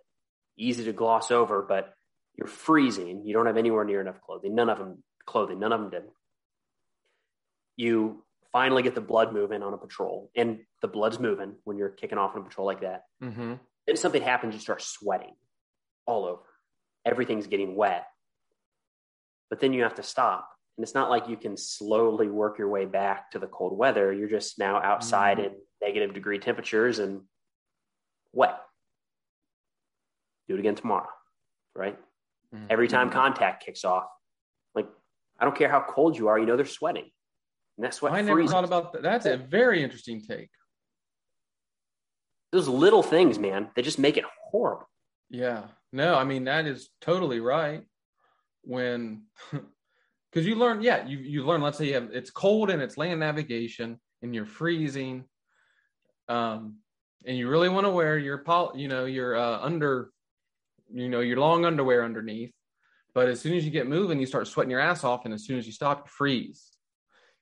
easy 0.56 0.84
to 0.84 0.94
gloss 0.94 1.30
over, 1.30 1.60
but 1.60 1.92
you're 2.38 2.48
freezing. 2.48 3.26
You 3.26 3.34
don't 3.34 3.44
have 3.44 3.58
anywhere 3.58 3.84
near 3.84 4.00
enough 4.00 4.22
clothing. 4.22 4.54
None 4.54 4.70
of 4.70 4.78
them 4.78 5.02
clothing. 5.26 5.58
None 5.58 5.74
of 5.74 5.80
them 5.80 5.90
did. 5.90 6.04
You 7.76 8.24
finally 8.50 8.82
get 8.82 8.94
the 8.94 9.02
blood 9.02 9.34
moving 9.34 9.62
on 9.62 9.74
a 9.74 9.76
patrol, 9.76 10.30
and 10.34 10.60
the 10.80 10.88
blood's 10.88 11.20
moving 11.20 11.56
when 11.64 11.76
you're 11.76 11.90
kicking 11.90 12.16
off 12.16 12.34
on 12.34 12.40
a 12.40 12.44
patrol 12.44 12.66
like 12.66 12.80
that. 12.80 13.02
Mm-hmm. 13.22 13.54
Then 13.86 13.96
something 13.96 14.22
happens. 14.22 14.54
You 14.54 14.60
start 14.60 14.80
sweating 14.80 15.34
all 16.06 16.24
over. 16.24 16.40
Everything's 17.04 17.46
getting 17.46 17.76
wet. 17.76 18.06
But 19.50 19.60
then 19.60 19.74
you 19.74 19.82
have 19.82 19.96
to 19.96 20.02
stop. 20.02 20.48
And 20.78 20.82
it's 20.82 20.94
not 20.94 21.10
like 21.10 21.28
you 21.28 21.36
can 21.36 21.58
slowly 21.58 22.28
work 22.28 22.58
your 22.58 22.70
way 22.70 22.86
back 22.86 23.32
to 23.32 23.38
the 23.38 23.46
cold 23.46 23.76
weather. 23.76 24.14
You're 24.14 24.30
just 24.30 24.58
now 24.58 24.80
outside 24.80 25.36
mm-hmm. 25.36 25.48
in 25.48 25.60
negative 25.82 26.14
degree 26.14 26.38
temperatures 26.38 26.98
and 26.98 27.22
wet. 28.32 28.58
Do 30.48 30.54
it 30.54 30.60
again 30.60 30.74
tomorrow, 30.74 31.08
right? 31.74 31.98
Mm-hmm. 32.54 32.66
Every 32.70 32.88
time 32.88 33.10
contact 33.10 33.64
kicks 33.64 33.84
off, 33.84 34.06
like 34.74 34.86
I 35.38 35.44
don't 35.44 35.56
care 35.56 35.68
how 35.68 35.84
cold 35.86 36.16
you 36.16 36.28
are, 36.28 36.38
you 36.38 36.46
know 36.46 36.56
they're 36.56 36.66
sweating. 36.66 37.10
And 37.76 37.84
that's 37.84 38.02
what 38.02 38.12
I 38.12 38.20
never 38.20 38.46
thought 38.46 38.64
about 38.64 38.92
that. 38.92 39.02
That's 39.02 39.26
a 39.26 39.36
very 39.36 39.82
interesting 39.82 40.20
take. 40.20 40.50
Those 42.52 42.68
little 42.68 43.02
things, 43.02 43.38
man, 43.38 43.70
they 43.74 43.82
just 43.82 43.98
make 43.98 44.18
it 44.18 44.24
horrible. 44.50 44.88
Yeah. 45.30 45.64
No, 45.92 46.14
I 46.14 46.24
mean 46.24 46.44
that 46.44 46.66
is 46.66 46.90
totally 47.00 47.40
right. 47.40 47.82
When 48.62 49.22
because 49.50 50.46
you 50.46 50.54
learn, 50.54 50.82
yeah, 50.82 51.06
you 51.06 51.18
you 51.18 51.44
learn. 51.44 51.62
Let's 51.62 51.78
say 51.78 51.88
you 51.88 51.94
have 51.94 52.10
it's 52.12 52.30
cold 52.30 52.70
and 52.70 52.82
it's 52.82 52.96
land 52.96 53.20
navigation 53.20 53.98
and 54.22 54.34
you're 54.34 54.46
freezing, 54.46 55.24
um, 56.28 56.76
and 57.24 57.36
you 57.36 57.48
really 57.48 57.68
want 57.68 57.86
to 57.86 57.90
wear 57.90 58.18
your 58.18 58.38
pol, 58.38 58.72
you 58.74 58.88
know, 58.88 59.04
your 59.04 59.36
uh, 59.36 59.60
under, 59.60 60.10
you 60.92 61.08
know, 61.08 61.20
your 61.20 61.38
long 61.38 61.64
underwear 61.64 62.04
underneath. 62.04 62.52
But 63.14 63.28
as 63.28 63.40
soon 63.40 63.54
as 63.54 63.64
you 63.64 63.70
get 63.70 63.86
moving, 63.86 64.18
you 64.18 64.26
start 64.26 64.48
sweating 64.48 64.70
your 64.70 64.80
ass 64.80 65.04
off, 65.04 65.24
and 65.24 65.34
as 65.34 65.44
soon 65.44 65.58
as 65.58 65.66
you 65.66 65.72
stop, 65.72 66.06
you 66.06 66.10
freeze. 66.10 66.70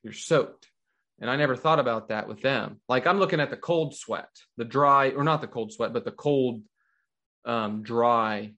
You're 0.03 0.13
soaked. 0.13 0.67
And 1.21 1.31
I 1.31 1.37
never 1.37 1.55
thought 1.55 1.79
about 1.79 2.09
that 2.09 2.27
with 2.27 2.41
them. 2.41 2.81
Like 2.89 3.07
I'm 3.07 3.19
looking 3.19 3.41
at 3.41 3.51
the 3.51 3.57
cold 3.57 3.95
sweat, 3.95 4.31
the 4.57 4.65
dry, 4.65 5.11
or 5.11 5.23
not 5.23 5.41
the 5.41 5.47
cold 5.47 5.73
sweat, 5.73 5.93
but 5.93 6.05
the 6.05 6.11
cold, 6.11 6.63
um, 7.45 7.83
dry 7.83 8.55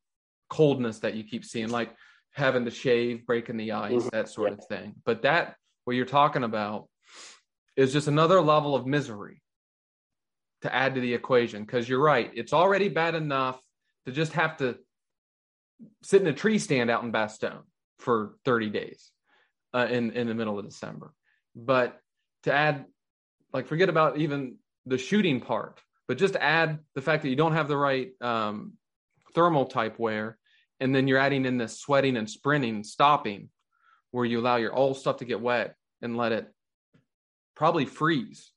coldness 0.48 1.00
that 1.00 1.14
you 1.14 1.24
keep 1.24 1.44
seeing. 1.44 1.70
Like 1.70 1.90
having 2.32 2.64
to 2.64 2.70
shave, 2.70 3.26
breaking 3.26 3.56
the 3.56 3.72
ice, 3.72 3.92
mm-hmm. 3.92 4.08
that 4.12 4.28
sort 4.28 4.52
of 4.52 4.64
thing. 4.66 4.94
But 5.04 5.22
that, 5.22 5.56
what 5.84 5.96
you're 5.96 6.06
talking 6.06 6.44
about, 6.44 6.88
is 7.76 7.92
just 7.92 8.06
another 8.06 8.40
level 8.40 8.76
of 8.76 8.86
misery 8.86 9.42
to 10.62 10.74
add 10.74 10.94
to 10.94 11.00
the 11.00 11.14
equation. 11.14 11.64
Because 11.64 11.88
you're 11.88 12.02
right, 12.02 12.30
it's 12.34 12.52
already 12.52 12.88
bad 12.88 13.14
enough 13.14 13.60
to 14.06 14.12
just 14.12 14.32
have 14.32 14.56
to 14.58 14.78
sit 16.02 16.20
in 16.20 16.28
a 16.28 16.32
tree 16.32 16.58
stand 16.58 16.90
out 16.90 17.02
in 17.04 17.12
Bastogne 17.12 17.62
for 17.98 18.36
30 18.44 18.70
days 18.70 19.10
uh, 19.74 19.86
in 19.90 20.10
in 20.12 20.26
the 20.26 20.34
middle 20.34 20.58
of 20.58 20.64
December. 20.64 21.12
But 21.54 22.00
to 22.44 22.52
add, 22.52 22.86
like, 23.52 23.66
forget 23.66 23.88
about 23.88 24.18
even 24.18 24.56
the 24.86 24.98
shooting 24.98 25.40
part, 25.40 25.80
but 26.08 26.18
just 26.18 26.36
add 26.36 26.80
the 26.94 27.02
fact 27.02 27.22
that 27.22 27.28
you 27.28 27.36
don't 27.36 27.52
have 27.52 27.68
the 27.68 27.76
right 27.76 28.10
um, 28.20 28.72
thermal 29.34 29.66
type 29.66 29.98
wear 29.98 30.38
and 30.82 30.92
then 30.92 31.06
you're 31.06 31.18
adding 31.18 31.44
in 31.44 31.58
this 31.58 31.78
sweating 31.78 32.16
and 32.16 32.28
sprinting, 32.28 32.82
stopping, 32.82 33.50
where 34.10 34.24
you 34.24 34.40
allow 34.40 34.56
your 34.56 34.74
old 34.74 34.96
stuff 34.96 35.18
to 35.18 35.24
get 35.24 35.40
wet 35.40 35.76
and 36.02 36.16
let 36.16 36.32
it 36.32 36.52
probably 37.54 37.84
freeze 37.84 38.50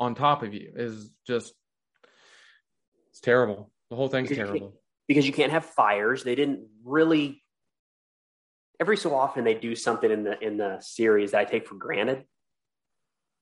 on 0.00 0.14
top 0.14 0.42
of 0.42 0.54
you 0.54 0.72
is 0.74 1.10
just 1.26 1.54
it's 3.10 3.20
terrible. 3.20 3.70
The 3.90 3.96
whole 3.96 4.08
thing's 4.08 4.28
because 4.28 4.48
terrible. 4.48 4.74
because 5.06 5.26
you 5.26 5.32
can't 5.32 5.52
have 5.52 5.64
fires. 5.64 6.24
They 6.24 6.34
didn't 6.34 6.66
really 6.84 7.42
every 8.80 8.96
so 8.96 9.14
often 9.14 9.44
they 9.44 9.54
do 9.54 9.74
something 9.74 10.10
in 10.10 10.24
the 10.24 10.38
in 10.44 10.56
the 10.56 10.78
series 10.80 11.32
that 11.32 11.40
I 11.40 11.44
take 11.44 11.66
for 11.66 11.74
granted 11.74 12.24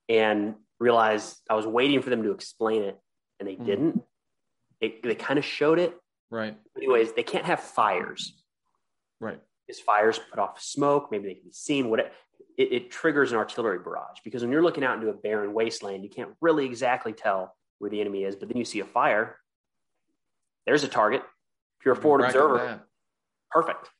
and 0.09 0.55
realize 0.79 1.37
I 1.51 1.55
was 1.55 1.66
waiting 1.66 2.01
for 2.03 2.11
them 2.11 2.23
to 2.23 2.31
explain 2.31 2.83
it 2.83 2.99
and 3.38 3.49
they 3.49 3.57
mm. 3.57 3.66
didn't. 3.66 4.03
They 4.81 4.99
they 5.03 5.14
kind 5.14 5.38
of 5.38 5.45
showed 5.45 5.79
it 5.79 5.97
Right. 6.31 6.57
Anyways, 6.77 7.12
they 7.12 7.23
can't 7.23 7.45
have 7.45 7.61
fires. 7.61 8.35
Right. 9.21 9.40
Because 9.66 9.81
fires 9.81 10.19
put 10.31 10.38
off 10.38 10.61
smoke, 10.61 11.09
maybe 11.11 11.29
they 11.29 11.35
can 11.35 11.45
be 11.45 11.53
seen. 11.53 11.90
What 11.90 12.12
it, 12.57 12.73
it, 12.73 12.90
triggers 12.90 13.33
an 13.33 13.38
artillery 13.38 13.79
barrage 13.79 14.19
because 14.25 14.42
when 14.42 14.51
you're 14.51 14.62
looking 14.62 14.85
out 14.85 14.97
into 14.97 15.09
a 15.09 15.12
barren 15.12 15.53
wasteland, 15.53 16.05
you 16.05 16.11
can't 16.11 16.31
really 16.40 16.64
exactly 16.64 17.12
tell 17.12 17.55
where 17.79 17.90
the 17.90 18.01
enemy 18.01 18.25
is. 18.25 18.37
But 18.37 18.49
then 18.49 18.57
you 18.57 18.64
see 18.64 18.81
a 18.81 18.85
fire. 18.85 19.37
There's 20.66 20.85
a 20.85 20.88
target. 20.88 21.23
If 21.81 21.85
you're 21.85 21.95
a 21.95 22.01
forward 22.01 22.25
observer, 22.25 22.83
perfect. 23.51 23.90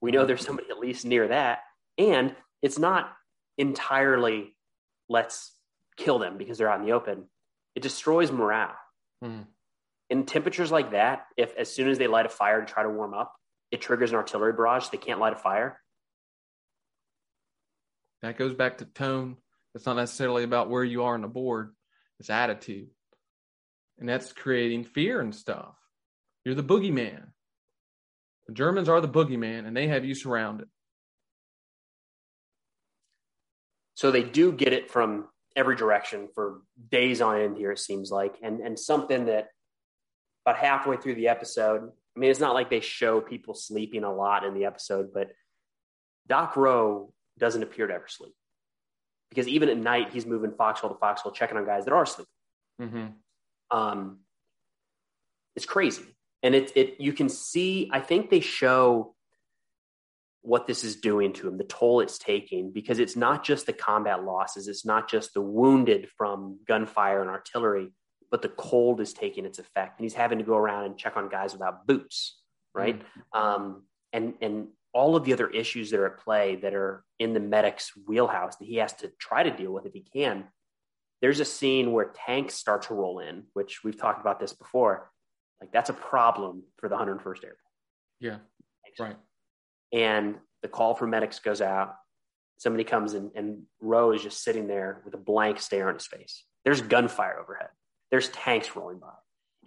We 0.00 0.10
know 0.10 0.24
there's 0.24 0.44
somebody 0.44 0.70
at 0.70 0.78
least 0.78 1.04
near 1.04 1.28
that, 1.28 1.60
and 1.98 2.34
it's 2.62 2.78
not 2.78 3.12
entirely 3.58 4.54
let's 5.08 5.52
kill 5.96 6.18
them 6.18 6.36
because 6.36 6.58
they're 6.58 6.70
out 6.70 6.80
in 6.80 6.86
the 6.86 6.92
open. 6.92 7.24
It 7.74 7.82
destroys 7.82 8.32
morale. 8.32 8.76
Hmm 9.22 9.42
in 10.10 10.24
temperatures 10.24 10.70
like 10.70 10.92
that, 10.92 11.26
if 11.36 11.54
as 11.56 11.72
soon 11.72 11.88
as 11.88 11.98
they 11.98 12.06
light 12.06 12.26
a 12.26 12.28
fire 12.28 12.60
to 12.60 12.72
try 12.72 12.82
to 12.82 12.88
warm 12.88 13.14
up, 13.14 13.34
it 13.70 13.80
triggers 13.80 14.10
an 14.10 14.16
artillery 14.16 14.52
barrage, 14.52 14.88
they 14.88 14.98
can't 14.98 15.18
light 15.18 15.32
a 15.32 15.36
fire. 15.36 15.80
That 18.22 18.38
goes 18.38 18.54
back 18.54 18.78
to 18.78 18.84
tone. 18.84 19.36
It's 19.74 19.86
not 19.86 19.96
necessarily 19.96 20.44
about 20.44 20.70
where 20.70 20.84
you 20.84 21.04
are 21.04 21.14
on 21.14 21.22
the 21.22 21.28
board, 21.28 21.74
it's 22.18 22.30
attitude. 22.30 22.88
And 23.98 24.08
that's 24.08 24.32
creating 24.32 24.84
fear 24.84 25.20
and 25.20 25.34
stuff. 25.34 25.74
You're 26.44 26.54
the 26.54 26.62
boogeyman. 26.62 27.28
The 28.46 28.52
Germans 28.52 28.88
are 28.88 29.00
the 29.00 29.08
boogeyman, 29.08 29.66
and 29.66 29.76
they 29.76 29.88
have 29.88 30.04
you 30.04 30.14
surrounded. 30.14 30.68
So 33.94 34.10
they 34.10 34.22
do 34.22 34.52
get 34.52 34.72
it 34.72 34.90
from 34.90 35.28
every 35.56 35.76
direction 35.76 36.28
for 36.34 36.60
days 36.90 37.22
on 37.22 37.40
end 37.40 37.56
here, 37.56 37.72
it 37.72 37.78
seems 37.78 38.10
like. 38.10 38.36
And, 38.42 38.60
and 38.60 38.78
something 38.78 39.24
that 39.26 39.48
about 40.46 40.58
halfway 40.58 40.96
through 40.96 41.16
the 41.16 41.28
episode. 41.28 41.90
I 42.16 42.18
mean, 42.18 42.30
it's 42.30 42.40
not 42.40 42.54
like 42.54 42.70
they 42.70 42.80
show 42.80 43.20
people 43.20 43.54
sleeping 43.54 44.04
a 44.04 44.14
lot 44.14 44.44
in 44.44 44.54
the 44.54 44.64
episode, 44.64 45.12
but 45.12 45.30
Doc 46.28 46.56
Roe 46.56 47.12
doesn't 47.38 47.62
appear 47.62 47.86
to 47.86 47.94
ever 47.94 48.08
sleep 48.08 48.34
because 49.30 49.48
even 49.48 49.68
at 49.68 49.76
night 49.76 50.10
he's 50.12 50.26
moving 50.26 50.52
foxhole 50.52 50.90
to 50.90 50.96
foxhole, 50.96 51.32
checking 51.32 51.56
on 51.56 51.66
guys 51.66 51.84
that 51.84 51.92
are 51.92 52.06
sleeping. 52.06 52.26
Mm-hmm. 52.80 53.76
Um, 53.76 54.18
it's 55.54 55.66
crazy, 55.66 56.04
and 56.42 56.54
it 56.54 56.72
it 56.76 56.96
you 57.00 57.12
can 57.12 57.28
see. 57.28 57.90
I 57.92 58.00
think 58.00 58.30
they 58.30 58.40
show 58.40 59.14
what 60.42 60.68
this 60.68 60.84
is 60.84 60.96
doing 60.96 61.32
to 61.32 61.48
him, 61.48 61.58
the 61.58 61.64
toll 61.64 62.00
it's 62.00 62.18
taking, 62.18 62.70
because 62.70 63.00
it's 63.00 63.16
not 63.16 63.42
just 63.42 63.66
the 63.66 63.72
combat 63.72 64.22
losses, 64.22 64.68
it's 64.68 64.86
not 64.86 65.10
just 65.10 65.34
the 65.34 65.40
wounded 65.40 66.08
from 66.16 66.60
gunfire 66.68 67.20
and 67.20 67.28
artillery, 67.28 67.90
but 68.30 68.42
the 68.42 68.48
cold 68.50 69.00
is 69.00 69.12
taking 69.12 69.44
its 69.44 69.58
effect 69.58 69.98
and 69.98 70.04
he's 70.04 70.14
having 70.14 70.38
to 70.38 70.44
go 70.44 70.56
around 70.56 70.84
and 70.84 70.96
check 70.96 71.16
on 71.16 71.28
guys 71.28 71.52
without 71.52 71.86
boots 71.86 72.40
right 72.74 73.00
mm-hmm. 73.00 73.38
um, 73.38 73.82
and 74.12 74.34
and 74.40 74.68
all 74.96 75.14
of 75.14 75.24
the 75.24 75.32
other 75.34 75.50
issues 75.50 75.90
that 75.90 76.00
are 76.00 76.06
at 76.06 76.18
play 76.18 76.56
that 76.56 76.74
are 76.74 77.04
in 77.18 77.34
the 77.34 77.40
medic's 77.40 77.92
wheelhouse 78.08 78.56
that 78.56 78.64
he 78.64 78.76
has 78.76 78.94
to 78.94 79.12
try 79.18 79.42
to 79.42 79.50
deal 79.50 79.70
with 79.70 79.84
if 79.84 79.92
he 79.92 80.00
can 80.00 80.44
there's 81.20 81.40
a 81.40 81.44
scene 81.44 81.92
where 81.92 82.12
tanks 82.26 82.54
start 82.54 82.82
to 82.82 82.94
roll 82.94 83.18
in 83.18 83.44
which 83.52 83.84
we've 83.84 83.98
talked 83.98 84.20
about 84.20 84.38
this 84.38 84.52
before. 84.52 85.10
Like 85.60 85.72
that's 85.72 85.90
a 85.90 85.94
problem 85.94 86.62
for 86.78 86.88
the 86.88 86.96
101st 86.96 87.44
airborne 87.44 87.56
yeah 88.20 88.38
right. 88.98 89.16
And 89.92 90.36
the 90.62 90.68
call 90.68 90.94
for 90.94 91.06
medics 91.06 91.38
goes 91.38 91.60
out. 91.60 91.94
Somebody 92.58 92.84
comes 92.84 93.14
in 93.14 93.30
and 93.34 93.62
roe 93.80 94.12
is 94.12 94.22
just 94.22 94.42
sitting 94.42 94.66
there 94.66 95.02
with 95.04 95.14
a 95.14 95.18
blank 95.18 95.60
stare 95.60 95.88
on 95.88 95.94
his 95.94 96.06
face. 96.06 96.44
There's 96.64 96.80
gunfire 96.80 97.38
overhead. 97.38 97.68
There's 98.10 98.28
tanks 98.30 98.74
rolling 98.74 98.98
by, 98.98 99.12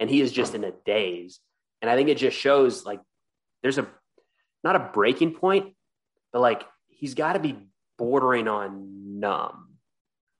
and 0.00 0.10
he 0.10 0.20
is 0.20 0.32
just 0.32 0.54
in 0.54 0.64
a 0.64 0.72
daze. 0.84 1.38
And 1.80 1.90
I 1.90 1.96
think 1.96 2.08
it 2.08 2.18
just 2.18 2.36
shows 2.36 2.84
like 2.84 3.00
there's 3.62 3.78
a 3.78 3.86
not 4.62 4.76
a 4.76 4.90
breaking 4.92 5.34
point, 5.34 5.74
but 6.32 6.40
like 6.40 6.64
he's 6.88 7.14
got 7.14 7.34
to 7.34 7.38
be 7.38 7.56
bordering 7.98 8.48
on 8.48 9.20
numb 9.20 9.76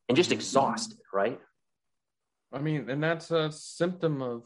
and 0.09 0.17
just 0.17 0.33
exhausted, 0.33 0.99
right? 1.13 1.41
I 2.53 2.59
mean, 2.59 2.91
and 2.91 3.03
that's 3.03 3.31
a 3.31 3.53
symptom 3.53 4.23
of, 4.23 4.43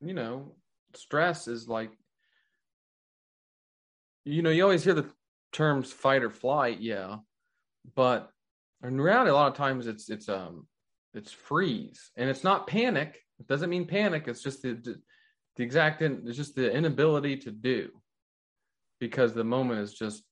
you 0.00 0.14
know, 0.14 0.54
stress 0.94 1.48
is 1.48 1.68
like, 1.68 1.90
you 4.24 4.42
know, 4.42 4.50
you 4.50 4.62
always 4.62 4.84
hear 4.84 4.94
the 4.94 5.10
terms 5.52 5.92
fight 5.92 6.22
or 6.22 6.30
flight, 6.30 6.80
yeah, 6.80 7.16
but 7.94 8.30
in 8.82 9.00
reality, 9.00 9.30
a 9.30 9.34
lot 9.34 9.48
of 9.48 9.56
times 9.56 9.86
it's 9.86 10.08
it's 10.08 10.28
um 10.28 10.66
it's 11.14 11.32
freeze, 11.32 12.10
and 12.16 12.30
it's 12.30 12.44
not 12.44 12.66
panic. 12.66 13.20
It 13.38 13.46
doesn't 13.46 13.70
mean 13.70 13.86
panic. 13.86 14.28
It's 14.28 14.42
just 14.42 14.62
the 14.62 14.74
the, 15.56 15.62
exact. 15.62 16.02
It's 16.02 16.36
just 16.36 16.54
the 16.54 16.72
inability 16.72 17.36
to 17.38 17.50
do, 17.50 17.90
because 19.02 19.34
the 19.34 19.42
moment 19.42 19.80
is 19.80 19.92
just, 19.92 20.22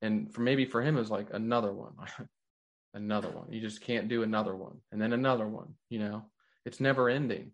and 0.00 0.32
for 0.32 0.40
maybe 0.40 0.64
for 0.64 0.80
him 0.80 0.96
is 0.96 1.10
like 1.10 1.26
another 1.34 1.70
one. 1.74 1.92
another 2.94 3.28
one. 3.28 3.52
You 3.52 3.60
just 3.60 3.82
can't 3.82 4.08
do 4.08 4.22
another 4.22 4.56
one 4.56 4.78
and 4.90 5.00
then 5.00 5.12
another 5.12 5.46
one, 5.46 5.74
you 5.90 5.98
know. 5.98 6.24
It's 6.64 6.80
never 6.80 7.10
ending. 7.10 7.52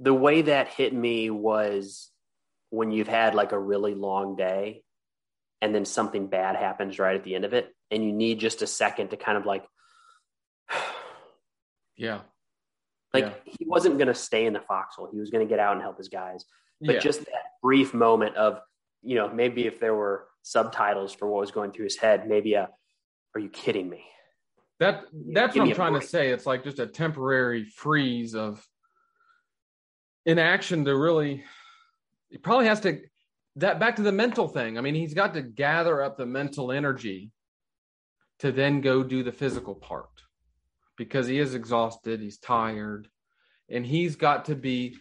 The 0.00 0.14
way 0.14 0.40
that 0.40 0.68
hit 0.68 0.94
me 0.94 1.28
was 1.28 2.10
when 2.70 2.90
you've 2.90 3.06
had 3.06 3.34
like 3.34 3.52
a 3.52 3.58
really 3.58 3.94
long 3.94 4.34
day 4.34 4.82
and 5.60 5.74
then 5.74 5.84
something 5.84 6.28
bad 6.28 6.56
happens 6.56 6.98
right 6.98 7.16
at 7.16 7.22
the 7.22 7.34
end 7.34 7.44
of 7.44 7.52
it 7.52 7.68
and 7.90 8.02
you 8.02 8.14
need 8.14 8.40
just 8.40 8.62
a 8.62 8.66
second 8.66 9.08
to 9.08 9.18
kind 9.18 9.36
of 9.36 9.44
like 9.44 9.66
yeah. 11.98 12.20
Like 13.12 13.24
yeah. 13.24 13.52
he 13.58 13.66
wasn't 13.66 13.98
going 13.98 14.08
to 14.08 14.14
stay 14.14 14.46
in 14.46 14.54
the 14.54 14.60
foxhole. 14.60 15.10
He 15.12 15.20
was 15.20 15.28
going 15.28 15.46
to 15.46 15.50
get 15.50 15.60
out 15.60 15.74
and 15.74 15.82
help 15.82 15.98
his 15.98 16.08
guys. 16.08 16.46
But 16.80 16.94
Yeah. 16.94 17.00
just 17.00 17.20
that 17.26 17.44
brief 17.64 17.94
moment 17.94 18.36
of, 18.36 18.60
you 19.02 19.16
know, 19.16 19.32
maybe 19.32 19.66
if 19.66 19.80
there 19.80 19.94
were 19.94 20.26
subtitles 20.42 21.14
for 21.14 21.26
what 21.26 21.40
was 21.40 21.50
going 21.50 21.72
through 21.72 21.84
his 21.84 21.96
head, 21.96 22.28
maybe 22.28 22.52
a, 22.52 22.68
are 23.34 23.40
you 23.40 23.48
kidding 23.48 23.88
me? 23.88 24.04
That 24.80 25.04
that's 25.32 25.56
what 25.56 25.66
I'm 25.68 25.74
trying 25.74 25.98
to 25.98 26.06
say. 26.06 26.28
It's 26.28 26.44
like 26.44 26.62
just 26.62 26.78
a 26.78 26.86
temporary 26.86 27.64
freeze 27.64 28.34
of 28.34 28.62
inaction 30.26 30.84
to 30.84 30.96
really 30.96 31.42
he 32.28 32.38
probably 32.38 32.66
has 32.66 32.80
to 32.80 33.00
that 33.56 33.78
back 33.78 33.96
to 33.96 34.02
the 34.02 34.12
mental 34.12 34.46
thing. 34.46 34.76
I 34.76 34.80
mean, 34.80 34.94
he's 34.94 35.14
got 35.14 35.32
to 35.34 35.42
gather 35.42 36.02
up 36.02 36.18
the 36.18 36.26
mental 36.26 36.70
energy 36.70 37.30
to 38.40 38.52
then 38.52 38.80
go 38.80 39.02
do 39.02 39.22
the 39.22 39.32
physical 39.32 39.74
part 39.74 40.10
because 40.98 41.28
he 41.28 41.38
is 41.38 41.54
exhausted, 41.54 42.20
he's 42.20 42.38
tired, 42.38 43.08
and 43.70 43.86
he's 43.86 44.16
got 44.16 44.44
to 44.46 44.54
be 44.54 44.96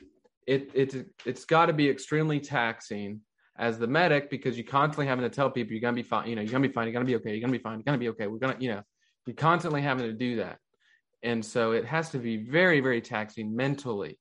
it 0.47 0.71
it's 0.73 0.95
it's 1.25 1.45
got 1.45 1.67
to 1.67 1.73
be 1.73 1.89
extremely 1.89 2.39
taxing 2.39 3.21
as 3.57 3.77
the 3.77 3.87
medic 3.87 4.29
because 4.29 4.57
you're 4.57 4.65
constantly 4.65 5.05
having 5.05 5.23
to 5.23 5.29
tell 5.29 5.49
people 5.49 5.73
you're 5.73 5.81
gonna 5.81 5.93
be 5.93 6.03
fine, 6.03 6.27
you 6.27 6.35
know, 6.35 6.41
you're 6.41 6.51
gonna 6.51 6.67
be 6.67 6.73
fine, 6.73 6.87
you're 6.87 6.93
gonna 6.93 7.05
be 7.05 7.15
okay, 7.15 7.31
you're 7.31 7.41
gonna 7.41 7.51
be 7.51 7.59
fine, 7.59 7.77
you're 7.77 7.83
gonna 7.83 7.97
be 7.97 8.09
okay, 8.09 8.27
we're 8.27 8.39
gonna, 8.39 8.57
you 8.59 8.69
know, 8.69 8.81
you're 9.25 9.35
constantly 9.35 9.81
having 9.81 10.05
to 10.05 10.13
do 10.13 10.37
that. 10.37 10.57
And 11.21 11.43
so 11.45 11.71
it 11.71 11.85
has 11.85 12.09
to 12.11 12.17
be 12.17 12.37
very, 12.37 12.81
very 12.81 12.99
taxing 12.99 13.55
mentally 13.55 14.19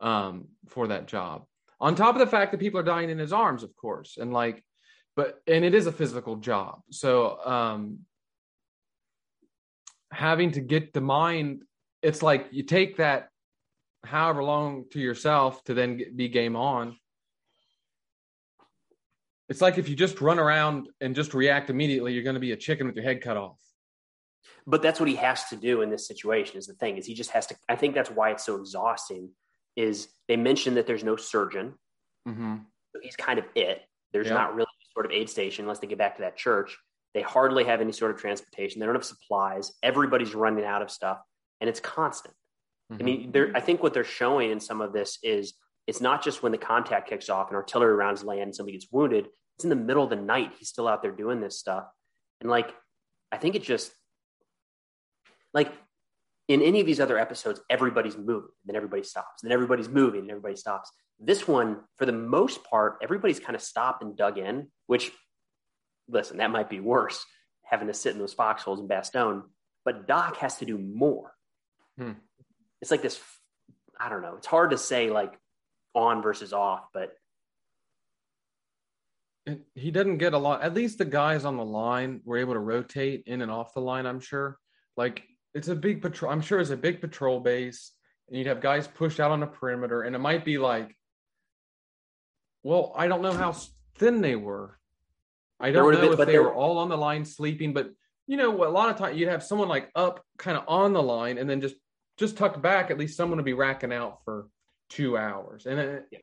um, 0.00 0.46
for 0.68 0.86
that 0.88 1.06
job. 1.06 1.44
On 1.80 1.94
top 1.94 2.14
of 2.14 2.20
the 2.20 2.26
fact 2.26 2.52
that 2.52 2.60
people 2.60 2.80
are 2.80 2.84
dying 2.84 3.10
in 3.10 3.18
his 3.18 3.32
arms, 3.32 3.62
of 3.62 3.74
course, 3.76 4.16
and 4.18 4.32
like, 4.32 4.64
but 5.14 5.40
and 5.46 5.64
it 5.64 5.74
is 5.74 5.86
a 5.86 5.92
physical 5.92 6.36
job. 6.36 6.80
So 6.90 7.38
um, 7.44 8.00
having 10.10 10.52
to 10.52 10.60
get 10.60 10.92
the 10.94 11.00
mind, 11.00 11.62
it's 12.02 12.22
like 12.22 12.48
you 12.50 12.62
take 12.62 12.96
that 12.98 13.28
however 14.06 14.42
long 14.42 14.84
to 14.92 15.00
yourself 15.00 15.62
to 15.64 15.74
then 15.74 15.96
get, 15.96 16.16
be 16.16 16.28
game 16.28 16.56
on. 16.56 16.96
It's 19.48 19.60
like 19.60 19.78
if 19.78 19.88
you 19.88 19.94
just 19.94 20.20
run 20.20 20.38
around 20.38 20.88
and 21.00 21.14
just 21.14 21.34
react 21.34 21.70
immediately, 21.70 22.12
you're 22.12 22.24
going 22.24 22.34
to 22.34 22.40
be 22.40 22.52
a 22.52 22.56
chicken 22.56 22.86
with 22.86 22.96
your 22.96 23.04
head 23.04 23.22
cut 23.22 23.36
off. 23.36 23.60
But 24.66 24.82
that's 24.82 24.98
what 24.98 25.08
he 25.08 25.16
has 25.16 25.44
to 25.50 25.56
do 25.56 25.82
in 25.82 25.90
this 25.90 26.08
situation 26.08 26.56
is 26.56 26.66
the 26.66 26.74
thing 26.74 26.96
is 26.96 27.06
he 27.06 27.14
just 27.14 27.30
has 27.30 27.46
to, 27.46 27.56
I 27.68 27.76
think 27.76 27.94
that's 27.94 28.10
why 28.10 28.30
it's 28.30 28.44
so 28.44 28.56
exhausting 28.56 29.30
is 29.76 30.08
they 30.26 30.36
mentioned 30.36 30.76
that 30.76 30.86
there's 30.86 31.04
no 31.04 31.14
surgeon. 31.16 31.74
Mm-hmm. 32.26 32.56
So 32.92 33.00
he's 33.02 33.14
kind 33.14 33.38
of 33.38 33.44
it. 33.54 33.82
There's 34.12 34.26
Yeah. 34.28 34.34
not 34.34 34.54
really 34.54 34.66
sort 34.92 35.06
of 35.06 35.12
aid 35.12 35.30
station 35.30 35.64
unless 35.64 35.78
they 35.78 35.86
get 35.86 35.98
back 35.98 36.16
to 36.16 36.22
that 36.22 36.36
church. 36.36 36.76
They 37.14 37.22
hardly 37.22 37.64
have 37.64 37.80
any 37.80 37.92
sort 37.92 38.10
of 38.10 38.18
transportation. 38.18 38.80
They 38.80 38.86
don't 38.86 38.94
have 38.94 39.04
supplies. 39.04 39.72
Everybody's 39.82 40.34
running 40.34 40.64
out 40.64 40.82
of 40.82 40.90
stuff, 40.90 41.18
and 41.60 41.68
it's 41.70 41.80
constant. 41.80 42.34
I 42.90 43.02
mean, 43.02 43.32
they're, 43.32 43.50
I 43.54 43.60
think 43.60 43.82
what 43.82 43.94
they're 43.94 44.04
showing 44.04 44.50
in 44.50 44.60
some 44.60 44.80
of 44.80 44.92
this 44.92 45.18
is 45.22 45.54
it's 45.86 46.00
not 46.00 46.22
just 46.22 46.42
when 46.42 46.52
the 46.52 46.58
contact 46.58 47.08
kicks 47.08 47.28
off 47.28 47.48
and 47.48 47.56
artillery 47.56 47.94
rounds 47.94 48.22
land 48.22 48.42
and 48.42 48.54
somebody 48.54 48.76
gets 48.76 48.90
wounded. 48.92 49.26
It's 49.56 49.64
in 49.64 49.70
the 49.70 49.76
middle 49.76 50.04
of 50.04 50.10
the 50.10 50.16
night. 50.16 50.52
He's 50.58 50.68
still 50.68 50.86
out 50.86 51.02
there 51.02 51.10
doing 51.10 51.40
this 51.40 51.58
stuff, 51.58 51.84
and 52.40 52.50
like, 52.50 52.72
I 53.32 53.38
think 53.38 53.54
it 53.54 53.62
just 53.62 53.90
like 55.54 55.72
in 56.48 56.62
any 56.62 56.80
of 56.80 56.86
these 56.86 57.00
other 57.00 57.18
episodes, 57.18 57.60
everybody's 57.68 58.16
moving, 58.16 58.50
then 58.66 58.76
everybody 58.76 59.02
stops, 59.02 59.42
then 59.42 59.52
everybody's 59.52 59.88
moving, 59.88 60.20
and 60.20 60.30
everybody 60.30 60.54
stops. 60.54 60.92
This 61.18 61.48
one, 61.48 61.78
for 61.98 62.06
the 62.06 62.12
most 62.12 62.62
part, 62.64 62.98
everybody's 63.02 63.40
kind 63.40 63.56
of 63.56 63.62
stopped 63.62 64.02
and 64.02 64.16
dug 64.16 64.38
in. 64.38 64.68
Which, 64.86 65.10
listen, 66.08 66.36
that 66.36 66.50
might 66.50 66.70
be 66.70 66.78
worse 66.78 67.24
having 67.64 67.88
to 67.88 67.94
sit 67.94 68.12
in 68.12 68.20
those 68.20 68.34
foxholes 68.34 68.80
in 68.80 68.86
Bastogne, 68.86 69.42
but 69.84 70.06
Doc 70.06 70.36
has 70.36 70.58
to 70.58 70.64
do 70.64 70.78
more. 70.78 71.32
Hmm. 71.98 72.12
It's 72.82 72.90
like 72.90 73.02
this. 73.02 73.20
I 73.98 74.08
don't 74.08 74.22
know. 74.22 74.36
It's 74.36 74.46
hard 74.46 74.70
to 74.70 74.78
say 74.78 75.10
like 75.10 75.38
on 75.94 76.22
versus 76.22 76.52
off, 76.52 76.88
but 76.92 77.16
It- 79.46 79.64
he 79.74 79.90
doesn't 79.92 80.18
get 80.18 80.34
a 80.34 80.38
lot. 80.38 80.62
At 80.62 80.74
least 80.74 80.98
the 80.98 81.04
guys 81.04 81.44
on 81.44 81.56
the 81.56 81.64
line 81.64 82.20
were 82.24 82.36
able 82.36 82.54
to 82.54 82.58
rotate 82.60 83.22
in 83.26 83.42
and 83.42 83.50
off 83.50 83.74
the 83.74 83.80
line. 83.80 84.04
I'm 84.04 84.18
sure. 84.20 84.58
Like 84.96 85.22
it's 85.54 85.68
a 85.68 85.74
big 85.76 86.02
patrol. 86.02 86.32
I'm 86.32 86.40
sure 86.40 86.58
it's 86.60 86.70
a 86.70 86.76
big 86.76 87.00
patrol 87.00 87.38
base, 87.40 87.92
and 88.28 88.36
you'd 88.36 88.48
have 88.48 88.60
guys 88.60 88.88
pushed 88.88 89.20
out 89.20 89.30
on 89.30 89.40
the 89.40 89.46
perimeter, 89.46 90.02
and 90.02 90.16
it 90.16 90.18
might 90.18 90.44
be 90.44 90.58
like, 90.58 90.94
well, 92.62 92.92
I 92.96 93.06
don't 93.06 93.22
know 93.22 93.32
how 93.32 93.52
thin 93.98 94.20
they 94.20 94.34
were. 94.36 94.78
I 95.60 95.70
don't 95.70 95.94
know 95.94 96.00
been- 96.00 96.12
if 96.12 96.18
they 96.18 96.24
there- 96.32 96.42
were 96.42 96.52
all 96.54 96.78
on 96.78 96.88
the 96.88 96.98
line 96.98 97.24
sleeping, 97.24 97.72
but 97.72 97.90
you 98.26 98.36
know, 98.36 98.64
a 98.64 98.68
lot 98.68 98.90
of 98.90 98.96
times 98.96 99.16
you'd 99.16 99.28
have 99.28 99.44
someone 99.44 99.68
like 99.68 99.90
up, 99.94 100.22
kind 100.36 100.58
of 100.58 100.64
on 100.66 100.92
the 100.92 101.02
line, 101.02 101.38
and 101.38 101.48
then 101.48 101.60
just 101.60 101.76
just 102.16 102.36
tucked 102.36 102.60
back. 102.62 102.90
At 102.90 102.98
least 102.98 103.16
someone 103.16 103.38
would 103.38 103.44
be 103.44 103.52
racking 103.52 103.92
out 103.92 104.24
for 104.24 104.48
two 104.88 105.16
hours, 105.18 105.66
and 105.66 105.78
it, 105.78 106.06
Yeah. 106.10 106.18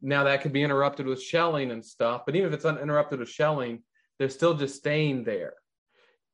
now 0.00 0.24
that 0.24 0.42
could 0.42 0.52
be 0.52 0.62
interrupted 0.62 1.06
with 1.06 1.22
shelling 1.22 1.70
and 1.70 1.84
stuff. 1.84 2.22
But 2.26 2.36
even 2.36 2.48
if 2.48 2.54
it's 2.54 2.64
uninterrupted 2.64 3.18
with 3.20 3.28
shelling, 3.28 3.82
they're 4.18 4.28
still 4.28 4.54
just 4.54 4.76
staying 4.76 5.24
there 5.24 5.54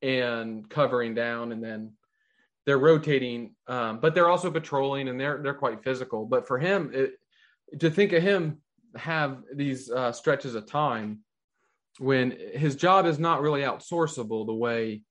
and 0.00 0.68
covering 0.68 1.14
down, 1.14 1.52
and 1.52 1.62
then 1.62 1.92
they're 2.64 2.78
rotating. 2.78 3.56
Um, 3.66 4.00
but 4.00 4.14
they're 4.14 4.28
also 4.28 4.50
patrolling, 4.50 5.08
and 5.08 5.20
they're 5.20 5.42
they're 5.42 5.54
quite 5.54 5.82
physical. 5.82 6.26
But 6.26 6.46
for 6.46 6.58
him, 6.58 6.90
it, 6.94 7.14
to 7.80 7.90
think 7.90 8.12
of 8.12 8.22
him 8.22 8.62
have 8.94 9.42
these 9.54 9.90
uh, 9.90 10.12
stretches 10.12 10.54
of 10.54 10.66
time 10.66 11.20
when 11.98 12.30
his 12.54 12.76
job 12.76 13.06
is 13.06 13.18
not 13.18 13.42
really 13.42 13.62
outsourceable 13.62 14.46
the 14.46 14.54
way 14.54 15.02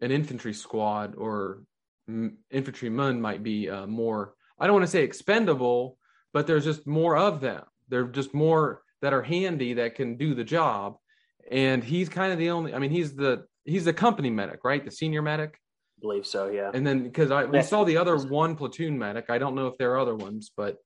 an 0.00 0.10
infantry 0.10 0.52
squad 0.54 1.14
or 1.16 1.62
infantryman 2.50 3.20
might 3.20 3.42
be 3.42 3.68
uh, 3.68 3.86
more 3.86 4.34
i 4.58 4.66
don't 4.66 4.74
want 4.74 4.84
to 4.84 4.90
say 4.90 5.02
expendable 5.02 5.96
but 6.32 6.46
there's 6.46 6.64
just 6.64 6.86
more 6.86 7.16
of 7.16 7.40
them 7.40 7.62
they're 7.88 8.04
just 8.04 8.34
more 8.34 8.82
that 9.02 9.12
are 9.12 9.22
handy 9.22 9.74
that 9.74 9.94
can 9.94 10.16
do 10.16 10.34
the 10.34 10.44
job 10.44 10.96
and 11.50 11.84
he's 11.84 12.08
kind 12.08 12.32
of 12.32 12.38
the 12.38 12.50
only 12.50 12.74
i 12.74 12.78
mean 12.78 12.90
he's 12.90 13.14
the 13.14 13.44
he's 13.64 13.84
the 13.84 13.92
company 13.92 14.30
medic 14.30 14.60
right 14.64 14.84
the 14.84 14.90
senior 14.90 15.22
medic 15.22 15.58
I 15.98 16.00
believe 16.00 16.26
so. 16.26 16.48
Yeah. 16.48 16.70
and 16.72 16.86
then 16.86 17.02
because 17.02 17.30
I 17.30 17.44
we 17.44 17.62
saw 17.62 17.84
the 17.84 17.98
other 17.98 18.16
one 18.16 18.56
platoon 18.56 18.98
medic, 18.98 19.26
I 19.28 19.36
don't 19.36 19.54
know 19.54 19.66
if 19.66 19.76
there 19.76 19.92
are 19.92 19.98
other 19.98 20.16
ones, 20.16 20.50
but 20.56 20.78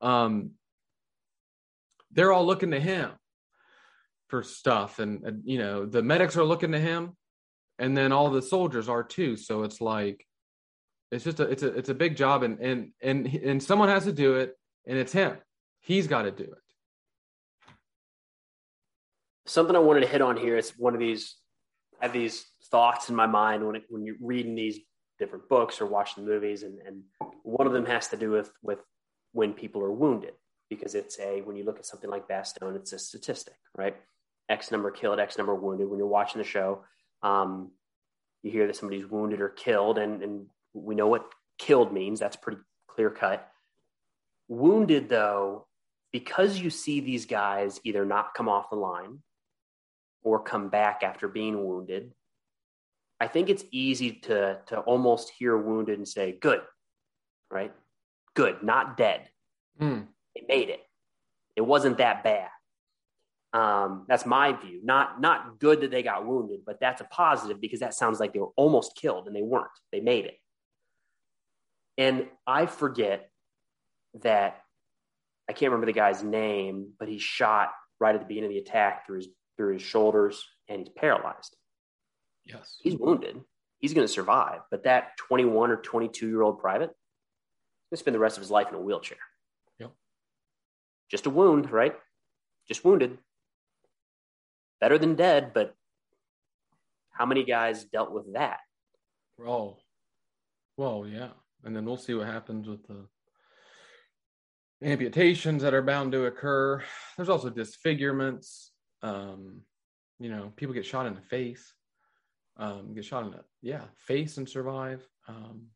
um, 0.00 0.52
they're 2.10 2.32
all 2.32 2.44
looking 2.44 2.72
to 2.72 2.80
him 2.80 3.10
for 4.28 4.42
stuff, 4.42 4.98
and, 4.98 5.22
and 5.22 5.42
you 5.44 5.58
know 5.58 5.86
the 5.86 6.02
medics 6.02 6.36
are 6.36 6.44
looking 6.44 6.72
to 6.72 6.80
him, 6.80 7.16
and 7.78 7.96
then 7.96 8.10
all 8.10 8.30
the 8.30 8.42
soldiers 8.42 8.88
are 8.88 9.04
too. 9.04 9.36
So 9.36 9.62
it's 9.62 9.80
like 9.80 10.26
it's 11.10 11.24
just 11.24 11.40
a 11.40 11.44
it's 11.44 11.62
a 11.62 11.68
it's 11.68 11.88
a 11.88 11.94
big 11.94 12.16
job, 12.16 12.42
and 12.42 12.58
and 12.60 12.92
and 13.02 13.26
and 13.26 13.62
someone 13.62 13.88
has 13.88 14.04
to 14.04 14.12
do 14.12 14.34
it, 14.34 14.56
and 14.86 14.98
it's 14.98 15.12
him. 15.12 15.36
He's 15.80 16.06
got 16.06 16.22
to 16.22 16.30
do 16.30 16.44
it. 16.44 16.68
something 19.48 19.74
I 19.74 19.80
wanted 19.80 20.00
to 20.00 20.06
hit 20.06 20.20
on 20.20 20.36
here 20.36 20.56
is 20.56 20.70
one 20.76 20.94
of 20.94 21.00
these. 21.00 21.36
I 22.00 22.04
have 22.04 22.12
these 22.12 22.46
thoughts 22.70 23.08
in 23.08 23.16
my 23.16 23.26
mind 23.26 23.66
when 23.66 23.76
it, 23.76 23.84
when 23.88 24.04
you're 24.04 24.16
reading 24.20 24.54
these 24.54 24.78
different 25.18 25.48
books 25.48 25.80
or 25.80 25.86
watching 25.86 26.24
movies, 26.24 26.62
and, 26.62 26.78
and 26.86 27.02
one 27.42 27.66
of 27.66 27.72
them 27.72 27.86
has 27.86 28.08
to 28.08 28.16
do 28.16 28.30
with 28.30 28.50
with 28.62 28.78
when 29.32 29.52
people 29.52 29.82
are 29.82 29.92
wounded 29.92 30.34
because 30.70 30.94
it's 30.94 31.18
a 31.18 31.40
when 31.40 31.56
you 31.56 31.64
look 31.64 31.78
at 31.78 31.86
something 31.86 32.10
like 32.10 32.28
Bastogne, 32.28 32.76
it's 32.76 32.92
a 32.92 32.98
statistic, 32.98 33.56
right? 33.76 33.96
X 34.48 34.70
number 34.70 34.90
killed, 34.90 35.18
X 35.18 35.36
number 35.38 35.54
wounded. 35.54 35.88
When 35.88 35.98
you're 35.98 36.06
watching 36.06 36.40
the 36.40 36.46
show, 36.46 36.84
um, 37.22 37.72
you 38.42 38.50
hear 38.50 38.66
that 38.66 38.76
somebody's 38.76 39.06
wounded 39.06 39.40
or 39.40 39.48
killed, 39.48 39.98
and 39.98 40.22
and 40.22 40.46
we 40.74 40.94
know 40.94 41.08
what 41.08 41.30
killed 41.58 41.92
means. 41.92 42.20
That's 42.20 42.36
pretty 42.36 42.60
clear 42.88 43.10
cut. 43.10 43.48
Wounded, 44.48 45.08
though, 45.08 45.66
because 46.12 46.58
you 46.58 46.70
see 46.70 47.00
these 47.00 47.26
guys 47.26 47.80
either 47.84 48.04
not 48.04 48.34
come 48.34 48.48
off 48.48 48.70
the 48.70 48.76
line 48.76 49.18
or 50.22 50.42
come 50.42 50.68
back 50.68 51.02
after 51.02 51.28
being 51.28 51.66
wounded, 51.66 52.12
I 53.20 53.26
think 53.26 53.48
it's 53.48 53.64
easy 53.70 54.12
to, 54.12 54.58
to 54.66 54.80
almost 54.80 55.32
hear 55.38 55.56
wounded 55.56 55.98
and 55.98 56.08
say, 56.08 56.38
good, 56.40 56.60
right? 57.50 57.72
Good, 58.34 58.62
not 58.62 58.96
dead. 58.96 59.28
Mm. 59.80 60.06
They 60.34 60.44
made 60.48 60.68
it. 60.70 60.80
It 61.56 61.62
wasn't 61.62 61.98
that 61.98 62.22
bad. 62.22 62.48
Um, 63.52 64.04
that's 64.08 64.26
my 64.26 64.52
view. 64.52 64.80
Not 64.84 65.20
not 65.20 65.58
good 65.58 65.80
that 65.80 65.90
they 65.90 66.02
got 66.02 66.26
wounded, 66.26 66.60
but 66.66 66.78
that's 66.80 67.00
a 67.00 67.04
positive 67.04 67.60
because 67.60 67.80
that 67.80 67.94
sounds 67.94 68.20
like 68.20 68.32
they 68.32 68.38
were 68.38 68.52
almost 68.56 68.94
killed 68.94 69.26
and 69.26 69.34
they 69.34 69.42
weren't. 69.42 69.66
They 69.90 70.00
made 70.00 70.26
it. 70.26 70.36
And 71.98 72.26
I 72.46 72.66
forget 72.66 73.28
that 74.22 74.62
I 75.48 75.52
can't 75.52 75.72
remember 75.72 75.86
the 75.86 75.92
guy's 75.92 76.22
name, 76.22 76.92
but 76.98 77.08
he's 77.08 77.22
shot 77.22 77.72
right 78.00 78.14
at 78.14 78.20
the 78.20 78.26
beginning 78.26 78.50
of 78.50 78.54
the 78.54 78.60
attack 78.60 79.06
through 79.06 79.16
his 79.16 79.28
through 79.56 79.74
his 79.74 79.82
shoulders 79.82 80.46
and 80.68 80.78
he's 80.78 80.88
paralyzed. 80.88 81.56
Yes. 82.46 82.76
He's 82.80 82.96
wounded. 82.96 83.40
He's 83.80 83.92
going 83.92 84.06
to 84.06 84.12
survive. 84.12 84.60
But 84.70 84.84
that 84.84 85.16
21 85.18 85.70
or 85.70 85.76
22 85.76 86.28
year 86.28 86.42
old 86.42 86.60
private, 86.60 86.90
is 86.90 86.94
going 87.90 87.96
to 87.96 87.96
spend 87.98 88.14
the 88.14 88.20
rest 88.20 88.36
of 88.36 88.42
his 88.42 88.50
life 88.50 88.68
in 88.68 88.74
a 88.74 88.80
wheelchair. 88.80 89.18
Yep. 89.80 89.92
Just 91.10 91.26
a 91.26 91.30
wound, 91.30 91.70
right? 91.70 91.94
Just 92.68 92.84
wounded. 92.84 93.18
Better 94.80 94.98
than 94.98 95.16
dead, 95.16 95.52
but 95.52 95.74
how 97.10 97.26
many 97.26 97.44
guys 97.44 97.84
dealt 97.84 98.12
with 98.12 98.32
that? 98.34 98.60
Oh, 99.44 99.78
well, 100.76 101.04
yeah. 101.06 101.30
And 101.64 101.74
then 101.74 101.84
we'll 101.84 101.96
see 101.96 102.14
what 102.14 102.26
happens 102.26 102.68
with 102.68 102.86
the 102.86 103.06
amputations 104.82 105.62
that 105.62 105.74
are 105.74 105.82
bound 105.82 106.12
to 106.12 106.26
occur. 106.26 106.82
There's 107.16 107.28
also 107.28 107.50
disfigurements. 107.50 108.72
Um, 109.02 109.62
you 110.18 110.30
know, 110.30 110.52
people 110.56 110.74
get 110.74 110.86
shot 110.86 111.06
in 111.06 111.14
the 111.14 111.20
face, 111.20 111.72
um, 112.56 112.94
get 112.94 113.04
shot 113.04 113.24
in 113.24 113.30
the 113.30 113.44
yeah 113.62 113.84
face 113.96 114.36
and 114.36 114.48
survive. 114.48 115.06
Um, 115.28 115.66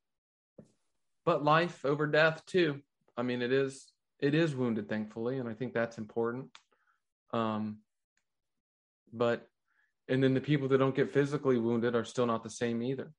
but 1.25 1.45
life 1.45 1.85
over 1.85 2.07
death 2.07 2.45
too. 2.47 2.81
I 3.17 3.23
mean, 3.23 3.43
it 3.43 3.53
is 3.53 3.93
it 4.19 4.35
is 4.35 4.55
wounded, 4.55 4.89
thankfully, 4.89 5.39
and 5.39 5.49
I 5.49 5.55
think 5.55 5.73
that's 5.73 5.99
important. 5.99 6.47
Um, 7.33 7.79
but 9.13 9.49
and 10.09 10.23
then 10.23 10.35
the 10.35 10.41
people 10.41 10.69
that 10.69 10.79
don't 10.79 10.95
get 10.95 11.13
physically 11.13 11.59
wounded 11.59 11.95
are 11.95 12.05
still 12.05 12.27
not 12.27 12.43
the 12.43 12.51
same 12.51 12.83
either. 12.83 13.13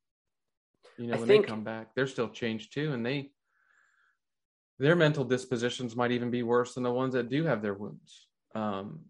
You 0.98 1.08
know, 1.08 1.16
I 1.16 1.18
when 1.20 1.28
think- 1.28 1.46
they 1.46 1.50
come 1.50 1.64
back, 1.64 1.96
they're 1.96 2.08
still 2.08 2.30
changed 2.30 2.74
too, 2.74 2.94
and 2.94 3.06
they 3.06 3.32
their 4.80 4.96
mental 4.96 5.24
dispositions 5.24 5.96
might 5.96 6.12
even 6.12 6.32
be 6.32 6.44
worse 6.44 6.74
than 6.74 6.84
the 6.84 6.92
ones 6.92 7.14
that 7.14 7.30
do 7.30 7.44
have 7.46 7.62
their 7.62 7.76
wounds. 7.76 8.28
Um, 8.56 9.06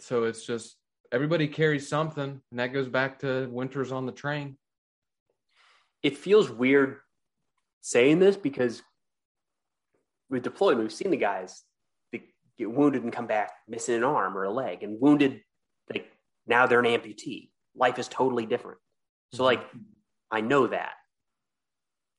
so 0.00 0.24
it's 0.24 0.44
just 0.44 0.76
everybody 1.12 1.46
carries 1.48 1.88
something, 1.88 2.40
and 2.50 2.60
that 2.60 2.72
goes 2.72 2.88
back 2.88 3.20
to 3.20 3.48
winters 3.50 3.92
on 3.92 4.06
the 4.06 4.12
train. 4.12 4.58
It 6.02 6.18
feels 6.18 6.50
weird 6.50 6.98
saying 7.80 8.18
this 8.18 8.36
because 8.36 8.82
with 10.28 10.42
deployment, 10.42 10.80
we've 10.80 10.92
seen 10.92 11.10
the 11.10 11.16
guys 11.16 11.62
that 12.10 12.22
get 12.58 12.70
wounded 12.70 13.04
and 13.04 13.12
come 13.12 13.26
back 13.26 13.52
missing 13.68 13.94
an 13.94 14.04
arm 14.04 14.36
or 14.36 14.44
a 14.44 14.50
leg, 14.50 14.82
and 14.82 15.00
wounded, 15.00 15.42
like 15.92 16.10
now 16.46 16.66
they're 16.66 16.80
an 16.80 16.86
amputee. 16.86 17.50
Life 17.76 17.98
is 17.98 18.08
totally 18.08 18.46
different. 18.46 18.78
So, 19.32 19.44
like, 19.44 19.64
I 20.32 20.40
know 20.40 20.66
that. 20.66 20.94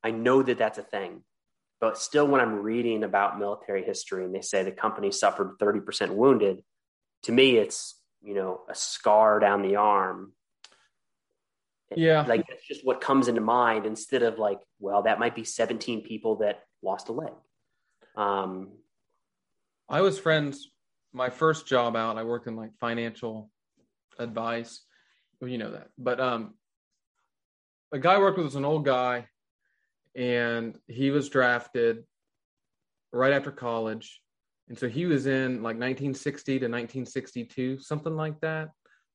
I 0.03 0.11
know 0.11 0.43
that 0.43 0.57
that's 0.57 0.77
a 0.77 0.83
thing. 0.83 1.23
But 1.81 1.97
still, 1.97 2.27
when 2.27 2.39
I'm 2.39 2.61
reading 2.61 3.03
about 3.03 3.39
military 3.39 3.83
history 3.83 4.23
and 4.23 4.33
they 4.33 4.41
say 4.41 4.63
the 4.63 4.71
company 4.71 5.11
suffered 5.11 5.57
30% 5.59 6.11
wounded, 6.11 6.63
to 7.23 7.31
me, 7.31 7.57
it's, 7.57 7.99
you 8.21 8.35
know, 8.35 8.61
a 8.69 8.75
scar 8.75 9.39
down 9.39 9.63
the 9.63 9.75
arm. 9.75 10.31
Yeah. 11.93 12.21
Like, 12.21 12.47
that's 12.47 12.65
just 12.65 12.85
what 12.85 13.01
comes 13.01 13.27
into 13.27 13.41
mind 13.41 13.85
instead 13.85 14.23
of 14.23 14.39
like, 14.39 14.59
well, 14.79 15.03
that 15.03 15.19
might 15.19 15.35
be 15.35 15.43
17 15.43 16.03
people 16.03 16.37
that 16.37 16.63
lost 16.81 17.09
a 17.09 17.11
leg. 17.11 17.33
Um, 18.15 18.69
I 19.89 20.01
was 20.01 20.17
friends. 20.17 20.69
My 21.11 21.29
first 21.29 21.67
job 21.67 21.95
out, 21.95 22.17
I 22.17 22.23
worked 22.23 22.47
in 22.47 22.55
like 22.55 22.71
financial 22.79 23.49
advice. 24.17 24.81
Well, 25.41 25.49
you 25.49 25.57
know 25.57 25.71
that. 25.71 25.89
But 25.97 26.19
um, 26.19 26.53
a 27.93 27.99
guy 27.99 28.15
I 28.15 28.17
worked 28.17 28.37
with 28.37 28.47
was 28.47 28.55
an 28.55 28.65
old 28.65 28.83
guy, 28.83 29.27
and 30.15 30.77
he 30.87 31.11
was 31.11 31.29
drafted 31.29 32.03
right 33.11 33.31
after 33.31 33.51
college, 33.51 34.19
and 34.67 34.77
so 34.77 34.89
he 34.89 35.05
was 35.05 35.27
in 35.27 35.57
like 35.57 35.77
1960 35.77 36.53
to 36.53 36.65
1962, 36.65 37.79
something 37.79 38.15
like 38.15 38.41
that. 38.41 38.69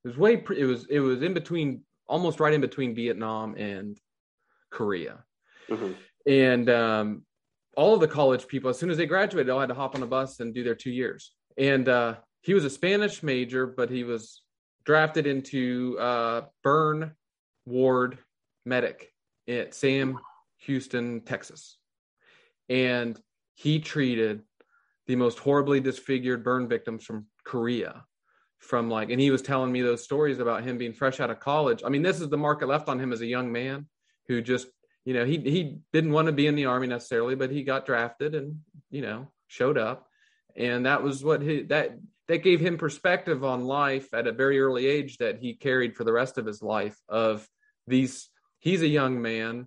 It 0.04 0.08
was 0.08 0.16
way. 0.16 0.36
Pre- 0.36 0.60
it 0.60 0.64
was 0.64 0.86
it 0.88 1.00
was 1.00 1.22
in 1.22 1.34
between, 1.34 1.82
almost 2.06 2.38
right 2.38 2.54
in 2.54 2.60
between 2.60 2.94
Vietnam 2.94 3.56
and 3.56 3.98
Korea 4.70 5.24
mhm. 5.68 5.96
and 6.26 6.70
um, 6.70 7.22
all 7.76 7.94
of 7.94 8.00
the 8.00 8.08
college 8.08 8.46
people, 8.46 8.70
as 8.70 8.78
soon 8.78 8.90
as 8.90 8.96
they 8.96 9.06
graduated, 9.06 9.50
all 9.50 9.60
had 9.60 9.68
to 9.68 9.74
hop 9.74 9.96
on 9.96 10.02
a 10.02 10.06
bus 10.06 10.40
and 10.40 10.54
do 10.54 10.62
their 10.62 10.74
two 10.74 10.90
years. 10.90 11.32
And 11.56 11.88
uh, 11.88 12.16
he 12.42 12.54
was 12.54 12.64
a 12.64 12.70
Spanish 12.70 13.22
major, 13.22 13.66
but 13.66 13.90
he 13.90 14.04
was 14.04 14.42
drafted 14.84 15.26
into 15.26 15.96
uh, 15.98 16.42
burn 16.62 17.12
ward 17.66 18.18
medic 18.68 19.12
at 19.48 19.74
Sam 19.74 20.18
Houston, 20.58 21.22
Texas, 21.22 21.78
and 22.68 23.18
he 23.54 23.80
treated 23.80 24.42
the 25.06 25.16
most 25.16 25.38
horribly 25.38 25.80
disfigured 25.80 26.44
burn 26.44 26.68
victims 26.68 27.04
from 27.04 27.26
Korea. 27.44 28.04
From 28.58 28.90
like, 28.90 29.10
and 29.10 29.20
he 29.20 29.30
was 29.30 29.40
telling 29.40 29.70
me 29.70 29.82
those 29.82 30.02
stories 30.02 30.40
about 30.40 30.64
him 30.64 30.78
being 30.78 30.92
fresh 30.92 31.20
out 31.20 31.30
of 31.30 31.38
college. 31.38 31.82
I 31.86 31.90
mean, 31.90 32.02
this 32.02 32.20
is 32.20 32.28
the 32.28 32.36
market 32.36 32.66
left 32.66 32.88
on 32.88 32.98
him 32.98 33.12
as 33.12 33.20
a 33.20 33.26
young 33.26 33.52
man 33.52 33.86
who 34.26 34.42
just 34.42 34.66
you 35.04 35.14
know 35.14 35.24
he 35.24 35.38
he 35.38 35.78
didn't 35.92 36.12
want 36.12 36.26
to 36.26 36.32
be 36.32 36.46
in 36.46 36.54
the 36.54 36.66
army 36.66 36.86
necessarily 36.86 37.34
but 37.34 37.50
he 37.50 37.62
got 37.62 37.86
drafted 37.86 38.34
and 38.34 38.58
you 38.90 39.00
know 39.00 39.26
showed 39.46 39.78
up 39.78 40.06
and 40.54 40.84
that 40.84 41.02
was 41.02 41.24
what 41.24 41.40
he 41.40 41.62
that 41.62 41.96
that 42.28 42.42
gave 42.42 42.60
him 42.60 42.76
perspective 42.76 43.42
on 43.42 43.64
life 43.64 44.12
at 44.12 44.26
a 44.26 44.32
very 44.32 44.60
early 44.60 44.86
age 44.86 45.16
that 45.16 45.38
he 45.38 45.54
carried 45.54 45.96
for 45.96 46.04
the 46.04 46.12
rest 46.12 46.36
of 46.36 46.44
his 46.44 46.62
life 46.62 46.98
of 47.08 47.48
these 47.86 48.28
he's 48.58 48.82
a 48.82 48.88
young 48.88 49.20
man 49.20 49.66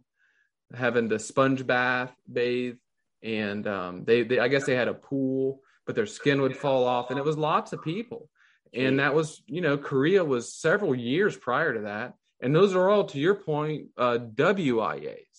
having 0.76 1.10
to 1.10 1.20
sponge 1.20 1.66
bath 1.66 2.14
bathe 2.32 2.78
and 3.24 3.68
um 3.68 4.04
they, 4.06 4.24
they 4.24 4.40
i 4.40 4.48
guess 4.48 4.66
they 4.66 4.76
had 4.76 4.88
a 4.88 4.94
pool 4.94 5.62
but 5.86 5.96
their 5.96 6.06
skin 6.06 6.42
would 6.42 6.56
fall 6.56 6.86
off 6.86 7.10
and 7.10 7.20
it 7.20 7.26
was 7.26 7.38
lots 7.38 7.74
of 7.74 7.84
people 7.84 8.30
and 8.74 9.00
that 9.00 9.14
was 9.14 9.44
you 9.48 9.62
know 9.62 9.78
korea 9.78 10.24
was 10.24 10.54
several 10.54 10.96
years 10.96 11.36
prior 11.36 11.74
to 11.74 11.82
that 11.82 12.14
and 12.42 12.56
those 12.56 12.74
are 12.74 12.90
all 12.90 13.04
to 13.04 13.20
your 13.20 13.36
point 13.36 13.88
uh 13.98 14.18
wias 14.18 15.32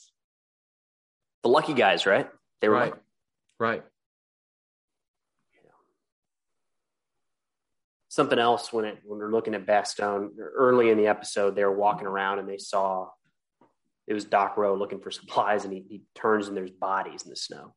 the 1.42 1.48
lucky 1.48 1.74
guys, 1.74 2.06
right? 2.06 2.28
They 2.60 2.68
were 2.68 2.74
right 2.74 2.90
lucky. 2.90 3.02
right 3.58 3.82
something 8.08 8.38
else 8.38 8.70
when 8.72 8.84
it 8.84 8.98
when 9.04 9.18
we're 9.18 9.32
looking 9.32 9.54
at 9.54 9.66
Bastogne 9.66 10.28
early 10.38 10.90
in 10.90 10.98
the 10.98 11.06
episode, 11.06 11.56
they 11.56 11.64
were 11.64 11.74
walking 11.74 12.06
around 12.06 12.38
and 12.38 12.48
they 12.48 12.58
saw 12.58 13.08
it 14.06 14.14
was 14.14 14.24
Doc 14.24 14.56
Roe 14.56 14.74
looking 14.74 15.00
for 15.00 15.10
supplies, 15.10 15.64
and 15.64 15.72
he, 15.72 15.84
he 15.88 16.02
turns 16.14 16.48
and 16.48 16.56
there's 16.56 16.70
bodies 16.70 17.22
in 17.22 17.30
the 17.30 17.36
snow. 17.36 17.74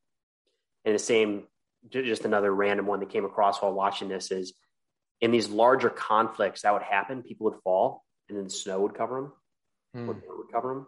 And 0.83 0.93
the 0.95 0.99
same, 0.99 1.43
just 1.89 2.25
another 2.25 2.53
random 2.53 2.85
one 2.87 2.99
that 2.99 3.09
came 3.09 3.25
across 3.25 3.61
while 3.61 3.73
watching 3.73 4.07
this 4.09 4.31
is 4.31 4.53
in 5.21 5.31
these 5.31 5.49
larger 5.49 5.89
conflicts 5.89 6.61
that 6.63 6.73
would 6.73 6.81
happen, 6.83 7.23
people 7.23 7.45
would 7.45 7.59
fall, 7.63 8.03
and 8.29 8.37
then 8.37 8.49
snow 8.49 8.81
would 8.81 8.93
cover 8.95 9.21
them, 9.21 9.33
Hmm, 9.93 10.09
or 10.09 10.37
would 10.37 10.51
cover 10.51 10.73
them. 10.73 10.87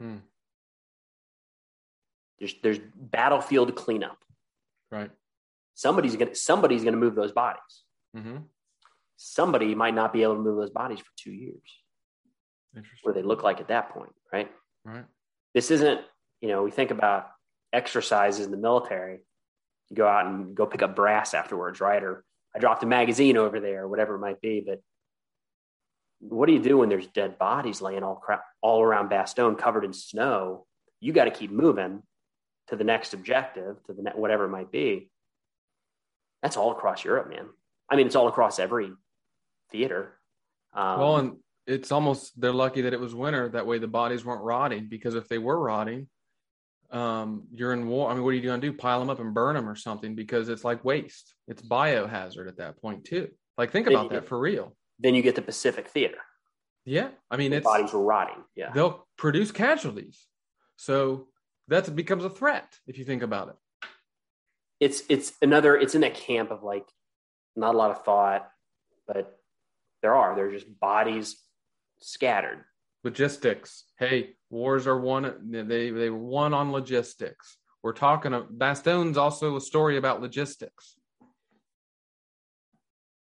hmm, 0.00 0.16
There's 2.38 2.54
there's 2.62 2.78
battlefield 2.94 3.74
cleanup. 3.76 4.18
right 4.90 5.10
Somebody's 5.74 6.16
gonna 6.16 6.34
somebody's 6.34 6.84
gonna 6.84 6.96
move 6.96 7.14
those 7.14 7.32
bodies. 7.32 7.84
mm-hmm. 8.16 8.36
Somebody 9.16 9.74
might 9.74 9.94
not 9.94 10.12
be 10.12 10.22
able 10.22 10.34
to 10.34 10.40
move 10.40 10.56
those 10.56 10.70
bodies 10.70 10.98
for 11.00 11.10
two 11.16 11.32
years. 11.32 11.62
Interesting 12.76 12.98
What 13.02 13.14
do 13.14 13.20
they 13.20 13.26
look 13.26 13.42
like 13.42 13.60
at 13.60 13.68
that 13.68 13.90
point, 13.90 14.12
right? 14.32 14.50
right 14.84 15.04
this 15.54 15.70
isn't, 15.70 16.00
you 16.40 16.48
know, 16.48 16.62
we 16.62 16.70
think 16.70 16.90
about 16.90 17.28
exercises 17.72 18.44
in 18.44 18.50
the 18.50 18.58
military. 18.58 19.20
You 19.88 19.96
go 19.96 20.06
out 20.06 20.26
and 20.26 20.54
go 20.54 20.66
pick 20.66 20.82
up 20.82 20.96
brass 20.96 21.32
afterwards, 21.32 21.80
right? 21.80 22.02
Or 22.02 22.24
I 22.54 22.58
dropped 22.58 22.82
a 22.82 22.86
magazine 22.86 23.36
over 23.36 23.60
there, 23.60 23.84
or 23.84 23.88
whatever 23.88 24.16
it 24.16 24.20
might 24.20 24.40
be. 24.40 24.62
But 24.66 24.80
what 26.20 26.46
do 26.46 26.52
you 26.52 26.62
do 26.62 26.78
when 26.78 26.88
there's 26.88 27.06
dead 27.06 27.38
bodies 27.38 27.80
laying 27.80 28.02
all 28.02 28.16
crap 28.16 28.44
all 28.60 28.82
around 28.82 29.10
Bastogne 29.10 29.56
covered 29.56 29.84
in 29.84 29.92
snow? 29.92 30.66
You 31.00 31.12
got 31.12 31.24
to 31.24 31.30
keep 31.30 31.50
moving 31.50 32.02
to 32.68 32.76
the 32.76 32.84
next 32.84 33.14
objective, 33.14 33.76
to 33.86 33.92
the 33.92 34.02
ne- 34.02 34.12
whatever 34.12 34.46
it 34.46 34.50
might 34.50 34.72
be. 34.72 35.10
That's 36.42 36.56
all 36.56 36.72
across 36.72 37.04
Europe, 37.04 37.28
man. 37.28 37.46
I 37.88 37.96
mean, 37.96 38.06
it's 38.06 38.16
all 38.16 38.28
across 38.28 38.58
every 38.58 38.92
theater. 39.70 40.18
Um, 40.72 40.98
well 40.98 41.16
and 41.16 41.36
it's 41.66 41.90
almost 41.92 42.38
they're 42.40 42.52
lucky 42.52 42.82
that 42.82 42.92
it 42.92 43.00
was 43.00 43.14
winter 43.14 43.48
that 43.48 43.66
way 43.66 43.78
the 43.78 43.86
bodies 43.88 44.24
weren't 44.24 44.42
rotting 44.42 44.86
because 44.88 45.14
if 45.14 45.28
they 45.28 45.38
were 45.38 45.58
rotting 45.58 46.08
um, 46.90 47.48
you're 47.50 47.72
in 47.72 47.88
war. 47.88 48.08
I 48.08 48.14
mean, 48.14 48.22
what 48.22 48.30
are 48.30 48.34
you 48.34 48.42
going 48.42 48.60
to 48.60 48.70
do? 48.70 48.72
Pile 48.72 49.00
them 49.00 49.10
up 49.10 49.18
and 49.18 49.34
burn 49.34 49.56
them 49.56 49.68
or 49.68 49.74
something 49.74 50.14
because 50.14 50.48
it's 50.48 50.62
like 50.62 50.84
waste. 50.84 51.34
It's 51.48 51.60
biohazard 51.60 52.46
at 52.46 52.58
that 52.58 52.80
point 52.80 53.04
too. 53.04 53.30
Like 53.58 53.72
think 53.72 53.88
about 53.88 54.10
that 54.10 54.28
for 54.28 54.38
real. 54.38 54.76
Then 55.00 55.16
you 55.16 55.22
get 55.22 55.34
the 55.34 55.42
Pacific 55.42 55.88
Theater. 55.88 56.18
Yeah, 56.84 57.08
I 57.30 57.36
mean, 57.36 57.50
The 57.50 57.56
it's 57.56 57.64
bodies 57.64 57.92
were 57.92 58.02
rotting. 58.04 58.44
Yeah. 58.54 58.70
they'll 58.72 59.08
produce 59.16 59.50
casualties, 59.50 60.24
so 60.76 61.26
that 61.66 61.96
becomes 61.96 62.24
a 62.24 62.30
threat 62.30 62.78
if 62.86 62.96
you 62.98 63.04
think 63.04 63.22
about 63.22 63.48
it. 63.48 63.56
it's 64.78 65.02
it's 65.08 65.32
another 65.42 65.76
it's 65.76 65.94
in 65.96 66.02
that 66.02 66.14
camp 66.14 66.50
of 66.52 66.62
like 66.62 66.86
not 67.56 67.74
a 67.74 67.78
lot 67.78 67.90
of 67.90 68.04
thought 68.04 68.48
but 69.06 69.38
there 70.02 70.14
are 70.14 70.34
they're 70.36 70.50
just 70.50 70.66
bodies 70.78 71.36
scattered 72.04 72.64
Logistics. 73.04 73.84
Hey, 73.98 74.30
wars 74.48 74.86
are 74.86 74.98
won. 74.98 75.34
They 75.50 75.90
they 75.90 76.08
were 76.08 76.16
won 76.18 76.54
on 76.54 76.72
logistics. 76.72 77.58
We're 77.82 77.92
talking. 77.92 78.32
Of, 78.32 78.46
Bastogne's 78.50 79.18
also 79.18 79.56
a 79.56 79.60
story 79.60 79.98
about 79.98 80.22
logistics. 80.22 80.96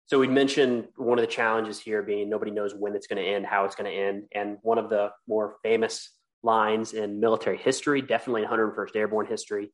so 0.06 0.20
we 0.20 0.28
mentioned 0.30 0.88
one 0.96 1.18
of 1.20 1.24
the 1.26 1.32
challenges 1.32 1.80
here 1.80 2.02
being 2.02 2.30
nobody 2.30 2.52
knows 2.52 2.74
when 2.74 2.96
it's 2.96 3.08
going 3.08 3.22
to 3.22 3.30
end 3.30 3.46
how 3.46 3.66
it's 3.66 3.76
going 3.76 3.92
to 3.92 3.98
end 3.98 4.24
and 4.32 4.58
one 4.62 4.78
of 4.78 4.90
the 4.90 5.12
more 5.28 5.56
famous 5.64 6.10
lines 6.44 6.94
in 6.94 7.20
military 7.20 7.58
history 7.58 8.02
definitely 8.02 8.44
in 8.44 8.48
101st 8.50 8.96
airborne 8.96 9.26
history 9.26 9.72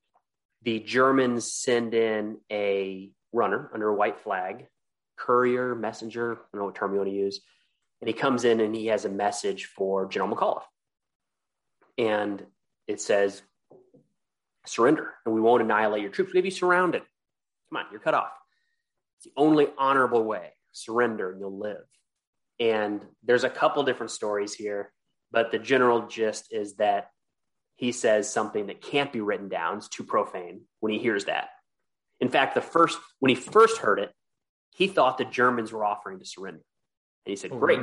the 0.63 0.79
germans 0.79 1.51
send 1.53 1.93
in 1.93 2.37
a 2.51 3.11
runner 3.33 3.69
under 3.73 3.89
a 3.89 3.95
white 3.95 4.19
flag 4.19 4.65
courier 5.17 5.75
messenger 5.75 6.33
i 6.33 6.37
don't 6.53 6.61
know 6.61 6.65
what 6.65 6.75
term 6.75 6.93
you 6.93 6.99
want 6.99 7.09
to 7.09 7.15
use 7.15 7.41
and 8.01 8.07
he 8.07 8.13
comes 8.13 8.45
in 8.45 8.59
and 8.59 8.75
he 8.75 8.87
has 8.87 9.05
a 9.05 9.09
message 9.09 9.65
for 9.65 10.07
General 10.07 10.35
McAuliffe. 10.35 10.63
And 11.97 12.45
it 12.87 13.01
says, 13.01 13.41
surrender, 14.65 15.13
and 15.25 15.35
we 15.35 15.41
won't 15.41 15.61
annihilate 15.61 16.01
your 16.01 16.11
troops. 16.11 16.33
We 16.33 16.37
have 16.39 16.45
you 16.45 16.51
surrounded. 16.51 17.01
Come 17.69 17.77
on, 17.77 17.85
you're 17.91 17.99
cut 17.99 18.13
off. 18.13 18.31
It's 19.17 19.25
the 19.25 19.41
only 19.41 19.67
honorable 19.77 20.23
way. 20.23 20.53
Surrender 20.71 21.31
and 21.31 21.39
you'll 21.39 21.57
live. 21.57 21.83
And 22.59 23.05
there's 23.23 23.43
a 23.43 23.49
couple 23.49 23.83
different 23.83 24.11
stories 24.11 24.53
here, 24.53 24.91
but 25.31 25.51
the 25.51 25.59
general 25.59 26.07
gist 26.07 26.47
is 26.51 26.75
that 26.75 27.09
he 27.75 27.91
says 27.91 28.31
something 28.31 28.67
that 28.67 28.81
can't 28.81 29.11
be 29.11 29.21
written 29.21 29.47
down. 29.47 29.77
It's 29.77 29.87
too 29.87 30.03
profane 30.03 30.61
when 30.79 30.91
he 30.91 30.99
hears 30.99 31.25
that. 31.25 31.49
In 32.19 32.29
fact, 32.29 32.55
the 32.55 32.61
first 32.61 32.99
when 33.19 33.29
he 33.29 33.35
first 33.35 33.77
heard 33.77 33.99
it, 33.99 34.11
he 34.75 34.87
thought 34.87 35.17
the 35.17 35.25
Germans 35.25 35.71
were 35.71 35.85
offering 35.85 36.19
to 36.19 36.25
surrender. 36.25 36.61
And 37.29 37.37
he 37.37 37.41
said, 37.41 37.51
Oh, 37.51 37.59
Great. 37.59 37.79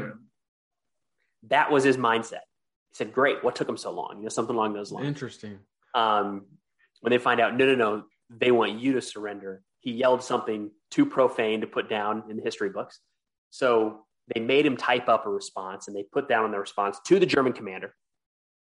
That 1.48 1.70
was 1.70 1.84
his 1.84 1.96
mindset. 1.96 2.42
He 2.90 2.94
said, 2.94 3.12
Great. 3.12 3.44
What 3.44 3.54
took 3.54 3.68
them 3.68 3.76
so 3.76 3.92
long? 3.92 4.16
You 4.16 4.24
know, 4.24 4.28
something 4.28 4.56
along 4.56 4.72
those 4.72 4.90
lines. 4.90 5.06
Interesting. 5.06 5.60
Um, 5.94 6.46
when 7.00 7.12
they 7.12 7.18
find 7.18 7.40
out, 7.40 7.56
no, 7.56 7.64
no, 7.66 7.74
no, 7.76 8.02
they 8.28 8.50
want 8.50 8.80
you 8.80 8.94
to 8.94 9.00
surrender, 9.00 9.62
he 9.78 9.92
yelled 9.92 10.24
something 10.24 10.72
too 10.90 11.06
profane 11.06 11.60
to 11.60 11.68
put 11.68 11.88
down 11.88 12.24
in 12.28 12.36
the 12.36 12.42
history 12.42 12.70
books. 12.70 12.98
So 13.50 14.00
they 14.34 14.40
made 14.40 14.66
him 14.66 14.76
type 14.76 15.08
up 15.08 15.26
a 15.26 15.30
response 15.30 15.86
and 15.86 15.96
they 15.96 16.02
put 16.02 16.28
down 16.28 16.44
on 16.44 16.50
the 16.50 16.58
response 16.58 16.98
to 17.06 17.20
the 17.20 17.26
German 17.26 17.52
commander. 17.52 17.94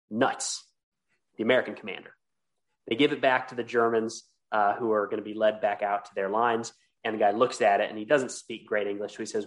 Nuts. 0.10 0.64
The 1.38 1.44
American 1.44 1.76
commander. 1.76 2.12
They 2.88 2.96
give 2.96 3.12
it 3.12 3.22
back 3.22 3.50
to 3.50 3.56
the 3.56 3.64
Germans 3.64 4.24
uh, 4.54 4.76
who 4.76 4.94
are 4.94 5.08
going 5.08 5.20
to 5.20 5.24
be 5.24 5.34
led 5.34 5.60
back 5.60 5.82
out 5.82 6.06
to 6.06 6.12
their 6.16 6.30
lines. 6.30 6.72
And 7.04 7.16
the 7.16 7.20
guy 7.20 7.32
looks 7.32 7.62
at 7.62 7.82
it 7.82 7.90
and 7.90 8.00
he 8.00 8.06
doesn't 8.06 8.32
speak 8.32 8.66
great 8.66 8.88
English. 8.88 9.14
So 9.14 9.20
he 9.20 9.26
says, 9.26 9.46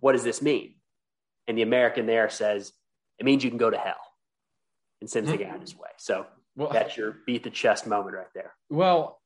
What 0.00 0.12
does 0.12 0.24
this 0.24 0.42
mean? 0.42 0.74
And 1.48 1.56
the 1.56 1.62
American 1.62 2.06
there 2.06 2.28
says, 2.28 2.72
It 3.18 3.24
means 3.24 3.44
you 3.44 3.50
can 3.50 3.58
go 3.58 3.70
to 3.70 3.78
hell 3.78 3.94
and 5.00 5.08
sends 5.08 5.30
the 5.30 5.36
guy 5.36 5.50
on 5.50 5.60
his 5.60 5.76
way. 5.76 5.90
So 5.98 6.26
Well, 6.56 6.70
that's 6.72 6.96
your 6.96 7.18
beat 7.26 7.44
the 7.44 7.50
chest 7.50 7.86
moment 7.86 8.16
right 8.16 8.26
there. 8.34 8.54
Well, 8.70 9.20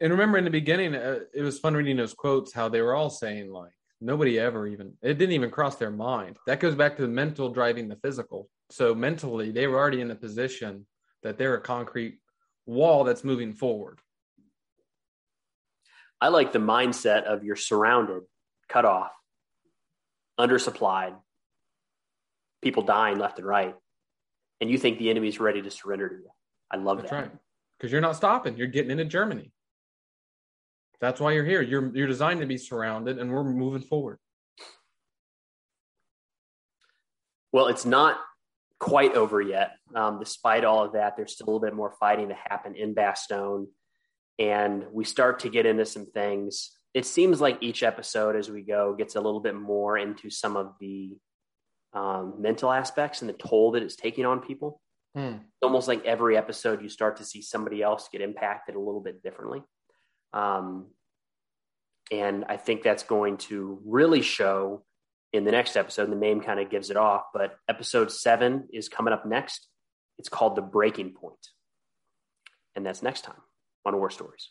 and 0.00 0.10
remember 0.10 0.38
in 0.38 0.44
the 0.44 0.50
beginning, 0.50 0.94
uh, 0.94 1.20
it 1.32 1.42
was 1.42 1.58
fun 1.58 1.74
reading 1.74 1.96
those 1.96 2.14
quotes. 2.14 2.52
How 2.52 2.68
they 2.68 2.80
were 2.80 2.94
all 2.94 3.10
saying 3.10 3.52
like 3.52 3.72
nobody 4.00 4.38
ever 4.38 4.66
even 4.66 4.94
it 5.00 5.18
didn't 5.18 5.34
even 5.34 5.50
cross 5.50 5.76
their 5.76 5.90
mind. 5.90 6.36
That 6.46 6.60
goes 6.60 6.74
back 6.74 6.96
to 6.96 7.02
the 7.02 7.08
mental 7.08 7.50
driving 7.50 7.88
the 7.88 7.96
physical. 7.96 8.48
So 8.70 8.94
mentally, 8.94 9.50
they 9.52 9.66
were 9.66 9.78
already 9.78 10.00
in 10.00 10.10
a 10.10 10.16
position 10.16 10.86
that 11.22 11.38
they're 11.38 11.54
a 11.54 11.60
concrete 11.60 12.18
wall 12.66 13.04
that's 13.04 13.22
moving 13.22 13.52
forward. 13.52 14.00
I 16.20 16.28
like 16.28 16.52
the 16.52 16.58
mindset 16.58 17.24
of 17.24 17.44
you're 17.44 17.56
surrounded, 17.56 18.22
cut 18.68 18.84
off, 18.84 19.12
undersupplied, 20.38 21.14
people 22.62 22.82
dying 22.82 23.18
left 23.18 23.38
and 23.38 23.46
right, 23.46 23.74
and 24.60 24.70
you 24.70 24.78
think 24.78 24.98
the 24.98 25.10
enemy's 25.10 25.40
ready 25.40 25.62
to 25.62 25.70
surrender 25.70 26.08
to 26.08 26.14
you. 26.14 26.30
I 26.70 26.76
love 26.76 26.98
That's 26.98 27.10
that. 27.10 27.16
right. 27.16 27.30
Because 27.78 27.92
you're 27.92 28.00
not 28.00 28.16
stopping. 28.16 28.56
You're 28.56 28.68
getting 28.68 28.90
into 28.90 29.04
Germany. 29.04 29.52
That's 31.00 31.20
why 31.20 31.32
you're 31.32 31.44
here. 31.44 31.62
You're 31.62 31.94
you're 31.94 32.06
designed 32.06 32.40
to 32.40 32.46
be 32.46 32.58
surrounded, 32.58 33.18
and 33.18 33.32
we're 33.32 33.42
moving 33.42 33.82
forward. 33.82 34.18
Well, 37.52 37.66
it's 37.66 37.84
not 37.84 38.18
quite 38.78 39.14
over 39.14 39.40
yet. 39.40 39.72
Um, 39.94 40.18
despite 40.18 40.64
all 40.64 40.84
of 40.84 40.94
that, 40.94 41.16
there's 41.16 41.32
still 41.34 41.44
a 41.44 41.50
little 41.50 41.60
bit 41.60 41.74
more 41.74 41.94
fighting 42.00 42.28
to 42.28 42.34
happen 42.34 42.74
in 42.74 42.94
Bastogne. 42.94 43.66
And 44.38 44.86
we 44.90 45.04
start 45.04 45.40
to 45.40 45.50
get 45.50 45.66
into 45.66 45.84
some 45.84 46.06
things. 46.06 46.70
It 46.94 47.06
seems 47.06 47.40
like 47.40 47.58
each 47.62 47.82
episode 47.82 48.36
as 48.36 48.50
we 48.50 48.62
go 48.62 48.94
gets 48.94 49.16
a 49.16 49.20
little 49.20 49.40
bit 49.40 49.54
more 49.54 49.96
into 49.96 50.28
some 50.28 50.56
of 50.56 50.74
the 50.80 51.16
um, 51.94 52.34
mental 52.38 52.70
aspects 52.70 53.22
and 53.22 53.28
the 53.28 53.34
toll 53.34 53.72
that 53.72 53.82
it's 53.82 53.96
taking 53.96 54.26
on 54.26 54.40
people. 54.40 54.80
Hmm. 55.14 55.36
Almost 55.62 55.88
like 55.88 56.04
every 56.04 56.36
episode 56.36 56.82
you 56.82 56.88
start 56.88 57.16
to 57.18 57.24
see 57.24 57.42
somebody 57.42 57.82
else 57.82 58.08
get 58.10 58.20
impacted 58.20 58.74
a 58.74 58.80
little 58.80 59.00
bit 59.00 59.22
differently. 59.22 59.62
Um, 60.32 60.86
and 62.10 62.44
I 62.48 62.56
think 62.56 62.82
that's 62.82 63.02
going 63.02 63.38
to 63.38 63.80
really 63.84 64.22
show 64.22 64.84
in 65.32 65.44
the 65.44 65.50
next 65.50 65.76
episode. 65.76 66.10
The 66.10 66.16
name 66.16 66.40
kind 66.40 66.60
of 66.60 66.70
gives 66.70 66.90
it 66.90 66.96
off, 66.96 67.24
but 67.32 67.56
episode 67.68 68.10
seven 68.10 68.68
is 68.72 68.88
coming 68.88 69.12
up 69.12 69.26
next. 69.26 69.68
It's 70.18 70.28
called 70.28 70.56
The 70.56 70.62
Breaking 70.62 71.12
Point. 71.12 71.48
And 72.74 72.84
that's 72.84 73.02
next 73.02 73.22
time 73.22 73.40
on 73.84 73.96
War 73.96 74.10
Stories. 74.10 74.50